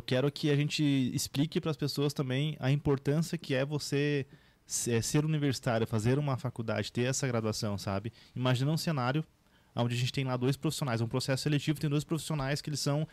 quero 0.00 0.30
que 0.30 0.50
a 0.50 0.56
gente 0.56 0.82
explique 1.14 1.60
para 1.60 1.70
as 1.70 1.76
pessoas 1.76 2.12
também 2.12 2.56
a 2.60 2.70
importância 2.70 3.36
que 3.38 3.54
é 3.54 3.64
você 3.64 4.26
é, 4.86 5.02
ser 5.02 5.24
universitário, 5.24 5.86
fazer 5.86 6.18
uma 6.18 6.36
faculdade, 6.36 6.92
ter 6.92 7.02
essa 7.02 7.26
graduação, 7.26 7.76
sabe? 7.76 8.12
Imagina 8.36 8.70
um 8.70 8.76
cenário 8.76 9.24
onde 9.74 9.94
a 9.94 9.98
gente 9.98 10.12
tem 10.12 10.24
lá 10.24 10.36
dois 10.36 10.56
profissionais, 10.56 11.00
um 11.00 11.08
processo 11.08 11.42
seletivo 11.42 11.80
tem 11.80 11.88
dois 11.88 12.04
profissionais 12.04 12.60
que 12.60 12.68
eles 12.68 12.80
são 12.80 13.06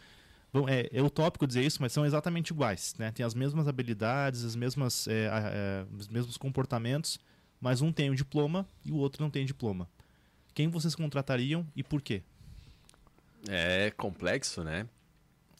é, 0.68 0.90
é 0.92 1.02
utópico 1.02 1.46
dizer 1.46 1.64
isso, 1.64 1.82
mas 1.82 1.92
são 1.92 2.06
exatamente 2.06 2.52
iguais, 2.52 2.96
né? 2.98 3.12
Tem 3.12 3.26
as 3.26 3.34
mesmas 3.34 3.68
habilidades, 3.68 4.44
as 4.44 4.56
mesmas, 4.56 5.08
é, 5.08 5.30
é, 5.32 5.86
os 5.98 6.08
mesmos 6.08 6.38
comportamentos, 6.38 7.20
mas 7.60 7.82
um 7.82 7.92
tem 7.92 8.10
o 8.10 8.14
um 8.14 8.16
diploma 8.16 8.68
e 8.86 8.92
o 8.92 8.96
outro 8.96 9.22
não 9.22 9.30
tem 9.30 9.46
diploma. 9.46 9.90
Quem 10.54 10.68
vocês 10.68 10.96
contratariam 10.96 11.68
e 11.76 11.84
por 11.84 12.02
quê? 12.02 12.24
É 13.48 13.92
complexo, 13.92 14.64
né? 14.64 14.88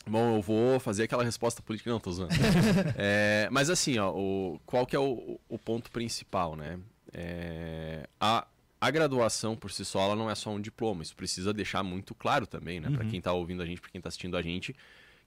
Bom, 0.10 0.38
eu 0.38 0.42
vou 0.42 0.80
fazer 0.80 1.04
aquela 1.04 1.24
resposta 1.24 1.62
política. 1.62 1.90
Não, 1.90 2.00
tô 2.00 2.12
zoando. 2.12 2.34
é, 2.98 3.48
mas 3.52 3.70
assim, 3.70 3.98
ó, 3.98 4.12
o, 4.12 4.60
qual 4.66 4.86
que 4.86 4.96
é 4.96 5.00
o, 5.00 5.40
o 5.50 5.58
ponto 5.58 5.92
principal, 5.92 6.56
né? 6.56 6.80
É, 7.14 8.08
a, 8.20 8.48
a 8.80 8.92
graduação 8.92 9.56
por 9.56 9.72
si 9.72 9.84
só 9.84 10.02
ela 10.02 10.16
não 10.16 10.30
é 10.30 10.36
só 10.36 10.52
um 10.52 10.62
diploma. 10.62 11.04
Isso 11.04 11.16
precisa 11.16 11.54
deixar 11.54 11.84
muito 11.84 12.14
claro 12.16 12.46
também, 12.46 12.80
né? 12.80 12.90
Uhum. 12.90 12.96
Para 12.96 13.06
quem 13.06 13.20
está 13.20 13.34
ouvindo 13.34 13.62
a 13.62 13.66
gente, 13.66 13.82
para 13.82 13.90
quem 13.90 14.00
está 14.00 14.08
assistindo 14.08 14.38
a 14.38 14.42
gente, 14.42 14.76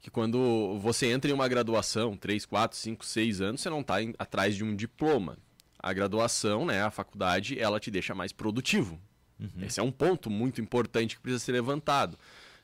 que 0.00 0.10
quando 0.10 0.78
você 0.78 1.06
entra 1.06 1.30
em 1.30 1.34
uma 1.34 1.48
graduação, 1.48 2.16
3, 2.16 2.46
4, 2.46 2.76
5, 2.76 3.04
6 3.04 3.40
anos, 3.40 3.60
você 3.60 3.70
não 3.70 3.80
está 3.80 3.96
atrás 4.18 4.56
de 4.56 4.64
um 4.64 4.74
diploma. 4.74 5.36
A 5.78 5.92
graduação, 5.92 6.66
né, 6.66 6.82
a 6.82 6.90
faculdade, 6.90 7.58
ela 7.58 7.80
te 7.80 7.90
deixa 7.90 8.14
mais 8.14 8.32
produtivo. 8.32 9.00
Uhum. 9.38 9.62
Esse 9.62 9.80
é 9.80 9.82
um 9.82 9.90
ponto 9.90 10.30
muito 10.30 10.60
importante 10.60 11.16
que 11.16 11.22
precisa 11.22 11.42
ser 11.42 11.52
levantado. 11.52 12.18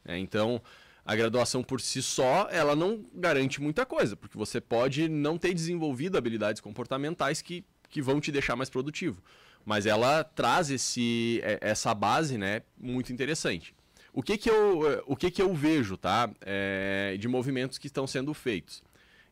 É, 0.04 0.18
então, 0.18 0.62
a 1.06 1.14
graduação 1.14 1.62
por 1.62 1.80
si 1.80 2.02
só, 2.02 2.48
ela 2.50 2.74
não 2.74 3.06
garante 3.14 3.62
muita 3.62 3.86
coisa, 3.86 4.16
porque 4.16 4.36
você 4.36 4.60
pode 4.60 5.08
não 5.08 5.38
ter 5.38 5.54
desenvolvido 5.54 6.18
habilidades 6.18 6.60
comportamentais 6.60 7.40
que, 7.40 7.64
que 7.88 8.02
vão 8.02 8.20
te 8.20 8.32
deixar 8.32 8.56
mais 8.56 8.68
produtivo. 8.68 9.22
Mas 9.64 9.86
ela 9.86 10.24
traz 10.24 10.68
esse, 10.68 11.40
é, 11.44 11.58
essa 11.60 11.94
base 11.94 12.36
né, 12.36 12.62
muito 12.76 13.12
interessante. 13.12 13.72
O 14.12 14.20
que, 14.20 14.36
que, 14.36 14.50
eu, 14.50 15.04
o 15.06 15.14
que, 15.14 15.30
que 15.30 15.40
eu 15.40 15.54
vejo 15.54 15.96
tá, 15.96 16.28
é, 16.40 17.16
de 17.18 17.28
movimentos 17.28 17.78
que 17.78 17.86
estão 17.86 18.06
sendo 18.06 18.34
feitos? 18.34 18.82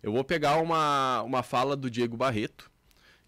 Eu 0.00 0.12
vou 0.12 0.22
pegar 0.22 0.58
uma, 0.58 1.22
uma 1.22 1.42
fala 1.42 1.74
do 1.74 1.90
Diego 1.90 2.16
Barreto, 2.16 2.70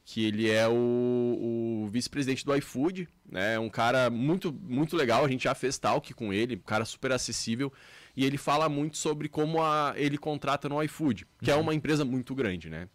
que 0.05 0.25
ele 0.25 0.49
é 0.49 0.69
o, 0.69 1.83
o 1.85 1.89
vice-presidente 1.91 2.45
do 2.45 2.55
iFood, 2.55 3.09
né? 3.29 3.59
Um 3.59 3.69
cara 3.69 4.09
muito, 4.09 4.53
muito 4.53 4.97
legal, 4.97 5.25
a 5.25 5.29
gente 5.29 5.45
já 5.45 5.55
fez 5.55 5.79
talk 5.79 6.15
com 6.15 6.33
ele, 6.33 6.55
um 6.55 6.61
cara 6.61 6.85
super 6.85 7.11
acessível 7.11 7.73
e 8.17 8.25
ele 8.25 8.39
fala 8.39 8.69
muito 8.69 8.97
sobre 8.97 9.29
como 9.29 9.63
a, 9.63 9.93
ele 9.97 10.17
contrata 10.17 10.69
no 10.69 10.83
iFood, 10.83 11.27
que 11.43 11.51
é 11.51 11.55
uhum. 11.55 11.61
é 11.61 11.63
uma 11.63 11.75
empresa 11.75 12.05
muito 12.05 12.35
grande, 12.35 12.71
né? 12.71 12.89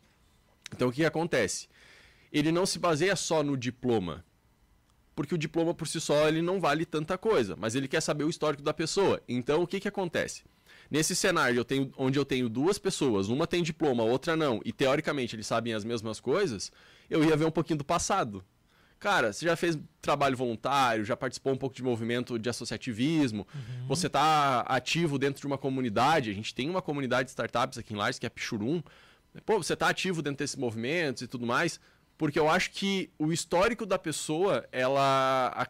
Então 0.73 0.87
o 0.87 0.91
que, 0.91 1.05
acontece? 1.05 1.67
Ele 2.31 2.51
não 2.51 2.65
se 2.65 2.79
baseia 2.79 3.15
só 3.15 3.43
no 3.43 3.55
diploma, 3.55 4.25
porque 5.15 5.35
o 5.35 5.37
diploma 5.37 5.73
por 5.73 5.87
si 5.87 6.01
só 6.01 6.27
ele 6.27 6.41
não 6.41 6.59
vale 6.59 6.85
tanta 6.85 7.17
coisa, 7.17 7.55
mas 7.55 7.75
ele 7.75 7.87
quer 7.87 8.01
saber 8.01 8.23
o 8.23 8.29
histórico 8.29 8.63
da 8.63 8.73
pessoa. 8.73 9.21
Então 9.27 9.61
o 9.61 9.67
que, 9.67 9.79
que 9.79 9.87
acontece? 9.87 10.43
Nesse 10.89 11.15
cenário 11.15 11.59
eu 11.59 11.65
tenho, 11.65 11.93
onde 11.97 12.17
eu 12.17 12.25
tenho 12.25 12.49
duas 12.49 12.79
pessoas, 12.79 13.27
uma 13.27 13.45
tem 13.45 13.61
diploma, 13.61 14.03
outra 14.03 14.35
não, 14.35 14.59
e 14.65 14.73
teoricamente 14.73 15.35
eles 15.35 15.47
sabem 15.47 15.73
as 15.73 15.83
mesmas 15.83 16.19
coisas, 16.19 16.71
eu 17.09 17.23
ia 17.23 17.37
ver 17.37 17.45
um 17.45 17.51
pouquinho 17.51 17.77
do 17.77 17.85
passado. 17.85 18.43
Cara, 19.01 19.33
você 19.33 19.45
já 19.45 19.55
fez 19.55 19.79
trabalho 19.99 20.37
voluntário, 20.37 21.03
já 21.03 21.17
participou 21.17 21.51
um 21.51 21.57
pouco 21.57 21.75
de 21.75 21.81
movimento 21.81 22.37
de 22.37 22.47
associativismo, 22.47 23.47
uhum. 23.53 23.87
você 23.87 24.05
está 24.05 24.59
ativo 24.61 25.17
dentro 25.17 25.41
de 25.41 25.47
uma 25.47 25.57
comunidade, 25.57 26.29
a 26.29 26.33
gente 26.33 26.53
tem 26.53 26.69
uma 26.69 26.83
comunidade 26.83 27.25
de 27.25 27.31
startups 27.31 27.79
aqui 27.79 27.95
em 27.95 27.97
Lages, 27.97 28.19
que 28.19 28.27
é 28.27 28.29
a 28.29 28.29
Pichurum. 28.29 28.83
Pô, 29.43 29.57
você 29.57 29.73
está 29.73 29.89
ativo 29.89 30.21
dentro 30.21 30.37
desses 30.37 30.55
movimentos 30.55 31.23
e 31.23 31.27
tudo 31.27 31.47
mais, 31.47 31.79
porque 32.15 32.37
eu 32.37 32.47
acho 32.47 32.69
que 32.69 33.09
o 33.17 33.33
histórico 33.33 33.87
da 33.87 33.97
pessoa, 33.97 34.67
ela 34.71 35.67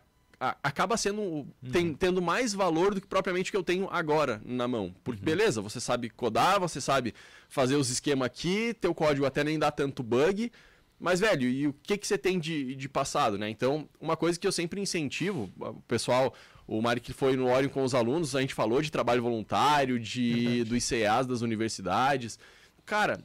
acaba 0.62 0.98
sendo 0.98 1.22
uhum. 1.22 1.48
tem, 1.72 1.94
tendo 1.94 2.22
mais 2.22 2.54
valor 2.54 2.94
do 2.94 3.00
que 3.00 3.08
propriamente 3.08 3.50
o 3.50 3.52
que 3.52 3.58
eu 3.58 3.64
tenho 3.64 3.88
agora 3.90 4.42
na 4.44 4.68
mão. 4.68 4.94
Porque, 5.06 5.22
uhum. 5.22 5.26
beleza, 5.26 5.62
você 5.62 5.80
sabe 5.80 6.10
codar, 6.10 6.60
você 6.60 6.82
sabe 6.82 7.14
fazer 7.48 7.78
os 7.78 7.90
esquemas 7.90 8.26
aqui, 8.26 8.74
teu 8.74 8.94
código 8.94 9.26
até 9.26 9.42
nem 9.42 9.58
dá 9.58 9.72
tanto 9.72 10.04
bug, 10.04 10.52
mas, 11.02 11.20
velho, 11.20 11.50
e 11.50 11.68
o 11.68 11.74
que, 11.74 11.98
que 11.98 12.06
você 12.06 12.16
tem 12.16 12.40
de, 12.40 12.76
de 12.76 12.88
passado, 12.88 13.36
né? 13.36 13.50
Então, 13.50 13.90
uma 14.00 14.16
coisa 14.16 14.40
que 14.40 14.46
eu 14.46 14.52
sempre 14.52 14.80
incentivo, 14.80 15.52
o 15.60 15.82
pessoal, 15.88 16.32
o 16.68 16.80
Mário 16.80 17.02
que 17.02 17.12
foi 17.12 17.36
no 17.36 17.52
Orion 17.52 17.70
com 17.70 17.84
os 17.84 17.96
alunos, 17.96 18.36
a 18.36 18.42
gente 18.42 18.54
falou 18.54 18.84
de 18.84 18.92
trabalho 18.92 19.24
voluntário, 19.24 20.00
de, 20.00 20.64
do 20.64 20.76
ICEAs 20.76 21.26
das 21.26 21.42
universidades. 21.42 22.38
Cara, 22.86 23.20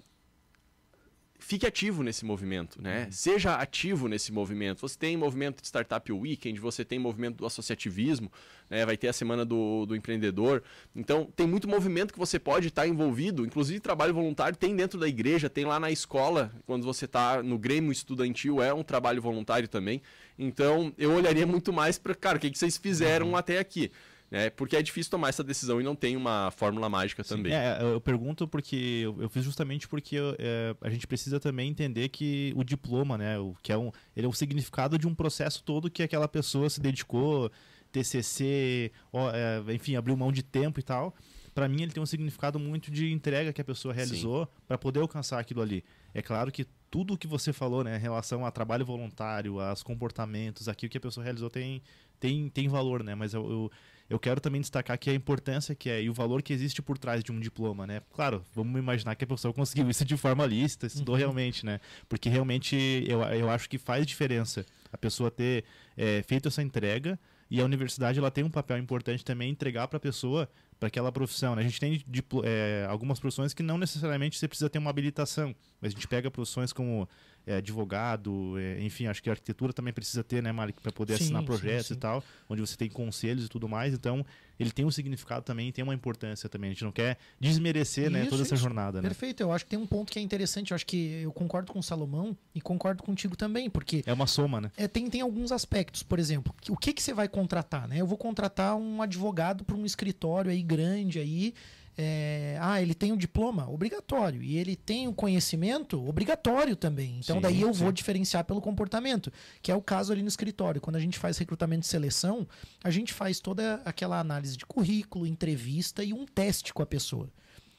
fique 1.46 1.64
ativo 1.64 2.02
nesse 2.02 2.24
movimento, 2.24 2.82
né? 2.82 3.06
Seja 3.08 3.54
ativo 3.54 4.08
nesse 4.08 4.32
movimento. 4.32 4.80
Você 4.80 4.98
tem 4.98 5.16
movimento 5.16 5.60
de 5.60 5.68
Startup 5.68 6.12
Weekend, 6.12 6.58
você 6.58 6.84
tem 6.84 6.98
movimento 6.98 7.36
do 7.36 7.46
associativismo, 7.46 8.32
né? 8.68 8.84
vai 8.84 8.96
ter 8.96 9.06
a 9.06 9.12
semana 9.12 9.44
do, 9.44 9.86
do 9.86 9.94
empreendedor. 9.94 10.60
Então, 10.94 11.24
tem 11.36 11.46
muito 11.46 11.68
movimento 11.68 12.12
que 12.12 12.18
você 12.18 12.36
pode 12.36 12.66
estar 12.66 12.88
envolvido, 12.88 13.46
inclusive 13.46 13.78
trabalho 13.78 14.12
voluntário 14.12 14.58
tem 14.58 14.74
dentro 14.74 14.98
da 14.98 15.06
igreja, 15.06 15.48
tem 15.48 15.64
lá 15.64 15.78
na 15.78 15.88
escola, 15.88 16.50
quando 16.66 16.84
você 16.84 17.04
está 17.04 17.40
no 17.44 17.56
Grêmio 17.56 17.92
Estudantil, 17.92 18.60
é 18.60 18.74
um 18.74 18.82
trabalho 18.82 19.22
voluntário 19.22 19.68
também. 19.68 20.02
Então, 20.36 20.92
eu 20.98 21.12
olharia 21.12 21.46
muito 21.46 21.72
mais 21.72 21.96
para, 21.96 22.12
cara, 22.12 22.38
o 22.38 22.40
que, 22.40 22.50
que 22.50 22.58
vocês 22.58 22.76
fizeram 22.76 23.28
uhum. 23.28 23.36
até 23.36 23.60
aqui? 23.60 23.92
É, 24.30 24.50
porque 24.50 24.76
é 24.76 24.82
difícil 24.82 25.10
tomar 25.10 25.28
essa 25.28 25.44
decisão 25.44 25.80
e 25.80 25.84
não 25.84 25.94
tem 25.94 26.16
uma 26.16 26.50
fórmula 26.50 26.88
mágica 26.88 27.22
Sim, 27.22 27.36
também. 27.36 27.52
É, 27.52 27.78
eu 27.80 28.00
pergunto 28.00 28.48
porque 28.48 29.00
eu, 29.04 29.22
eu 29.22 29.28
fiz 29.28 29.44
justamente 29.44 29.86
porque 29.86 30.16
é, 30.38 30.74
a 30.80 30.90
gente 30.90 31.06
precisa 31.06 31.38
também 31.38 31.70
entender 31.70 32.08
que 32.08 32.52
o 32.56 32.64
diploma, 32.64 33.16
né, 33.16 33.38
o, 33.38 33.54
que 33.62 33.72
é 33.72 33.78
um, 33.78 33.92
ele 34.16 34.26
é 34.26 34.28
o 34.28 34.32
significado 34.32 34.98
de 34.98 35.06
um 35.06 35.14
processo 35.14 35.62
todo 35.62 35.90
que 35.90 36.02
aquela 36.02 36.26
pessoa 36.26 36.68
se 36.68 36.80
dedicou, 36.80 37.50
TCC, 37.92 38.90
ó, 39.12 39.30
é, 39.30 39.62
enfim, 39.72 39.94
abriu 39.94 40.16
mão 40.16 40.32
de 40.32 40.42
tempo 40.42 40.80
e 40.80 40.82
tal. 40.82 41.14
Para 41.54 41.68
mim, 41.68 41.82
ele 41.82 41.92
tem 41.92 42.02
um 42.02 42.06
significado 42.06 42.58
muito 42.58 42.90
de 42.90 43.10
entrega 43.10 43.50
que 43.50 43.62
a 43.62 43.64
pessoa 43.64 43.94
realizou 43.94 44.46
para 44.68 44.76
poder 44.76 45.00
alcançar 45.00 45.38
aquilo 45.38 45.62
ali. 45.62 45.82
É 46.12 46.20
claro 46.20 46.52
que 46.52 46.66
tudo 46.90 47.14
o 47.14 47.16
que 47.16 47.26
você 47.26 47.50
falou, 47.50 47.82
né, 47.82 47.96
em 47.96 48.00
relação 48.00 48.44
a 48.44 48.50
trabalho 48.50 48.84
voluntário, 48.84 49.58
aos 49.58 49.82
comportamentos, 49.82 50.68
aquilo 50.68 50.90
que 50.90 50.98
a 50.98 51.00
pessoa 51.00 51.24
realizou 51.24 51.48
tem, 51.48 51.82
tem, 52.20 52.50
tem 52.50 52.68
valor, 52.68 53.02
né? 53.02 53.14
Mas 53.14 53.32
eu, 53.32 53.50
eu 53.50 53.70
eu 54.08 54.18
quero 54.18 54.40
também 54.40 54.60
destacar 54.60 54.98
que 54.98 55.10
a 55.10 55.14
importância 55.14 55.74
que 55.74 55.90
é 55.90 56.02
e 56.02 56.08
o 56.08 56.14
valor 56.14 56.42
que 56.42 56.52
existe 56.52 56.80
por 56.80 56.96
trás 56.96 57.24
de 57.24 57.32
um 57.32 57.40
diploma, 57.40 57.86
né? 57.86 58.00
Claro, 58.12 58.44
vamos 58.54 58.78
imaginar 58.78 59.14
que 59.16 59.24
a 59.24 59.26
pessoa 59.26 59.52
conseguiu 59.52 59.88
isso 59.90 60.04
de 60.04 60.16
forma 60.16 60.46
lícita, 60.46 60.86
estudou 60.86 61.14
uhum. 61.14 61.18
realmente, 61.18 61.66
né? 61.66 61.80
Porque 62.08 62.28
realmente 62.28 63.04
eu, 63.06 63.22
eu 63.22 63.50
acho 63.50 63.68
que 63.68 63.78
faz 63.78 64.06
diferença 64.06 64.64
a 64.92 64.96
pessoa 64.98 65.30
ter 65.30 65.64
é, 65.96 66.22
feito 66.22 66.48
essa 66.48 66.62
entrega 66.62 67.18
e 67.50 67.60
a 67.60 67.64
universidade 67.64 68.18
ela 68.18 68.30
tem 68.30 68.44
um 68.44 68.50
papel 68.50 68.78
importante 68.78 69.24
também 69.24 69.50
entregar 69.50 69.88
para 69.88 69.96
a 69.96 70.00
pessoa 70.00 70.48
para 70.78 70.88
aquela 70.88 71.10
profissão. 71.10 71.54
Né? 71.54 71.62
A 71.62 71.64
gente 71.64 71.80
tem 71.80 72.04
é, 72.44 72.86
algumas 72.88 73.18
profissões 73.18 73.54
que 73.54 73.62
não 73.62 73.78
necessariamente 73.78 74.38
você 74.38 74.46
precisa 74.46 74.68
ter 74.68 74.78
uma 74.78 74.90
habilitação, 74.90 75.54
mas 75.80 75.92
a 75.92 75.94
gente 75.94 76.06
pega 76.06 76.30
profissões 76.30 76.72
como 76.72 77.08
é, 77.46 77.56
advogado, 77.56 78.58
é, 78.58 78.82
enfim, 78.82 79.06
acho 79.06 79.22
que 79.22 79.30
a 79.30 79.32
arquitetura 79.32 79.72
também 79.72 79.92
precisa 79.92 80.24
ter, 80.24 80.42
né, 80.42 80.52
Malik, 80.52 80.80
para 80.80 80.92
poder 80.92 81.16
sim, 81.16 81.24
assinar 81.24 81.44
projetos 81.44 81.86
sim, 81.86 81.94
sim. 81.94 81.98
e 81.98 82.00
tal, 82.00 82.22
onde 82.48 82.60
você 82.60 82.76
tem 82.76 82.88
conselhos 82.88 83.46
e 83.46 83.48
tudo 83.48 83.68
mais. 83.68 83.94
Então, 83.94 84.24
ele 84.58 84.70
tem 84.70 84.84
um 84.84 84.90
significado 84.90 85.44
também, 85.44 85.72
tem 85.72 85.82
uma 85.82 85.94
importância 85.94 86.48
também. 86.48 86.70
A 86.70 86.72
gente 86.72 86.84
não 86.84 86.92
quer 86.92 87.18
desmerecer, 87.40 88.10
né, 88.10 88.26
toda 88.26 88.42
essa 88.42 88.56
jornada. 88.56 89.00
Né? 89.00 89.08
Perfeito. 89.08 89.42
Eu 89.42 89.52
acho 89.52 89.64
que 89.64 89.70
tem 89.70 89.78
um 89.78 89.86
ponto 89.86 90.12
que 90.12 90.18
é 90.18 90.22
interessante. 90.22 90.70
Eu 90.70 90.74
acho 90.74 90.86
que 90.86 91.20
eu 91.22 91.32
concordo 91.32 91.72
com 91.72 91.78
o 91.78 91.82
Salomão 91.82 92.36
e 92.54 92.60
concordo 92.60 93.02
contigo 93.02 93.36
também, 93.36 93.68
porque 93.68 94.02
é 94.06 94.12
uma 94.12 94.26
soma, 94.26 94.60
né? 94.60 94.70
É, 94.76 94.86
tem 94.86 95.08
tem 95.08 95.20
alguns 95.20 95.52
aspectos. 95.52 96.02
Por 96.02 96.18
exemplo, 96.18 96.54
o 96.68 96.76
que 96.76 96.92
que 96.92 97.02
você 97.02 97.14
vai 97.14 97.28
contratar, 97.28 97.88
né? 97.88 98.00
Eu 98.00 98.06
vou 98.06 98.18
contratar 98.18 98.76
um 98.76 99.00
advogado 99.00 99.64
para 99.64 99.76
um 99.76 99.86
escritório 99.86 100.50
aí 100.50 100.62
grande 100.62 101.18
aí 101.18 101.54
é, 101.98 102.58
ah, 102.60 102.80
ele 102.80 102.94
tem 102.94 103.10
um 103.10 103.16
diploma? 103.16 103.68
Obrigatório. 103.70 104.42
E 104.42 104.58
ele 104.58 104.76
tem 104.76 105.06
o 105.06 105.10
um 105.10 105.14
conhecimento? 105.14 106.06
Obrigatório 106.06 106.76
também. 106.76 107.18
Então, 107.18 107.36
sim, 107.36 107.42
daí 107.42 107.62
eu 107.62 107.72
sim. 107.72 107.82
vou 107.82 107.90
diferenciar 107.90 108.44
pelo 108.44 108.60
comportamento, 108.60 109.32
que 109.62 109.72
é 109.72 109.74
o 109.74 109.80
caso 109.80 110.12
ali 110.12 110.20
no 110.20 110.28
escritório. 110.28 110.80
Quando 110.80 110.96
a 110.96 111.00
gente 111.00 111.18
faz 111.18 111.38
recrutamento 111.38 111.80
de 111.82 111.86
seleção, 111.86 112.46
a 112.84 112.90
gente 112.90 113.14
faz 113.14 113.40
toda 113.40 113.80
aquela 113.84 114.20
análise 114.20 114.56
de 114.56 114.66
currículo, 114.66 115.26
entrevista 115.26 116.04
e 116.04 116.12
um 116.12 116.26
teste 116.26 116.74
com 116.74 116.82
a 116.82 116.86
pessoa. 116.86 117.30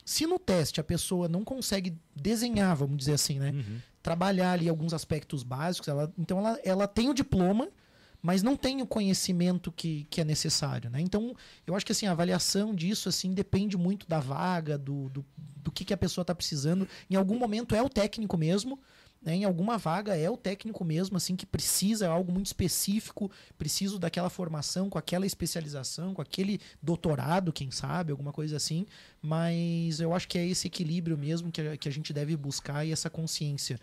Se 0.03 0.25
no 0.25 0.39
teste 0.39 0.79
a 0.79 0.83
pessoa 0.83 1.27
não 1.27 1.43
consegue 1.43 1.95
desenhar, 2.15 2.75
vamos 2.75 2.97
dizer 2.97 3.13
assim, 3.13 3.39
né? 3.39 3.51
Uhum. 3.51 3.79
Trabalhar 4.01 4.53
ali 4.53 4.69
alguns 4.69 4.93
aspectos 4.93 5.43
básicos, 5.43 5.89
ela, 5.89 6.11
então 6.17 6.39
ela, 6.39 6.59
ela 6.63 6.87
tem 6.87 7.09
o 7.09 7.13
diploma, 7.13 7.67
mas 8.27 8.43
não 8.43 8.57
tem 8.57 8.81
o 8.81 8.85
conhecimento 8.85 9.71
que, 9.71 10.05
que 10.09 10.19
é 10.19 10.25
necessário, 10.25 10.89
né? 10.89 10.99
Então, 10.99 11.33
eu 11.65 11.73
acho 11.73 11.85
que 11.85 11.93
assim, 11.93 12.07
a 12.07 12.11
avaliação 12.11 12.75
disso 12.75 13.07
assim 13.07 13.33
depende 13.33 13.77
muito 13.77 14.05
da 14.05 14.19
vaga, 14.19 14.77
do, 14.77 15.07
do, 15.07 15.25
do 15.37 15.71
que, 15.71 15.85
que 15.85 15.93
a 15.93 15.97
pessoa 15.97 16.23
está 16.23 16.35
precisando. 16.35 16.85
Em 17.09 17.15
algum 17.15 17.39
momento 17.39 17.73
é 17.73 17.81
o 17.81 17.87
técnico 17.87 18.35
mesmo, 18.35 18.81
né? 19.21 19.33
Em 19.33 19.45
alguma 19.45 19.77
vaga 19.77 20.13
é 20.13 20.29
o 20.29 20.35
técnico 20.35 20.83
mesmo, 20.83 21.15
assim, 21.15 21.37
que 21.37 21.45
precisa 21.45 22.05
é 22.05 22.09
algo 22.09 22.29
muito 22.29 22.47
específico, 22.47 23.31
preciso 23.57 23.97
daquela 23.97 24.29
formação, 24.29 24.89
com 24.89 24.97
aquela 24.97 25.25
especialização, 25.25 26.13
com 26.13 26.21
aquele 26.21 26.59
doutorado, 26.83 27.53
quem 27.53 27.71
sabe, 27.71 28.11
alguma 28.11 28.33
coisa 28.33 28.57
assim. 28.57 28.85
Mas 29.21 30.01
eu 30.01 30.13
acho 30.13 30.27
que 30.27 30.37
é 30.37 30.45
esse 30.45 30.67
equilíbrio 30.67 31.17
mesmo 31.17 31.49
que 31.49 31.61
a, 31.61 31.77
que 31.77 31.87
a 31.87 31.91
gente 31.93 32.11
deve 32.11 32.35
buscar 32.35 32.85
e 32.85 32.91
essa 32.91 33.09
consciência. 33.09 33.79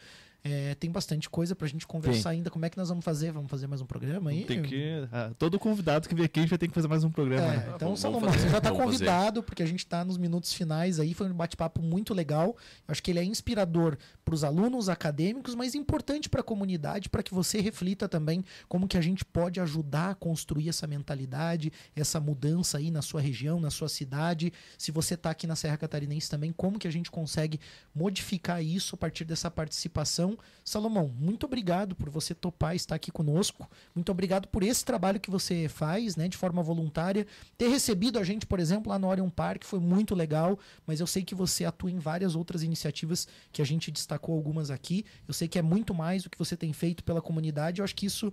É, 0.46 0.74
tem 0.74 0.90
bastante 0.90 1.30
coisa 1.30 1.56
pra 1.56 1.66
gente 1.66 1.86
conversar 1.86 2.28
ainda. 2.28 2.50
Como 2.50 2.66
é 2.66 2.68
que 2.68 2.76
nós 2.76 2.90
vamos 2.90 3.02
fazer? 3.02 3.32
Vamos 3.32 3.50
fazer 3.50 3.66
mais 3.66 3.80
um 3.80 3.86
programa 3.86 4.28
aí? 4.28 4.44
Tem 4.44 4.60
que. 4.60 5.08
Ah, 5.10 5.32
todo 5.38 5.58
convidado 5.58 6.06
que 6.06 6.14
vem 6.14 6.26
aqui 6.26 6.38
a 6.38 6.42
gente 6.42 6.50
vai 6.50 6.58
ter 6.58 6.68
que 6.68 6.74
fazer 6.74 6.86
mais 6.86 7.02
um 7.02 7.10
programa. 7.10 7.46
É, 7.46 7.56
né? 7.56 7.72
Então, 7.74 7.96
Salomão, 7.96 8.30
você 8.30 8.50
já 8.50 8.58
está 8.58 8.70
convidado, 8.70 9.42
porque 9.42 9.62
a 9.62 9.66
gente 9.66 9.78
está 9.78 10.04
nos 10.04 10.18
minutos 10.18 10.52
finais 10.52 11.00
aí. 11.00 11.14
Foi 11.14 11.30
um 11.30 11.34
bate-papo 11.34 11.80
muito 11.80 12.12
legal. 12.12 12.48
Eu 12.86 12.92
acho 12.92 13.02
que 13.02 13.10
ele 13.10 13.20
é 13.20 13.24
inspirador 13.24 13.96
para 14.22 14.34
os 14.34 14.44
alunos 14.44 14.90
acadêmicos, 14.90 15.54
mas 15.54 15.74
importante 15.74 16.28
para 16.28 16.42
a 16.42 16.44
comunidade, 16.44 17.08
para 17.08 17.22
que 17.22 17.32
você 17.32 17.62
reflita 17.62 18.06
também 18.06 18.44
como 18.68 18.86
que 18.86 18.98
a 18.98 19.00
gente 19.00 19.24
pode 19.24 19.60
ajudar 19.60 20.10
a 20.10 20.14
construir 20.14 20.68
essa 20.68 20.86
mentalidade, 20.86 21.72
essa 21.96 22.20
mudança 22.20 22.76
aí 22.76 22.90
na 22.90 23.00
sua 23.00 23.22
região, 23.22 23.58
na 23.58 23.70
sua 23.70 23.88
cidade. 23.88 24.52
Se 24.76 24.92
você 24.92 25.14
está 25.14 25.30
aqui 25.30 25.46
na 25.46 25.56
Serra 25.56 25.78
Catarinense 25.78 26.28
também, 26.28 26.52
como 26.52 26.78
que 26.78 26.86
a 26.86 26.92
gente 26.92 27.10
consegue 27.10 27.58
modificar 27.94 28.62
isso 28.62 28.94
a 28.94 28.98
partir 28.98 29.24
dessa 29.24 29.50
participação 29.50 30.33
Salomão, 30.64 31.12
muito 31.18 31.44
obrigado 31.46 31.94
por 31.94 32.08
você 32.08 32.34
topar 32.34 32.74
estar 32.74 32.94
aqui 32.94 33.10
conosco. 33.10 33.68
Muito 33.94 34.10
obrigado 34.10 34.48
por 34.48 34.62
esse 34.62 34.84
trabalho 34.84 35.20
que 35.20 35.30
você 35.30 35.68
faz, 35.68 36.16
né, 36.16 36.28
de 36.28 36.36
forma 36.36 36.62
voluntária. 36.62 37.26
Ter 37.56 37.68
recebido 37.68 38.18
a 38.18 38.24
gente, 38.24 38.46
por 38.46 38.60
exemplo, 38.60 38.90
lá 38.90 38.98
no 38.98 39.08
Orion 39.08 39.30
Park 39.30 39.64
foi 39.64 39.80
muito 39.80 40.14
legal, 40.14 40.58
mas 40.86 41.00
eu 41.00 41.06
sei 41.06 41.22
que 41.22 41.34
você 41.34 41.64
atua 41.64 41.90
em 41.90 41.98
várias 41.98 42.34
outras 42.34 42.62
iniciativas 42.62 43.28
que 43.52 43.62
a 43.62 43.64
gente 43.64 43.90
destacou 43.90 44.34
algumas 44.34 44.70
aqui. 44.70 45.04
Eu 45.26 45.34
sei 45.34 45.48
que 45.48 45.58
é 45.58 45.62
muito 45.62 45.94
mais 45.94 46.24
o 46.24 46.30
que 46.30 46.38
você 46.38 46.56
tem 46.56 46.72
feito 46.72 47.04
pela 47.04 47.20
comunidade. 47.20 47.80
Eu 47.80 47.84
acho 47.84 47.94
que 47.94 48.06
isso 48.06 48.32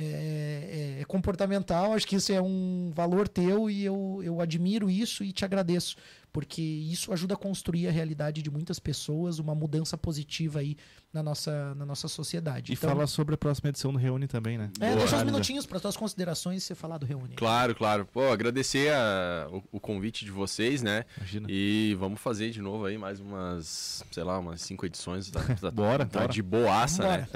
é, 0.00 0.04
é, 0.04 1.00
é, 1.00 1.04
comportamental, 1.04 1.92
acho 1.92 2.06
que 2.06 2.14
isso 2.14 2.32
é 2.32 2.40
um 2.40 2.92
valor 2.94 3.26
teu 3.26 3.68
e 3.68 3.84
eu, 3.84 4.20
eu 4.22 4.40
admiro 4.40 4.88
isso 4.88 5.24
e 5.24 5.32
te 5.32 5.44
agradeço, 5.44 5.96
porque 6.32 6.60
isso 6.62 7.12
ajuda 7.12 7.34
a 7.34 7.36
construir 7.36 7.88
a 7.88 7.90
realidade 7.90 8.42
de 8.42 8.50
muitas 8.50 8.78
pessoas, 8.78 9.38
uma 9.38 9.54
mudança 9.54 9.96
positiva 9.96 10.60
aí 10.60 10.76
na 11.12 11.22
nossa, 11.22 11.74
na 11.74 11.86
nossa 11.86 12.06
sociedade. 12.06 12.72
E 12.72 12.74
então, 12.74 12.90
fala 12.90 13.06
sobre 13.06 13.34
a 13.34 13.38
próxima 13.38 13.70
edição 13.70 13.92
do 13.92 13.98
Reúne 13.98 14.26
também, 14.26 14.58
né? 14.58 14.70
É, 14.78 14.88
Boa. 14.88 14.98
deixa 14.98 15.16
uns 15.16 15.22
minutinhos 15.22 15.66
para 15.66 15.80
tuas 15.80 15.96
considerações 15.96 16.62
e 16.62 16.66
você 16.66 16.74
falar 16.74 16.98
do 16.98 17.06
Reúne. 17.06 17.34
Claro, 17.34 17.74
claro. 17.74 18.06
Pô, 18.06 18.30
agradecer 18.30 18.92
a, 18.92 19.48
o, 19.50 19.62
o, 19.72 19.80
convite 19.80 20.24
de 20.24 20.30
vocês, 20.30 20.82
né? 20.82 21.04
Imagina. 21.16 21.46
E 21.50 21.96
vamos 21.98 22.20
fazer 22.20 22.50
de 22.50 22.60
novo 22.60 22.84
aí 22.84 22.98
mais 22.98 23.20
umas, 23.20 24.04
sei 24.12 24.22
lá, 24.22 24.38
umas 24.38 24.60
cinco 24.60 24.84
edições. 24.84 25.30
Tá, 25.30 25.40
tá, 25.60 25.70
bora, 25.70 26.04
tá 26.04 26.20
bora. 26.20 26.32
de 26.32 26.42
boaça, 26.42 27.02
né? 27.02 27.28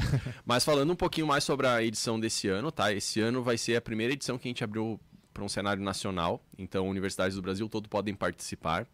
Mas 0.45 0.65
falando 0.65 0.93
um 0.93 0.97
pouquinho 0.97 1.27
mais 1.27 1.45
sobre 1.45 1.67
a 1.67 1.83
edição 1.83 2.21
desse 2.21 2.49
ano, 2.49 2.71
tá? 2.71 2.93
Esse 2.93 3.21
ano 3.21 3.43
vai 3.43 3.57
ser 3.57 3.77
a 3.77 3.81
primeira 3.81 4.13
edição 4.13 4.37
que 4.37 4.49
a 4.49 4.51
gente 4.51 4.63
abriu 4.63 5.01
para 5.33 5.45
um 5.45 5.49
cenário 5.49 5.83
nacional. 5.83 6.43
Então, 6.59 6.89
universidades 6.89 7.37
do 7.37 7.43
Brasil 7.43 7.69
todo 7.69 7.89
podem 7.89 8.15
participar. 8.15 8.87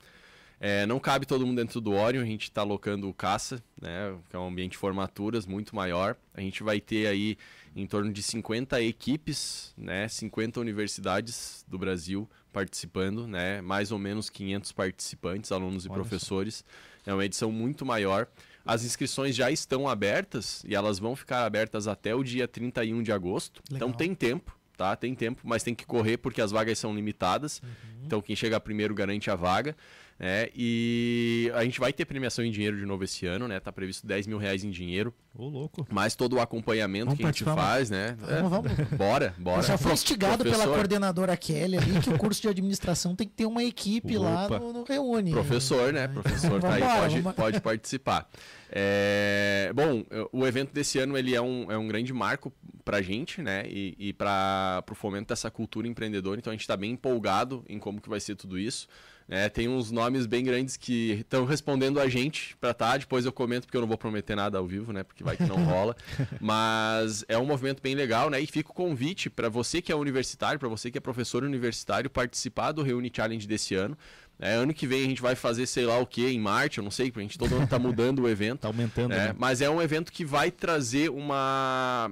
É, 0.60 0.84
não 0.86 0.98
cabe 0.98 1.24
todo 1.24 1.46
mundo 1.46 1.56
dentro 1.56 1.80
do 1.80 1.92
Orion, 1.92 2.20
a 2.20 2.26
gente 2.26 2.44
está 2.44 2.62
alocando 2.62 3.08
o 3.08 3.14
caça, 3.14 3.62
né, 3.80 4.16
que 4.28 4.34
é 4.34 4.38
um 4.38 4.48
ambiente 4.48 4.72
de 4.72 4.78
formaturas 4.78 5.46
muito 5.46 5.74
maior. 5.74 6.16
A 6.34 6.40
gente 6.40 6.64
vai 6.64 6.80
ter 6.80 7.06
aí 7.06 7.38
em 7.76 7.86
torno 7.86 8.12
de 8.12 8.20
50 8.22 8.82
equipes, 8.82 9.72
né, 9.76 10.08
50 10.08 10.58
universidades 10.58 11.64
do 11.68 11.78
Brasil 11.78 12.28
participando, 12.52 13.28
né, 13.28 13.60
mais 13.60 13.92
ou 13.92 13.98
menos 14.00 14.28
500 14.28 14.72
participantes, 14.72 15.52
alunos 15.52 15.84
e 15.84 15.88
Olha 15.88 15.94
professores. 15.94 16.64
É 17.06 17.14
uma 17.14 17.24
edição 17.24 17.52
muito 17.52 17.86
maior. 17.86 18.26
As 18.66 18.84
inscrições 18.84 19.36
já 19.36 19.50
estão 19.52 19.88
abertas 19.88 20.64
e 20.66 20.74
elas 20.74 20.98
vão 20.98 21.14
ficar 21.14 21.44
abertas 21.46 21.86
até 21.86 22.14
o 22.14 22.24
dia 22.24 22.48
31 22.48 23.02
de 23.02 23.12
agosto. 23.12 23.62
Então 23.64 23.74
Legal. 23.74 23.88
Então 23.88 23.96
tem 23.96 24.14
tempo, 24.14 24.57
tá? 24.78 24.94
Tem 24.94 25.12
tempo, 25.14 25.42
mas 25.44 25.64
tem 25.64 25.74
que 25.74 25.84
correr 25.84 26.16
porque 26.16 26.40
as 26.40 26.52
vagas 26.52 26.78
são 26.78 26.94
limitadas. 26.94 27.60
Uhum. 27.62 28.04
Então 28.06 28.22
quem 28.22 28.36
chega 28.36 28.58
primeiro 28.60 28.94
garante 28.94 29.28
a 29.30 29.34
vaga. 29.34 29.76
É, 30.20 30.50
e 30.52 31.48
a 31.54 31.62
gente 31.62 31.78
vai 31.78 31.92
ter 31.92 32.04
premiação 32.04 32.44
em 32.44 32.50
dinheiro 32.50 32.76
de 32.76 32.84
novo 32.84 33.04
esse 33.04 33.24
ano, 33.24 33.46
né? 33.46 33.60
Tá 33.60 33.70
previsto 33.70 34.04
10 34.04 34.26
mil 34.26 34.36
reais 34.36 34.64
em 34.64 34.70
dinheiro. 34.70 35.14
Ô, 35.32 35.48
louco. 35.48 35.86
Mais 35.92 36.16
todo 36.16 36.34
o 36.34 36.40
acompanhamento 36.40 37.06
vamos 37.06 37.18
que 37.20 37.24
a 37.24 37.28
gente 37.28 37.44
faz, 37.44 37.88
né? 37.88 38.16
É, 38.26 38.42
vamos, 38.42 38.50
vamos. 38.50 38.88
Bora, 38.98 39.32
bora. 39.38 39.60
Eu 39.60 39.62
já 39.62 39.78
fui 39.78 39.92
instigado 39.92 40.42
pela 40.42 40.66
coordenadora 40.66 41.36
Kelly 41.36 41.76
ali 41.76 42.00
que 42.00 42.10
o 42.10 42.18
curso 42.18 42.42
de 42.42 42.48
administração 42.48 43.14
tem 43.14 43.28
que 43.28 43.34
ter 43.34 43.46
uma 43.46 43.62
equipe 43.62 44.16
Opa. 44.16 44.28
lá 44.28 44.58
no, 44.58 44.72
no, 44.72 44.82
Reúne. 44.84 45.30
Professor, 45.30 45.92
né? 45.92 46.08
Professor 46.08 46.60
tá 46.60 46.74
aí, 46.74 46.82
pode, 46.82 47.36
pode 47.36 47.60
participar. 47.60 48.28
É, 48.70 49.72
bom, 49.72 50.04
o 50.32 50.44
evento 50.44 50.72
desse 50.72 50.98
ano 50.98 51.16
ele 51.16 51.34
é 51.34 51.40
um, 51.40 51.70
é 51.70 51.78
um 51.78 51.86
grande 51.86 52.12
marco 52.12 52.52
para 52.88 52.96
a 52.96 53.02
gente, 53.02 53.42
né? 53.42 53.64
E, 53.68 53.94
e 53.98 54.12
para 54.14 54.82
o 54.90 54.94
fomento 54.94 55.28
dessa 55.28 55.50
cultura 55.50 55.86
empreendedora. 55.86 56.40
Então 56.40 56.50
a 56.50 56.54
gente 56.54 56.62
está 56.62 56.74
bem 56.74 56.92
empolgado 56.92 57.62
em 57.68 57.78
como 57.78 58.00
que 58.00 58.08
vai 58.08 58.18
ser 58.18 58.34
tudo 58.34 58.58
isso. 58.58 58.88
né? 59.28 59.46
Tem 59.50 59.68
uns 59.68 59.90
nomes 59.90 60.24
bem 60.24 60.42
grandes 60.42 60.74
que 60.74 61.18
estão 61.20 61.44
respondendo 61.44 62.00
a 62.00 62.08
gente 62.08 62.56
para 62.56 62.72
tá. 62.72 62.96
Depois 62.96 63.26
eu 63.26 63.32
comento 63.32 63.66
porque 63.66 63.76
eu 63.76 63.82
não 63.82 63.88
vou 63.88 63.98
prometer 63.98 64.34
nada 64.34 64.56
ao 64.56 64.66
vivo, 64.66 64.90
né? 64.90 65.02
Porque 65.02 65.22
vai 65.22 65.36
que 65.36 65.44
não 65.44 65.62
rola. 65.64 65.94
Mas 66.40 67.26
é 67.28 67.36
um 67.36 67.44
movimento 67.44 67.82
bem 67.82 67.94
legal, 67.94 68.30
né? 68.30 68.40
E 68.40 68.46
fica 68.46 68.70
o 68.70 68.74
convite 68.74 69.28
para 69.28 69.50
você 69.50 69.82
que 69.82 69.92
é 69.92 69.94
universitário, 69.94 70.58
para 70.58 70.68
você 70.70 70.90
que 70.90 70.96
é 70.96 71.00
professor 71.00 71.44
universitário, 71.44 72.08
participar 72.08 72.72
do 72.72 72.82
Reuni 72.82 73.12
Challenge 73.14 73.46
desse 73.46 73.74
ano. 73.74 73.98
É, 74.40 74.54
ano 74.54 74.72
que 74.72 74.86
vem 74.86 75.02
a 75.02 75.06
gente 75.06 75.20
vai 75.20 75.34
fazer 75.34 75.66
sei 75.66 75.84
lá 75.84 75.98
o 75.98 76.06
que 76.06 76.24
em 76.24 76.38
Marte, 76.38 76.78
eu 76.78 76.84
não 76.84 76.92
sei, 76.92 77.12
a 77.14 77.20
gente 77.20 77.36
todo 77.36 77.56
ano 77.56 77.64
está 77.64 77.78
mudando 77.78 78.20
o 78.20 78.28
evento. 78.28 78.56
Está 78.56 78.68
aumentando. 78.68 79.12
É, 79.12 79.28
né? 79.28 79.34
Mas 79.36 79.60
é 79.60 79.68
um 79.68 79.82
evento 79.82 80.12
que 80.12 80.24
vai 80.24 80.50
trazer 80.50 81.10
uma. 81.10 82.10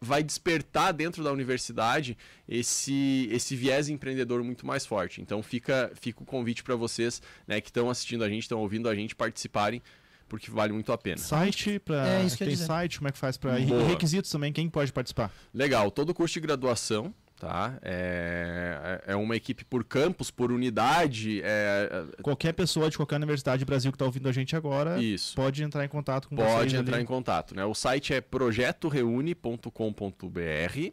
Vai 0.00 0.22
despertar 0.22 0.92
dentro 0.92 1.22
da 1.24 1.32
universidade 1.32 2.16
esse, 2.48 3.28
esse 3.30 3.56
viés 3.56 3.88
empreendedor 3.88 4.42
muito 4.42 4.66
mais 4.66 4.84
forte. 4.84 5.20
Então 5.20 5.42
fica, 5.42 5.90
fica 6.00 6.22
o 6.22 6.26
convite 6.26 6.62
para 6.62 6.76
vocês 6.76 7.22
né, 7.46 7.60
que 7.60 7.70
estão 7.70 7.88
assistindo 7.90 8.22
a 8.24 8.28
gente, 8.28 8.42
estão 8.42 8.60
ouvindo 8.60 8.88
a 8.88 8.94
gente, 8.94 9.14
participarem 9.14 9.82
porque 10.28 10.50
vale 10.50 10.72
muito 10.72 10.92
a 10.92 10.98
pena. 10.98 11.18
Site 11.18 11.78
para 11.78 12.06
É, 12.06 12.28
tem 12.28 12.56
site, 12.56 12.98
como 12.98 13.08
é 13.08 13.12
que 13.12 13.18
faz 13.18 13.36
para 13.36 13.54
requisitos 13.86 14.30
também, 14.30 14.52
quem 14.52 14.68
pode 14.68 14.92
participar? 14.92 15.32
Legal, 15.54 15.90
todo 15.90 16.12
curso 16.12 16.34
de 16.34 16.40
graduação, 16.40 17.14
tá? 17.36 17.78
É, 17.82 19.02
é 19.06 19.16
uma 19.16 19.36
equipe 19.36 19.64
por 19.64 19.84
campus, 19.84 20.30
por 20.30 20.50
unidade, 20.50 21.40
é, 21.44 22.04
Qualquer 22.22 22.52
pessoa 22.52 22.90
de 22.90 22.96
qualquer 22.96 23.16
universidade 23.16 23.64
do 23.64 23.68
Brasil 23.68 23.92
que 23.92 23.96
está 23.96 24.04
ouvindo 24.04 24.28
a 24.28 24.32
gente 24.32 24.56
agora 24.56 25.00
isso. 25.02 25.34
pode 25.34 25.62
entrar 25.62 25.84
em 25.84 25.88
contato 25.88 26.28
com 26.28 26.36
vocês. 26.36 26.52
Pode 26.52 26.76
entrar 26.76 26.96
ali. 26.96 27.04
em 27.04 27.06
contato, 27.06 27.54
né? 27.54 27.64
O 27.64 27.74
site 27.74 28.14
é 28.14 28.20
projetoreune.com.br, 28.20 30.92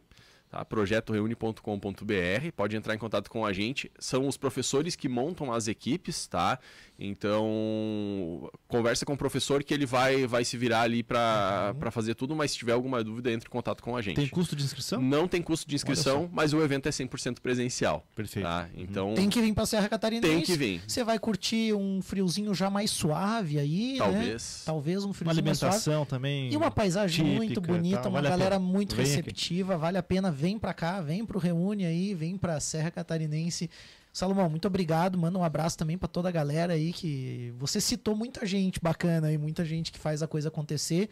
tá? 0.53 0.63
projetoreune.com.br, 0.65 2.51
pode 2.55 2.75
entrar 2.75 2.93
em 2.93 2.97
contato 2.97 3.29
com 3.29 3.45
a 3.45 3.51
gente. 3.51 3.91
São 3.99 4.27
os 4.27 4.37
professores 4.37 4.95
que 4.95 5.09
montam 5.09 5.51
as 5.51 5.67
equipes, 5.67 6.27
tá? 6.27 6.59
Então, 6.99 8.49
conversa 8.67 9.05
com 9.05 9.13
o 9.13 9.17
professor 9.17 9.63
que 9.63 9.73
ele 9.73 9.85
vai, 9.85 10.27
vai 10.27 10.45
se 10.45 10.55
virar 10.57 10.81
ali 10.81 11.01
para 11.03 11.73
Uhum. 11.83 11.91
fazer 11.91 12.13
tudo, 12.15 12.35
mas 12.35 12.51
se 12.51 12.57
tiver 12.57 12.71
alguma 12.73 13.03
dúvida, 13.03 13.31
entre 13.31 13.47
em 13.47 13.51
contato 13.51 13.81
com 13.81 13.95
a 13.95 14.01
gente. 14.01 14.15
Tem 14.15 14.27
custo 14.27 14.55
de 14.55 14.63
inscrição? 14.63 15.01
Não 15.01 15.27
tem 15.27 15.41
custo 15.41 15.67
de 15.67 15.75
inscrição, 15.75 16.29
mas 16.31 16.53
o 16.53 16.61
evento 16.61 16.87
é 16.87 16.91
100% 16.91 17.39
presencial. 17.41 18.05
Perfeito. 18.15 18.45
Tá? 18.45 18.69
Então, 18.75 19.13
Tem 19.15 19.29
que 19.29 19.41
vir 19.41 19.53
pra 19.53 19.65
Serra 19.65 19.89
Catarinense. 19.89 20.27
tem 20.27 20.41
que 20.41 20.55
vir. 20.55 20.81
Você 20.87 21.03
vai 21.03 21.17
curtir 21.19 21.73
um 21.73 22.01
friozinho 22.01 22.53
já 22.53 22.69
mais 22.69 22.91
suave 22.91 23.57
aí, 23.59 23.93
né? 23.93 23.97
Talvez. 23.97 24.63
Talvez 24.65 25.03
um 25.03 25.07
Uma 25.07 25.13
friozinho 25.13 25.45
mais 25.45 25.57
suave. 25.59 25.73
alimentação 25.75 26.05
também. 26.05 26.51
E 26.51 26.57
uma 26.57 26.69
paisagem 26.71 27.25
típica 27.25 27.37
muito 27.43 27.61
bonita, 27.61 28.01
tal, 28.03 28.11
uma 28.11 28.21
vale 28.21 28.29
galera 28.29 28.59
muito 28.59 28.95
Vem 28.95 29.05
aqui. 29.05 29.15
receptiva, 29.15 29.77
vale 29.77 29.97
a 29.97 30.03
pena, 30.03 30.31
vem 30.43 30.59
pra 30.59 30.73
cá, 30.73 30.99
vem 30.99 31.25
pro 31.25 31.39
Reúne 31.39 31.85
aí, 31.85 32.13
vem 32.13 32.37
pra 32.37 32.59
Serra 32.59 32.91
Catarinense. 32.91 33.69
Salomão, 34.11 34.49
muito 34.49 34.67
obrigado, 34.67 35.17
manda 35.17 35.39
um 35.39 35.43
abraço 35.43 35.77
também 35.77 35.97
pra 35.97 36.07
toda 36.07 36.27
a 36.27 36.31
galera 36.31 36.73
aí 36.73 36.91
que 36.91 37.53
você 37.57 37.79
citou 37.79 38.13
muita 38.13 38.45
gente 38.45 38.77
bacana 38.79 39.27
aí, 39.27 39.37
muita 39.37 39.63
gente 39.63 39.89
que 39.89 39.97
faz 39.97 40.21
a 40.21 40.27
coisa 40.27 40.49
acontecer. 40.49 41.09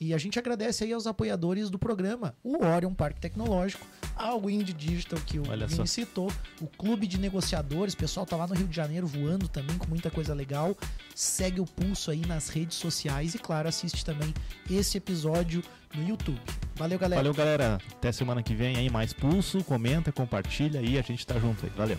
E 0.00 0.14
a 0.14 0.18
gente 0.18 0.38
agradece 0.38 0.82
aí 0.82 0.94
aos 0.94 1.06
apoiadores 1.06 1.68
do 1.68 1.78
programa, 1.78 2.34
o 2.42 2.64
Orion 2.64 2.94
Parque 2.94 3.20
Tecnológico, 3.20 3.86
a 4.16 4.34
Wind 4.34 4.70
Digital 4.70 5.20
que 5.26 5.38
o 5.38 5.46
Olha 5.46 5.66
Vini 5.66 5.76
só. 5.76 5.84
citou, 5.84 6.32
o 6.58 6.66
Clube 6.66 7.06
de 7.06 7.20
Negociadores, 7.20 7.92
o 7.92 7.98
pessoal 7.98 8.24
tá 8.24 8.34
lá 8.34 8.46
no 8.46 8.54
Rio 8.54 8.66
de 8.66 8.74
Janeiro 8.74 9.06
voando 9.06 9.46
também 9.46 9.76
com 9.76 9.86
muita 9.86 10.10
coisa 10.10 10.32
legal. 10.32 10.74
Segue 11.14 11.60
o 11.60 11.66
pulso 11.66 12.10
aí 12.10 12.24
nas 12.26 12.48
redes 12.48 12.78
sociais 12.78 13.34
e 13.34 13.38
claro, 13.38 13.68
assiste 13.68 14.02
também 14.06 14.32
esse 14.70 14.96
episódio 14.96 15.62
no 15.94 16.08
YouTube. 16.08 16.40
Valeu, 16.76 16.98
galera. 16.98 17.22
Valeu, 17.22 17.34
galera. 17.34 17.78
Até 17.92 18.10
semana 18.12 18.42
que 18.42 18.54
vem 18.54 18.76
aí, 18.76 18.88
mais 18.88 19.12
pulso. 19.12 19.62
Comenta, 19.64 20.10
compartilha 20.10 20.80
aí, 20.80 20.98
a 20.98 21.02
gente 21.02 21.26
tá 21.26 21.38
junto 21.38 21.66
aí. 21.66 21.72
Valeu. 21.76 21.98